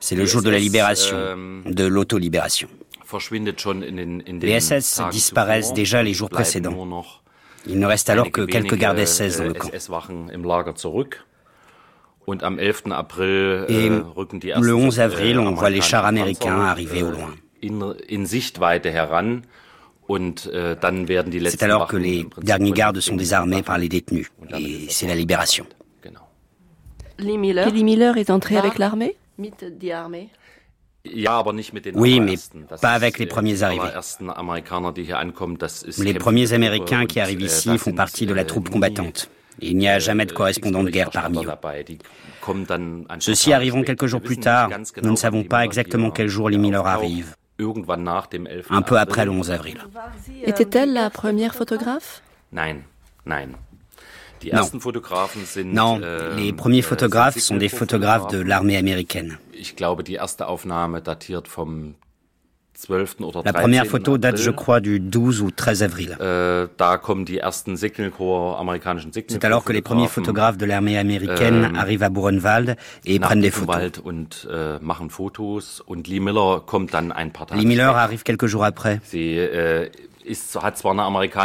C'est 0.00 0.16
le 0.16 0.24
jour 0.24 0.42
de 0.42 0.50
la 0.50 0.58
libération, 0.58 1.16
ähm, 1.16 1.62
de 1.66 1.84
l'auto-libération. 1.84 2.68
Les 3.12 4.60
SS 4.60 5.02
disparaissent 5.10 5.72
déjà 5.74 6.02
les 6.02 6.14
jours 6.14 6.30
précédents. 6.30 6.74
Il 7.66 7.78
ne 7.78 7.86
reste 7.86 8.08
alors 8.08 8.30
que 8.30 8.42
quelques 8.42 8.76
gardes 8.76 9.04
SS 9.04 9.38
dans 9.38 9.44
le 9.44 9.52
camp. 9.54 9.68
Et 13.68 13.88
le 14.60 14.74
11 14.74 15.00
avril, 15.00 15.38
on 15.38 15.52
voit 15.52 15.70
les 15.70 15.80
chars 15.80 16.06
américains 16.06 16.60
arriver 16.60 17.02
au 17.02 17.10
loin. 17.10 17.34
C'est 21.50 21.62
alors 21.62 21.86
que 21.86 21.96
les 21.96 22.26
derniers 22.40 22.72
gardes 22.72 23.00
sont 23.00 23.16
désarmés 23.16 23.62
par 23.62 23.78
les 23.78 23.88
détenus. 23.88 24.30
Et 24.58 24.86
c'est 24.88 25.06
la 25.06 25.14
libération. 25.14 25.66
Lee 27.18 27.84
Miller 27.84 28.16
est 28.16 28.30
entré 28.30 28.56
avec 28.56 28.78
l'armée? 28.78 29.16
Oui, 31.94 32.20
mais 32.20 32.34
pas 32.80 32.90
avec 32.90 33.18
les 33.18 33.26
premiers 33.26 33.62
arrivés. 33.62 33.88
Les 35.98 36.14
premiers 36.14 36.52
Américains 36.52 37.06
qui 37.06 37.20
arrivent 37.20 37.40
ici 37.40 37.78
font 37.78 37.92
partie 37.92 38.26
de 38.26 38.34
la 38.34 38.44
troupe 38.44 38.68
combattante. 38.68 39.30
Il 39.62 39.76
n'y 39.76 39.88
a 39.88 39.98
jamais 39.98 40.26
de 40.26 40.32
correspondant 40.32 40.82
de 40.82 40.90
guerre 40.90 41.10
parmi 41.10 41.44
eux. 41.44 41.48
Ceux-ci 43.18 43.52
arriveront 43.52 43.82
quelques 43.82 44.06
jours 44.06 44.20
plus 44.20 44.38
tard. 44.38 44.70
Nous 45.02 45.10
ne 45.10 45.16
savons 45.16 45.44
pas 45.44 45.64
exactement 45.64 46.10
quel 46.10 46.28
jour 46.28 46.48
les 46.48 46.58
Miller 46.58 46.86
arrivent. 46.86 47.34
Un 48.70 48.82
peu 48.82 48.98
après 48.98 49.24
le 49.24 49.30
11 49.30 49.50
avril. 49.50 49.78
Était-elle 50.44 50.92
la 50.94 51.10
première 51.10 51.54
photographe? 51.54 52.22
Non. 52.52 52.74
non, 53.26 53.46
ähm, 54.44 56.36
les 56.36 56.52
premiers 56.52 56.82
photographes 56.82 57.38
sont 57.38 57.56
des 57.56 57.68
photographes 57.68 58.28
de 58.28 58.40
l'armée 58.40 58.76
américaine. 58.76 59.38
La 63.44 63.52
première 63.52 63.86
photo 63.86 64.16
date, 64.16 64.38
je 64.38 64.50
crois, 64.50 64.80
du 64.80 65.00
12 65.00 65.42
ou 65.42 65.50
13 65.50 65.82
avril. 65.82 66.16
Äh, 66.18 66.66
C'est 69.28 69.44
alors 69.44 69.64
que 69.64 69.72
les 69.72 69.82
premiers 69.82 70.08
photographes 70.08 70.56
de 70.56 70.64
l'armée 70.64 70.96
américaine 70.96 71.66
ähm, 71.70 71.76
arrivent 71.76 72.02
à 72.02 72.08
Buchenwald 72.08 72.76
et 73.04 73.18
prennent 73.18 73.40
des 73.40 73.50
photos. 73.50 74.02
Äh, 74.48 74.78
Lee 77.54 77.66
Miller 77.66 77.96
arrive 77.96 78.22
quelques 78.22 78.46
jours 78.46 78.64
après. 78.64 79.00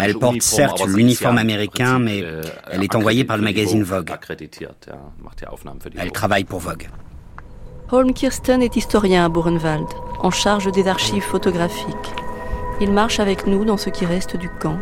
Elle 0.02 0.16
porte 0.16 0.42
certes 0.42 0.86
l'uniforme 0.88 1.38
américain, 1.38 2.00
mais 2.00 2.20
äh, 2.20 2.42
elle 2.72 2.84
est 2.84 2.96
envoyée 2.96 3.24
par 3.24 3.38
le 3.38 3.44
magazine 3.44 3.84
Vogue. 3.84 4.12
Elle 5.98 6.12
travaille 6.12 6.44
pour 6.44 6.60
Vogue. 6.60 6.88
Holm 7.92 8.14
Kirsten 8.14 8.64
est 8.64 8.76
historien 8.76 9.26
à 9.26 9.30
Buchenwald, 9.30 9.88
en 10.20 10.32
charge 10.32 10.72
des 10.72 10.88
archives 10.88 11.24
photographiques. 11.24 12.14
Il 12.82 12.92
marche 12.92 13.20
avec 13.20 13.46
nous 13.46 13.64
dans 13.64 13.78
ce 13.78 13.90
qui 13.90 14.06
reste 14.06 14.38
du 14.38 14.50
camp. 14.50 14.78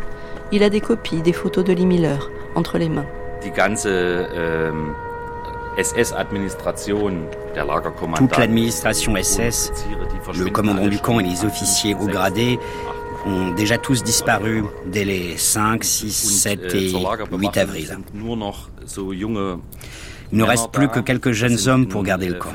Il 0.52 0.62
a 0.62 0.70
des 0.70 0.80
copies 0.80 1.20
des 1.20 1.32
photos 1.32 1.64
de 1.64 1.72
Lee 1.72 1.86
Miller 1.86 2.30
entre 2.54 2.78
les 2.78 2.88
mains. 2.88 3.06
Ähm, 3.44 4.94
Toute 8.16 8.36
l'administration 8.38 9.14
SS, 9.16 9.72
le 10.34 10.50
commandant 10.50 10.86
du 10.86 10.98
camp 10.98 11.20
et 11.20 11.24
les 11.24 11.44
officiers 11.44 11.94
haut 11.94 12.06
gradés 12.06 12.58
ont 13.26 13.52
déjà 13.52 13.78
tous 13.78 14.02
disparu 14.02 14.64
dès 14.86 15.04
les 15.04 15.36
5, 15.36 15.82
6, 15.84 16.10
7 16.12 16.74
et 16.74 16.92
8 17.32 17.56
avril. 17.58 17.98
Il 20.32 20.38
ne 20.38 20.42
reste 20.44 20.70
plus 20.72 20.88
que 20.88 21.00
quelques 21.00 21.32
jeunes 21.32 21.58
hommes 21.68 21.86
pour 21.86 22.02
garder 22.02 22.28
le 22.28 22.34
camp. 22.34 22.50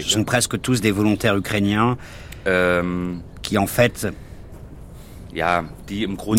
Ce 0.00 0.08
sont 0.10 0.24
presque 0.24 0.60
tous 0.60 0.80
des 0.80 0.90
volontaires 0.92 1.36
ukrainiens 1.36 1.96
qui, 3.42 3.58
en 3.58 3.66
fait, 3.66 4.06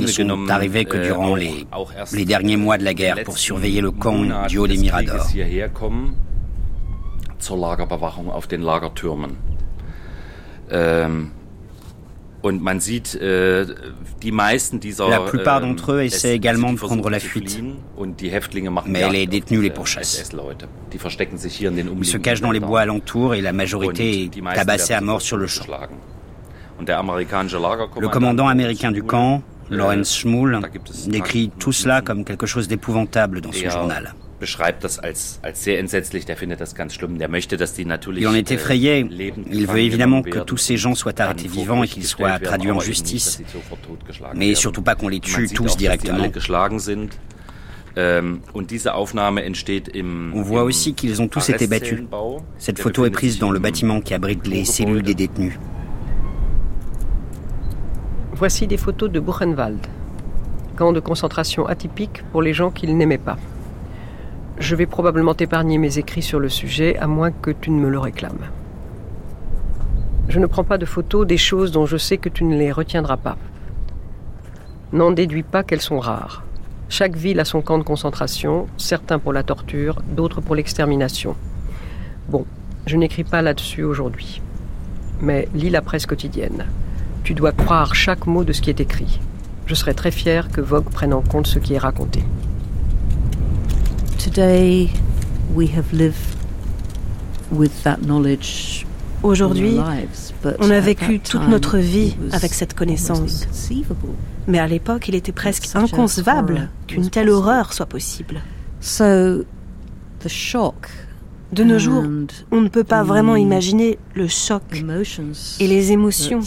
ne 0.01 0.07
sont 0.07 0.49
arrivés 0.49 0.85
que 0.85 0.97
durant 0.97 1.35
les, 1.35 1.65
les 2.13 2.25
derniers 2.25 2.57
mois 2.57 2.77
de 2.77 2.83
la 2.83 2.93
guerre 2.93 3.23
pour 3.23 3.37
surveiller 3.37 3.81
le 3.81 3.91
camp 3.91 4.47
du 4.47 4.57
haut 4.57 4.67
des 4.67 4.77
Miradors. 4.77 5.27
La 15.09 15.19
plupart 15.21 15.61
d'entre 15.61 15.93
eux 15.93 16.01
essaient 16.01 16.35
également 16.35 16.71
de 16.71 16.77
prendre 16.77 17.09
la 17.09 17.19
fuite, 17.19 17.61
mais 18.85 19.09
les 19.09 19.25
détenus 19.27 19.61
les 19.61 19.69
pourchassent. 19.69 20.31
Ils 20.91 22.05
se 22.05 22.17
cachent 22.17 22.41
dans 22.41 22.51
les 22.51 22.59
bois 22.59 22.81
alentours 22.81 23.33
et 23.35 23.41
la 23.41 23.53
majorité 23.53 24.23
est 24.25 24.55
tabassée 24.55 24.93
à 24.93 25.01
mort 25.01 25.21
sur 25.21 25.37
le 25.37 25.47
champ. 25.47 25.65
Le 26.79 28.07
commandant 28.07 28.47
américain 28.47 28.91
du 28.91 29.03
camp, 29.03 29.41
Lawrence 29.69 30.15
Schmull, 30.15 30.59
décrit 31.07 31.51
tout 31.59 31.71
cela 31.71 32.01
comme 32.01 32.23
quelque 32.23 32.45
chose 32.45 32.67
d'épouvantable 32.67 33.41
dans 33.41 33.51
son 33.51 33.69
journal. 33.69 34.13
Il 38.17 38.27
en 38.27 38.33
est 38.33 38.51
effrayé. 38.51 39.07
Il 39.51 39.67
veut 39.67 39.79
évidemment 39.79 40.21
que 40.21 40.39
tous 40.39 40.57
ces 40.57 40.77
gens 40.77 40.95
soient 40.95 41.19
arrêtés 41.19 41.47
vivants 41.47 41.83
et 41.83 41.87
qu'ils 41.87 42.05
soient 42.05 42.39
traduits 42.39 42.71
en 42.71 42.79
justice, 42.79 43.41
mais 44.35 44.55
surtout 44.55 44.81
pas 44.81 44.95
qu'on 44.95 45.07
les 45.07 45.19
tue 45.19 45.49
tous 45.49 45.77
directement. 45.77 46.29
Ähm, 47.95 48.41
On 50.35 50.41
voit 50.43 50.63
aussi 50.63 50.93
qu'ils 50.93 51.19
ont 51.19 51.27
tous 51.27 51.49
été 51.49 51.65
battus. 51.65 52.03
Cette 52.59 52.79
photo 52.79 53.05
est 53.05 53.09
prise 53.09 53.39
dans 53.39 53.49
le 53.49 53.57
bâtiment 53.57 54.01
qui 54.01 54.13
abrite 54.13 54.45
les 54.45 54.65
cellules 54.65 55.01
des 55.01 55.15
détenus. 55.15 55.57
Voici 58.33 58.67
des 58.67 58.77
photos 58.77 59.09
de 59.09 59.19
Buchenwald, 59.19 59.79
camp 60.75 60.93
de 60.93 60.99
concentration 60.99 61.65
atypique 61.65 62.21
pour 62.31 62.43
les 62.43 62.53
gens 62.53 62.69
qu'il 62.69 62.95
n'aimait 62.95 63.17
pas. 63.17 63.37
Je 64.59 64.75
vais 64.75 64.87
probablement 64.87 65.35
t'épargner 65.35 65.77
mes 65.77 65.99
écrits 65.99 66.23
sur 66.23 66.39
le 66.39 66.49
sujet, 66.49 66.97
à 66.97 67.05
moins 67.05 67.31
que 67.31 67.51
tu 67.51 67.69
ne 67.69 67.79
me 67.79 67.89
le 67.89 67.99
réclames. 67.99 68.49
Je 70.29 70.39
ne 70.39 70.47
prends 70.47 70.63
pas 70.63 70.79
de 70.79 70.85
photos 70.85 71.27
des 71.27 71.37
choses 71.37 71.71
dont 71.71 71.85
je 71.85 71.97
sais 71.97 72.17
que 72.17 72.27
tu 72.27 72.43
ne 72.43 72.57
les 72.57 72.71
retiendras 72.71 73.17
pas. 73.17 73.37
N'en 74.93 75.11
déduis 75.11 75.43
pas 75.43 75.63
qu'elles 75.63 75.81
sont 75.81 75.99
rares. 75.99 76.43
Chaque 76.89 77.15
ville 77.15 77.39
a 77.39 77.45
son 77.45 77.61
camp 77.61 77.77
de 77.77 77.83
concentration, 77.83 78.67
certains 78.77 79.19
pour 79.19 79.31
la 79.31 79.43
torture, 79.43 80.01
d'autres 80.07 80.41
pour 80.41 80.55
l'extermination. 80.55 81.35
Bon, 82.27 82.45
je 82.87 82.97
n'écris 82.97 83.25
pas 83.25 83.43
là-dessus 83.43 83.83
aujourd'hui. 83.83 84.41
Mais 85.21 85.47
lis 85.53 85.69
la 85.69 85.81
presse 85.81 86.07
quotidienne. 86.07 86.65
Tu 87.23 87.35
dois 87.35 87.51
croire 87.51 87.93
chaque 87.93 88.25
mot 88.25 88.43
de 88.43 88.53
ce 88.53 88.61
qui 88.61 88.71
est 88.71 88.79
écrit. 88.79 89.19
Je 89.67 89.75
serais 89.75 89.93
très 89.93 90.11
fier 90.11 90.49
que 90.49 90.61
Vogue 90.61 90.89
prenne 90.89 91.13
en 91.13 91.21
compte 91.21 91.45
ce 91.45 91.59
qui 91.59 91.75
est 91.75 91.77
raconté. 91.77 92.23
Aujourd'hui, 99.23 99.77
on 100.59 100.69
a 100.69 100.79
vécu 100.79 101.19
toute 101.19 101.47
notre 101.47 101.77
vie 101.77 102.15
avec 102.31 102.53
cette 102.53 102.73
connaissance. 102.73 103.47
Mais 104.47 104.59
à 104.59 104.67
l'époque, 104.67 105.07
il 105.07 105.15
était 105.15 105.31
presque 105.31 105.67
inconcevable 105.75 106.69
qu'une 106.87 107.09
telle 107.09 107.29
horreur 107.29 107.73
soit 107.73 107.85
possible. 107.87 108.41
De 111.51 111.63
nos 111.63 111.79
jours, 111.79 112.03
on 112.51 112.61
ne 112.61 112.67
peut 112.67 112.83
pas 112.83 113.03
vraiment 113.03 113.35
imaginer 113.35 113.97
le 114.15 114.27
choc 114.27 114.61
et 115.59 115.67
les 115.67 115.91
émotions 115.91 116.41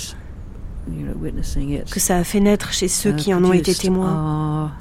que 1.91 2.01
ça 2.01 2.17
a 2.17 2.25
fait 2.25 2.41
naître 2.41 2.73
chez 2.73 2.89
ceux 2.89 3.13
qui 3.13 3.33
en 3.35 3.45
ont 3.45 3.53
été 3.53 3.75
témoins. 3.75 4.73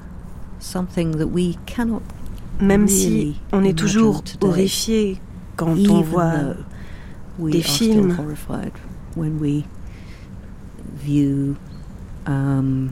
Même 2.59 2.87
si 2.87 3.35
on 3.53 3.63
est 3.63 3.77
toujours 3.77 4.23
horrifié 4.41 5.17
quand 5.55 5.77
on 5.89 6.01
voit 6.01 6.55
des 7.39 7.61
films. 7.61 8.15
um, 12.29 12.91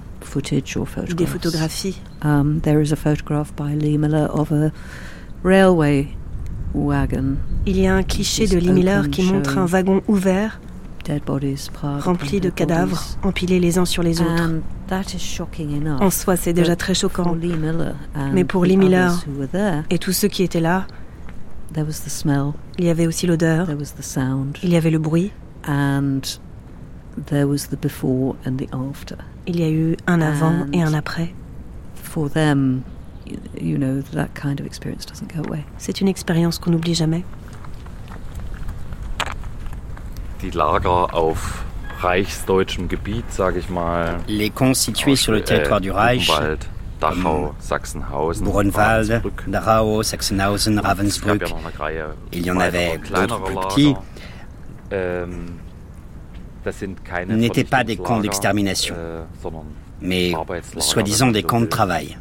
des 1.16 1.26
photographies. 1.26 2.02
Um, 2.22 2.62
there 2.62 2.82
is 2.82 2.92
a 2.92 2.96
photograph 2.96 3.56
by 3.56 3.74
Lee 3.76 3.98
Miller 3.98 4.28
of 4.32 4.52
a 4.52 4.72
railway 5.44 6.16
wagon. 6.74 7.38
Il 7.66 7.80
y 7.80 7.88
a 7.88 7.96
un 7.96 8.04
cliché 8.04 8.48
de 8.48 8.58
Lee 8.58 8.72
Miller 8.72 9.10
qui 9.10 9.24
montre 9.24 9.58
un 9.58 9.66
wagon 9.66 10.02
ouvert 10.08 10.60
remplis 12.00 12.40
de 12.40 12.50
cadavres 12.50 13.04
empilés 13.24 13.60
les 13.60 13.78
uns 13.78 13.86
sur 13.86 14.04
les 14.04 14.22
autres. 14.22 14.50
En 16.02 16.10
soi, 16.10 16.36
c'est 16.38 16.54
déjà 16.54 16.76
très 16.76 16.94
choquant. 16.94 17.36
Mais 18.34 18.44
pour 18.44 18.66
Lee 18.66 18.78
Miller 18.78 19.24
et 19.90 19.98
tous 20.00 20.14
ceux 20.14 20.28
qui 20.28 20.44
étaient 20.44 20.62
là, 20.62 20.86
il 21.76 22.86
y 22.86 22.90
avait 22.90 23.08
aussi 23.08 23.28
l'odeur, 23.28 23.68
il 24.64 24.70
y 24.70 24.76
avait 24.78 24.90
le 24.92 25.00
bruit, 25.00 25.32
il 29.48 29.60
y 29.60 29.64
a 29.64 29.70
eu 29.70 29.96
un 30.08 30.22
avant 30.22 30.66
et 30.74 30.82
un 30.82 30.94
après. 30.94 31.34
C'est 35.78 36.02
une 36.02 36.08
expérience 36.08 36.60
qu'on 36.60 36.72
n'oublie 36.72 36.96
jamais. 36.96 37.24
Les 44.28 44.50
camps 44.50 44.74
situés 44.74 45.16
sur 45.16 45.32
le 45.32 45.42
territoire 45.42 45.82
du 45.82 45.92
Reich, 45.92 46.30
Dachau, 47.00 47.54
Sachsenhausen, 47.60 48.48
Dachau, 49.48 50.04
Sachsenhausen, 50.04 50.80
Ravensbrück. 50.80 51.44
Il 52.32 52.46
y 52.46 52.52
en 52.52 52.60
avait 52.60 52.98
d'autres 52.98 53.44
plus 53.44 53.56
petits. 53.56 53.96
Ähm, 54.92 55.46
n'étaient 57.28 57.64
pas 57.64 57.84
des 57.84 57.98
camps 57.98 58.20
d'extermination, 58.20 58.96
äh, 58.96 59.50
mais 60.02 60.34
soi-disant 60.80 61.28
des 61.28 61.44
camps 61.44 61.62
de 61.62 61.66
travail. 61.66 62.18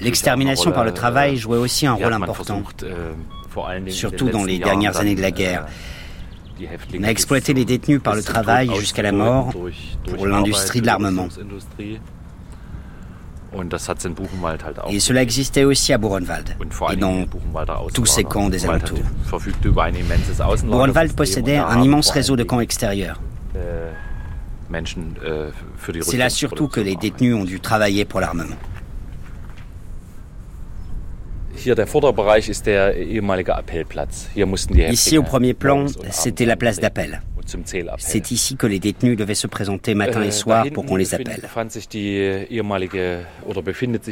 L'extermination 0.00 0.72
par 0.72 0.84
le 0.84 0.92
travail 0.92 1.36
jouait 1.36 1.58
aussi 1.58 1.86
un 1.86 1.94
rôle 1.94 2.12
important. 2.12 2.62
Äh, 2.82 3.90
surtout 3.90 4.28
dans 4.28 4.44
les 4.44 4.58
dernières 4.58 4.98
années 4.98 5.14
de 5.14 5.22
la 5.22 5.30
guerre. 5.30 5.66
On 6.98 7.02
a 7.02 7.08
exploité 7.08 7.52
les 7.52 7.64
détenus 7.64 8.00
par 8.02 8.14
le 8.14 8.22
travail 8.22 8.70
jusqu'à 8.76 9.02
la 9.02 9.12
mort 9.12 9.52
pour 10.16 10.26
l'industrie 10.26 10.80
de 10.80 10.86
l'armement. 10.86 11.28
Et 14.90 15.00
cela 15.00 15.22
existait 15.22 15.64
aussi 15.64 15.92
à 15.92 15.98
Buchenwald 15.98 16.56
et 16.90 16.96
dans 16.96 17.24
tous 17.92 18.06
ces 18.06 18.24
camps 18.24 18.48
des 18.48 18.64
alentours. 18.66 18.98
Buchenwald 20.64 21.12
possédait 21.14 21.56
un 21.56 21.82
immense 21.82 22.10
réseau 22.10 22.36
de 22.36 22.44
camps 22.44 22.60
extérieurs. 22.60 23.20
C'est 26.02 26.16
là 26.16 26.30
surtout 26.30 26.68
que 26.68 26.80
les 26.80 26.96
détenus 26.96 27.34
ont 27.34 27.44
dû 27.44 27.60
travailler 27.60 28.04
pour 28.04 28.20
l'armement. 28.20 28.56
Ici, 34.90 35.16
au 35.18 35.22
premier 35.22 35.54
plan, 35.54 35.86
c'était 36.10 36.44
la 36.46 36.56
place 36.56 36.80
d'appel. 36.80 37.22
C'est 37.98 38.30
ici 38.30 38.56
que 38.56 38.66
les 38.66 38.78
détenus 38.78 39.16
devaient 39.16 39.34
se 39.34 39.46
présenter 39.46 39.94
matin 39.94 40.22
et 40.22 40.28
äh, 40.28 40.30
soir 40.30 40.66
pour 40.72 40.86
qu'on 40.86 40.96
les 40.96 41.14
appelle. 41.14 41.40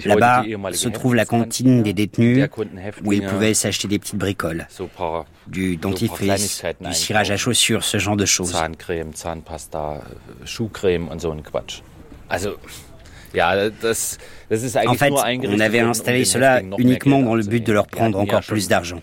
Là-bas 0.04 0.44
se 0.72 0.88
trouve 0.88 1.14
la 1.14 1.24
cantine 1.24 1.82
des 1.82 1.92
détenus 1.92 2.48
où 3.04 3.12
ils 3.12 3.24
pouvaient 3.24 3.54
s'acheter 3.54 3.88
des 3.88 3.98
petites 3.98 4.16
bricoles, 4.16 4.66
du 5.46 5.76
dentifrice, 5.76 6.62
du 6.80 6.94
cirage 6.94 7.30
à 7.30 7.36
chaussures, 7.36 7.84
ce 7.84 7.98
genre 7.98 8.16
de 8.16 8.26
choses. 8.26 8.54
En 13.34 14.94
fait, 14.94 15.12
on 15.48 15.60
avait 15.60 15.80
installé 15.80 16.24
cela 16.24 16.60
uniquement 16.78 17.22
dans 17.22 17.34
le 17.34 17.42
but 17.44 17.64
de 17.66 17.72
leur 17.72 17.86
prendre 17.86 18.18
encore 18.18 18.42
plus 18.42 18.68
d'argent. 18.68 19.00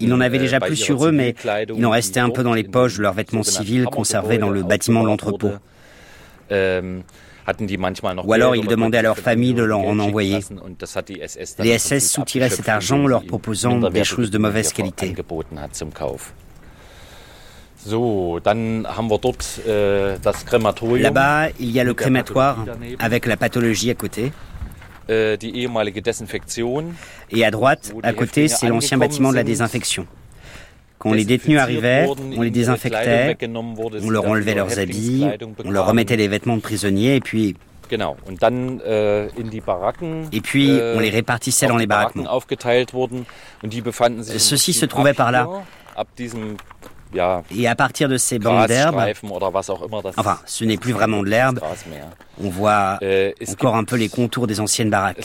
Ils 0.00 0.08
n'en 0.08 0.20
avaient 0.20 0.38
déjà 0.38 0.60
plus 0.60 0.76
sur 0.76 1.06
eux, 1.06 1.12
mais 1.12 1.34
il 1.74 1.86
en 1.86 1.90
restait 1.90 2.20
un 2.20 2.30
peu 2.30 2.42
dans 2.42 2.54
les 2.54 2.64
poches 2.64 2.96
de 2.98 3.02
leurs 3.02 3.14
vêtements 3.14 3.42
civils 3.42 3.84
conservés 3.84 4.38
dans 4.38 4.50
le 4.50 4.62
bâtiment 4.62 5.02
de 5.02 5.06
l'entrepôt. 5.08 5.52
Ou 8.24 8.32
alors 8.32 8.56
ils 8.56 8.66
demandaient 8.66 8.98
à 8.98 9.02
leur 9.02 9.18
famille 9.18 9.54
de 9.54 9.62
leur 9.62 9.78
en 9.78 9.98
envoyer. 9.98 10.40
Les 11.60 11.78
SS 11.78 12.10
soutiraient 12.10 12.50
cet 12.50 12.68
argent 12.68 13.04
en 13.04 13.06
leur 13.06 13.24
proposant 13.24 13.78
des 13.90 14.04
choses 14.04 14.30
de 14.30 14.38
mauvaise 14.38 14.72
qualité. 14.72 15.14
Äh, 19.66 20.16
Là-bas, 20.98 21.48
il 21.60 21.70
y 21.70 21.80
a 21.80 21.84
le 21.84 21.94
crématoire 21.94 22.64
avec 22.98 23.26
la 23.26 23.36
pathologie 23.36 23.90
à 23.90 23.94
côté. 23.94 24.32
Et 25.08 25.36
à 27.44 27.50
droite, 27.50 27.92
à 28.02 28.12
côté, 28.12 28.48
c'est 28.48 28.68
l'ancien 28.68 28.98
bâtiment 28.98 29.30
de 29.30 29.36
la 29.36 29.44
désinfection. 29.44 30.06
Quand 30.98 31.12
les 31.12 31.24
détenus 31.24 31.58
arrivaient, 31.58 32.06
on 32.36 32.42
les 32.42 32.50
désinfectait, 32.50 33.36
on 34.02 34.10
leur 34.10 34.26
enlevait 34.26 34.54
leurs 34.54 34.78
habits, 34.78 35.26
on 35.64 35.70
leur 35.70 35.86
remettait 35.86 36.16
les 36.16 36.28
vêtements 36.28 36.56
de 36.56 36.62
prisonniers 36.62 37.16
et 37.16 37.20
puis 37.20 37.54
äh, 37.92 37.96
et 40.32 40.40
puis, 40.40 40.80
on 40.94 40.98
les 40.98 41.08
äh, 41.08 41.10
répartissait 41.10 41.68
dans 41.68 41.76
les 41.76 41.86
baraquements. 41.86 42.40
Ceux-ci 43.68 44.72
se 44.72 44.86
trouvaient 44.86 45.14
par 45.14 45.30
là. 45.30 45.48
Et 47.50 47.68
à 47.68 47.74
partir 47.74 48.08
de 48.08 48.16
ces 48.16 48.38
bandes 48.38 48.66
d'herbe, 48.66 49.02
enfin, 50.16 50.38
ce 50.44 50.64
n'est 50.64 50.76
plus 50.76 50.92
vraiment 50.92 51.22
de 51.22 51.28
l'herbe, 51.28 51.60
on 52.42 52.48
voit 52.50 52.98
äh, 53.02 53.32
encore 53.50 53.76
un 53.76 53.84
peu 53.84 53.96
les 53.96 54.08
contours 54.08 54.46
des 54.46 54.60
anciennes 54.60 54.90
baraques. 54.90 55.16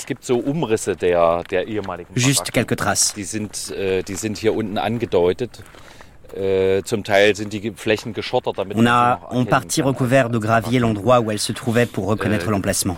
Juste 2.15 2.51
quelques 2.51 2.75
traces. 2.75 3.15
On 8.75 8.88
a 8.88 9.19
en 9.32 9.45
partie 9.45 9.82
recouvert 9.82 10.29
de 10.29 10.38
gravier 10.38 10.79
l'endroit 10.79 11.19
où 11.19 11.32
elle 11.32 11.39
se 11.39 11.51
trouvait 11.51 11.86
pour 11.86 12.05
reconnaître 12.05 12.47
äh, 12.47 12.51
l'emplacement. 12.51 12.97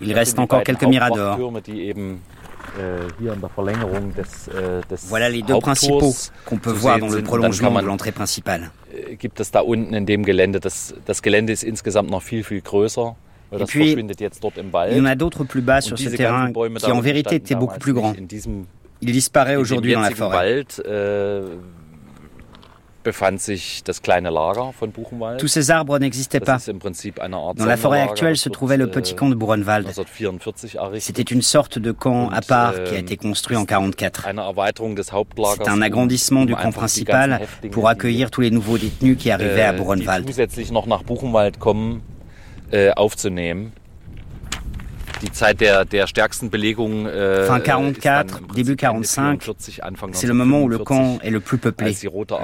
Il 0.00 0.12
reste 0.12 0.38
encore 0.38 0.62
quelques 0.62 0.84
miradors. 0.84 1.38
Äh, 2.78 3.08
äh, 4.52 4.80
voilà 5.08 5.28
les 5.28 5.42
deux 5.42 5.58
principaux 5.58 6.14
qu'on 6.44 6.58
peut 6.58 6.72
voir 6.72 6.98
dans 6.98 7.08
le 7.08 7.22
prolongement 7.22 7.80
de 7.80 7.86
l'entrée 7.86 8.12
principale. 8.12 8.70
Äh. 8.92 9.12
Et 9.12 9.16
puis, 13.64 13.92
il 13.92 14.96
y 14.96 15.00
en 15.00 15.04
a 15.06 15.14
d'autres 15.14 15.44
plus 15.44 15.62
bas 15.62 15.80
sur 15.80 15.98
ce 15.98 16.08
terrain 16.10 16.52
qui 16.52 16.90
en 16.90 17.00
vérité 17.00 17.36
étaient 17.36 17.54
beaucoup 17.54 17.78
plus 17.78 17.94
grands. 17.94 18.14
Il 19.00 19.12
disparaît 19.12 19.56
aujourd'hui 19.56 19.94
dans 19.94 20.00
la 20.00 20.10
forêt. 20.10 20.64
Tous 25.38 25.48
ces 25.48 25.70
arbres 25.70 25.98
n'existaient 25.98 26.40
pas. 26.40 26.58
Dans 26.58 27.66
la 27.66 27.76
forêt 27.76 28.00
actuelle 28.00 28.36
se 28.36 28.48
trouvait 28.48 28.76
le 28.76 28.88
petit 28.88 29.14
camp 29.14 29.28
de 29.28 29.34
Buchenwald. 29.34 29.88
C'était 30.98 31.22
une 31.22 31.42
sorte 31.42 31.78
de 31.78 31.92
camp 31.92 32.30
à 32.30 32.40
part 32.40 32.74
qui 32.84 32.94
a 32.94 32.98
été 32.98 33.16
construit 33.16 33.56
en 33.56 33.64
1944. 33.64 34.28
C'est 35.56 35.68
un 35.68 35.82
agrandissement 35.82 36.44
du 36.44 36.54
camp 36.54 36.72
principal 36.72 37.40
pour 37.70 37.88
accueillir 37.88 38.30
tous 38.30 38.40
les 38.40 38.50
nouveaux 38.50 38.78
détenus 38.78 39.16
qui 39.18 39.30
arrivaient 39.30 39.62
à 39.62 39.72
Buchenwald. 45.20 45.92
Äh, 47.06 47.46
fin 47.46 47.60
44, 47.60 48.40
début 48.54 48.76
45, 48.76 49.42
c'est 50.12 50.26
le 50.26 50.34
moment 50.34 50.62
où 50.62 50.68
le 50.68 50.78
camp 50.78 51.18
est 51.22 51.30
le 51.30 51.40
plus 51.40 51.58
peuplé, 51.58 51.94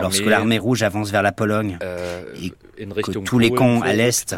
lorsque 0.01 0.25
l'armée 0.27 0.59
rouge 0.59 0.83
avance 0.83 1.11
vers 1.11 1.23
la 1.23 1.33
Pologne 1.33 1.79
äh, 1.83 2.47
et 2.47 2.53
que 2.87 3.19
tous 3.19 3.39
les 3.39 3.51
camps 3.51 3.81
à 3.83 3.93
l'est, 3.93 4.37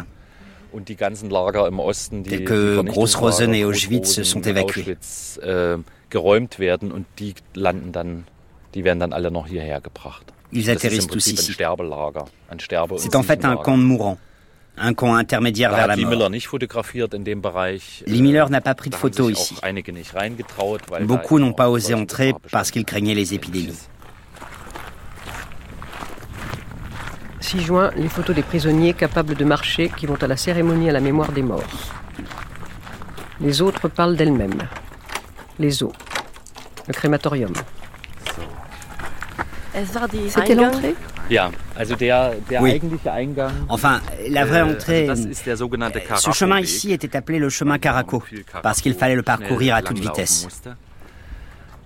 tels 2.23 2.43
que 2.43 2.81
Gross-Rosen 2.81 3.53
et 3.53 3.63
Auschwitz, 3.63 4.21
sont 4.23 4.41
évacués. 4.41 4.97
Äh, 5.43 5.77
Ils 10.53 10.69
atterrissent 10.69 11.07
tous 11.07 11.27
ici. 11.27 11.57
C'est 12.97 13.15
en 13.15 13.23
fait 13.23 13.45
un 13.45 13.55
camp 13.57 13.77
de 13.77 13.83
mourants 13.83 14.17
un 14.77 14.93
camp 14.93 15.15
intermédiaire 15.15 15.71
vers 15.73 15.87
la 15.87 15.95
mort. 15.95 16.29
Lee 16.29 18.21
Miller 18.21 18.49
n'a 18.49 18.61
pas 18.61 18.75
pris 18.75 18.89
de 18.89 18.95
photos 18.95 19.31
ici. 19.31 19.55
Beaucoup 21.01 21.39
n'ont 21.39 21.53
pas 21.53 21.69
osé 21.69 21.93
entrer 21.93 22.33
parce 22.51 22.71
qu'ils 22.71 22.85
craignaient 22.85 23.15
les 23.15 23.33
épidémies. 23.33 23.77
6 27.39 27.61
juin, 27.61 27.91
les 27.95 28.09
photos 28.09 28.35
des 28.35 28.43
prisonniers 28.43 28.93
capables 28.93 29.35
de 29.35 29.45
marcher 29.45 29.89
qui 29.95 30.05
vont 30.05 30.21
à 30.21 30.27
la 30.27 30.35
cérémonie 30.35 30.89
à 30.89 30.91
la 30.91 30.99
mémoire 30.99 31.31
des 31.31 31.43
morts. 31.43 31.63
Les 33.39 33.61
autres 33.61 33.87
parlent 33.87 34.17
d'elles-mêmes. 34.17 34.67
Les 35.57 35.81
eaux. 35.81 35.93
Le 36.87 36.93
crématorium. 36.93 37.53
C'était 40.29 40.55
l'entrée 40.55 40.95
oui. 42.61 42.81
Enfin, 43.69 44.01
la 44.29 44.45
vraie 44.45 44.59
äh, 44.59 44.63
entrée, 44.63 45.09
ce 46.17 46.31
chemin 46.31 46.59
ici 46.59 46.91
était 46.93 47.15
appelé 47.15 47.39
le 47.39 47.49
chemin 47.49 47.77
Caraco, 47.79 48.23
parce 48.63 48.81
qu'il 48.81 48.93
fallait 48.93 49.15
le 49.15 49.23
parcourir 49.23 49.75
à 49.75 49.81
toute 49.81 49.99
vitesse. 49.99 50.47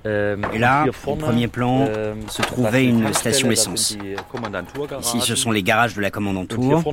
Ähm, 0.04 0.48
Et 0.54 0.58
là, 0.58 0.86
au 1.06 1.16
premier 1.16 1.48
plan, 1.48 1.86
ähm, 1.88 2.28
se 2.28 2.42
trouvait 2.42 2.86
une 2.86 3.14
station 3.14 3.52
essence. 3.52 3.96
Ici, 5.00 5.22
ce 5.22 5.36
sont 5.36 5.52
les 5.52 5.62
garages 5.64 5.94
de 5.94 6.02
la 6.02 6.10
commandanture. 6.10 6.84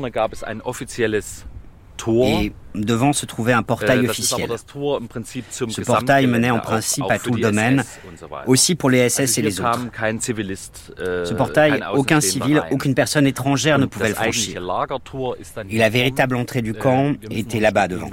Et 2.06 2.52
devant 2.74 3.12
se 3.12 3.26
trouvait 3.26 3.52
un 3.52 3.62
portail 3.62 4.04
äh, 4.04 4.08
officiel. 4.08 4.48
Ce 5.48 5.80
portail 5.82 6.26
menait 6.26 6.50
en 6.50 6.60
principe 6.60 7.04
à 7.08 7.18
tout 7.18 7.34
le 7.34 7.40
domaine, 7.40 7.84
aussi 8.46 8.74
pour 8.74 8.90
les 8.90 9.08
SS 9.08 9.38
et 9.38 9.42
les 9.42 9.60
autres. 9.60 9.86
Äh, 10.02 11.24
Ce 11.24 11.34
portail, 11.34 11.82
aucun 11.94 12.20
civil, 12.20 12.62
aucune 12.70 12.94
personne 12.94 13.26
étrangère 13.26 13.78
ne 13.78 13.86
pouvait 13.86 14.10
le 14.10 14.14
franchir. 14.14 14.62
Et 15.70 15.78
la 15.78 15.88
véritable 15.88 16.36
entrée 16.36 16.62
du 16.62 16.74
camp 16.74 17.14
äh, 17.30 17.40
était 17.40 17.60
là-bas 17.60 17.88
devant. 17.88 18.10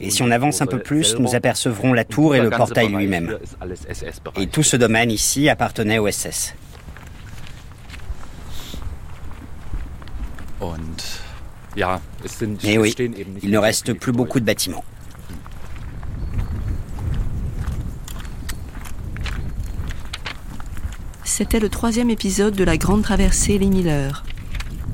Et 0.00 0.10
si 0.10 0.22
on 0.22 0.30
avance 0.30 0.60
un 0.62 0.66
peu 0.66 0.78
plus, 0.78 1.16
nous 1.18 1.34
apercevrons 1.34 1.92
la 1.92 2.04
tour 2.04 2.34
et 2.34 2.40
le 2.40 2.50
portail 2.50 2.88
lui-même. 2.88 3.38
Et 4.36 4.46
tout 4.46 4.62
ce 4.62 4.76
domaine 4.76 5.10
ici 5.10 5.48
appartenait 5.48 5.98
au 5.98 6.10
SS. 6.10 6.54
Mais 12.64 12.78
oui, 12.78 12.94
il 13.42 13.50
ne 13.50 13.58
reste 13.58 13.92
plus 13.92 14.12
beaucoup 14.12 14.40
de 14.40 14.44
bâtiments. 14.44 14.84
C'était 21.24 21.60
le 21.60 21.68
troisième 21.68 22.08
épisode 22.08 22.54
de 22.54 22.64
la 22.64 22.78
Grande 22.78 23.02
Traversée 23.02 23.58
Les 23.58 23.66
Miller, 23.66 24.24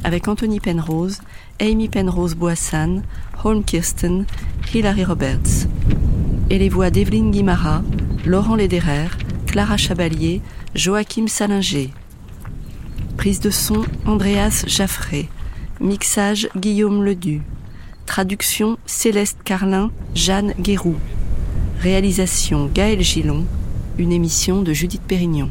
avec 0.02 0.26
Anthony 0.26 0.58
Penrose, 0.58 1.20
Amy 1.60 1.88
Penrose 1.88 2.34
Boissan, 2.34 3.02
Holm 3.44 3.62
Kirsten, 3.62 4.26
Hilary 4.74 5.04
Roberts, 5.04 5.68
et 6.50 6.58
les 6.58 6.68
voix 6.68 6.90
d'Evelyne 6.90 7.30
Guimara, 7.30 7.82
Laurent 8.26 8.56
Lederer, 8.56 9.06
Clara 9.46 9.76
Chabalier, 9.76 10.40
Joachim 10.74 11.28
Salinger. 11.28 11.90
Prise 13.16 13.38
de 13.38 13.50
son 13.50 13.84
Andreas 14.04 14.64
Jaffré. 14.66 15.28
Mixage 15.82 16.48
Guillaume 16.56 17.04
Ledu. 17.04 17.42
Traduction 18.06 18.78
Céleste 18.86 19.40
Carlin, 19.44 19.90
Jeanne 20.14 20.54
Guéroux. 20.60 20.94
Réalisation 21.80 22.70
Gaël 22.72 23.02
Gillon. 23.02 23.44
Une 23.98 24.12
émission 24.12 24.62
de 24.62 24.72
Judith 24.72 25.02
Pérignon. 25.02 25.50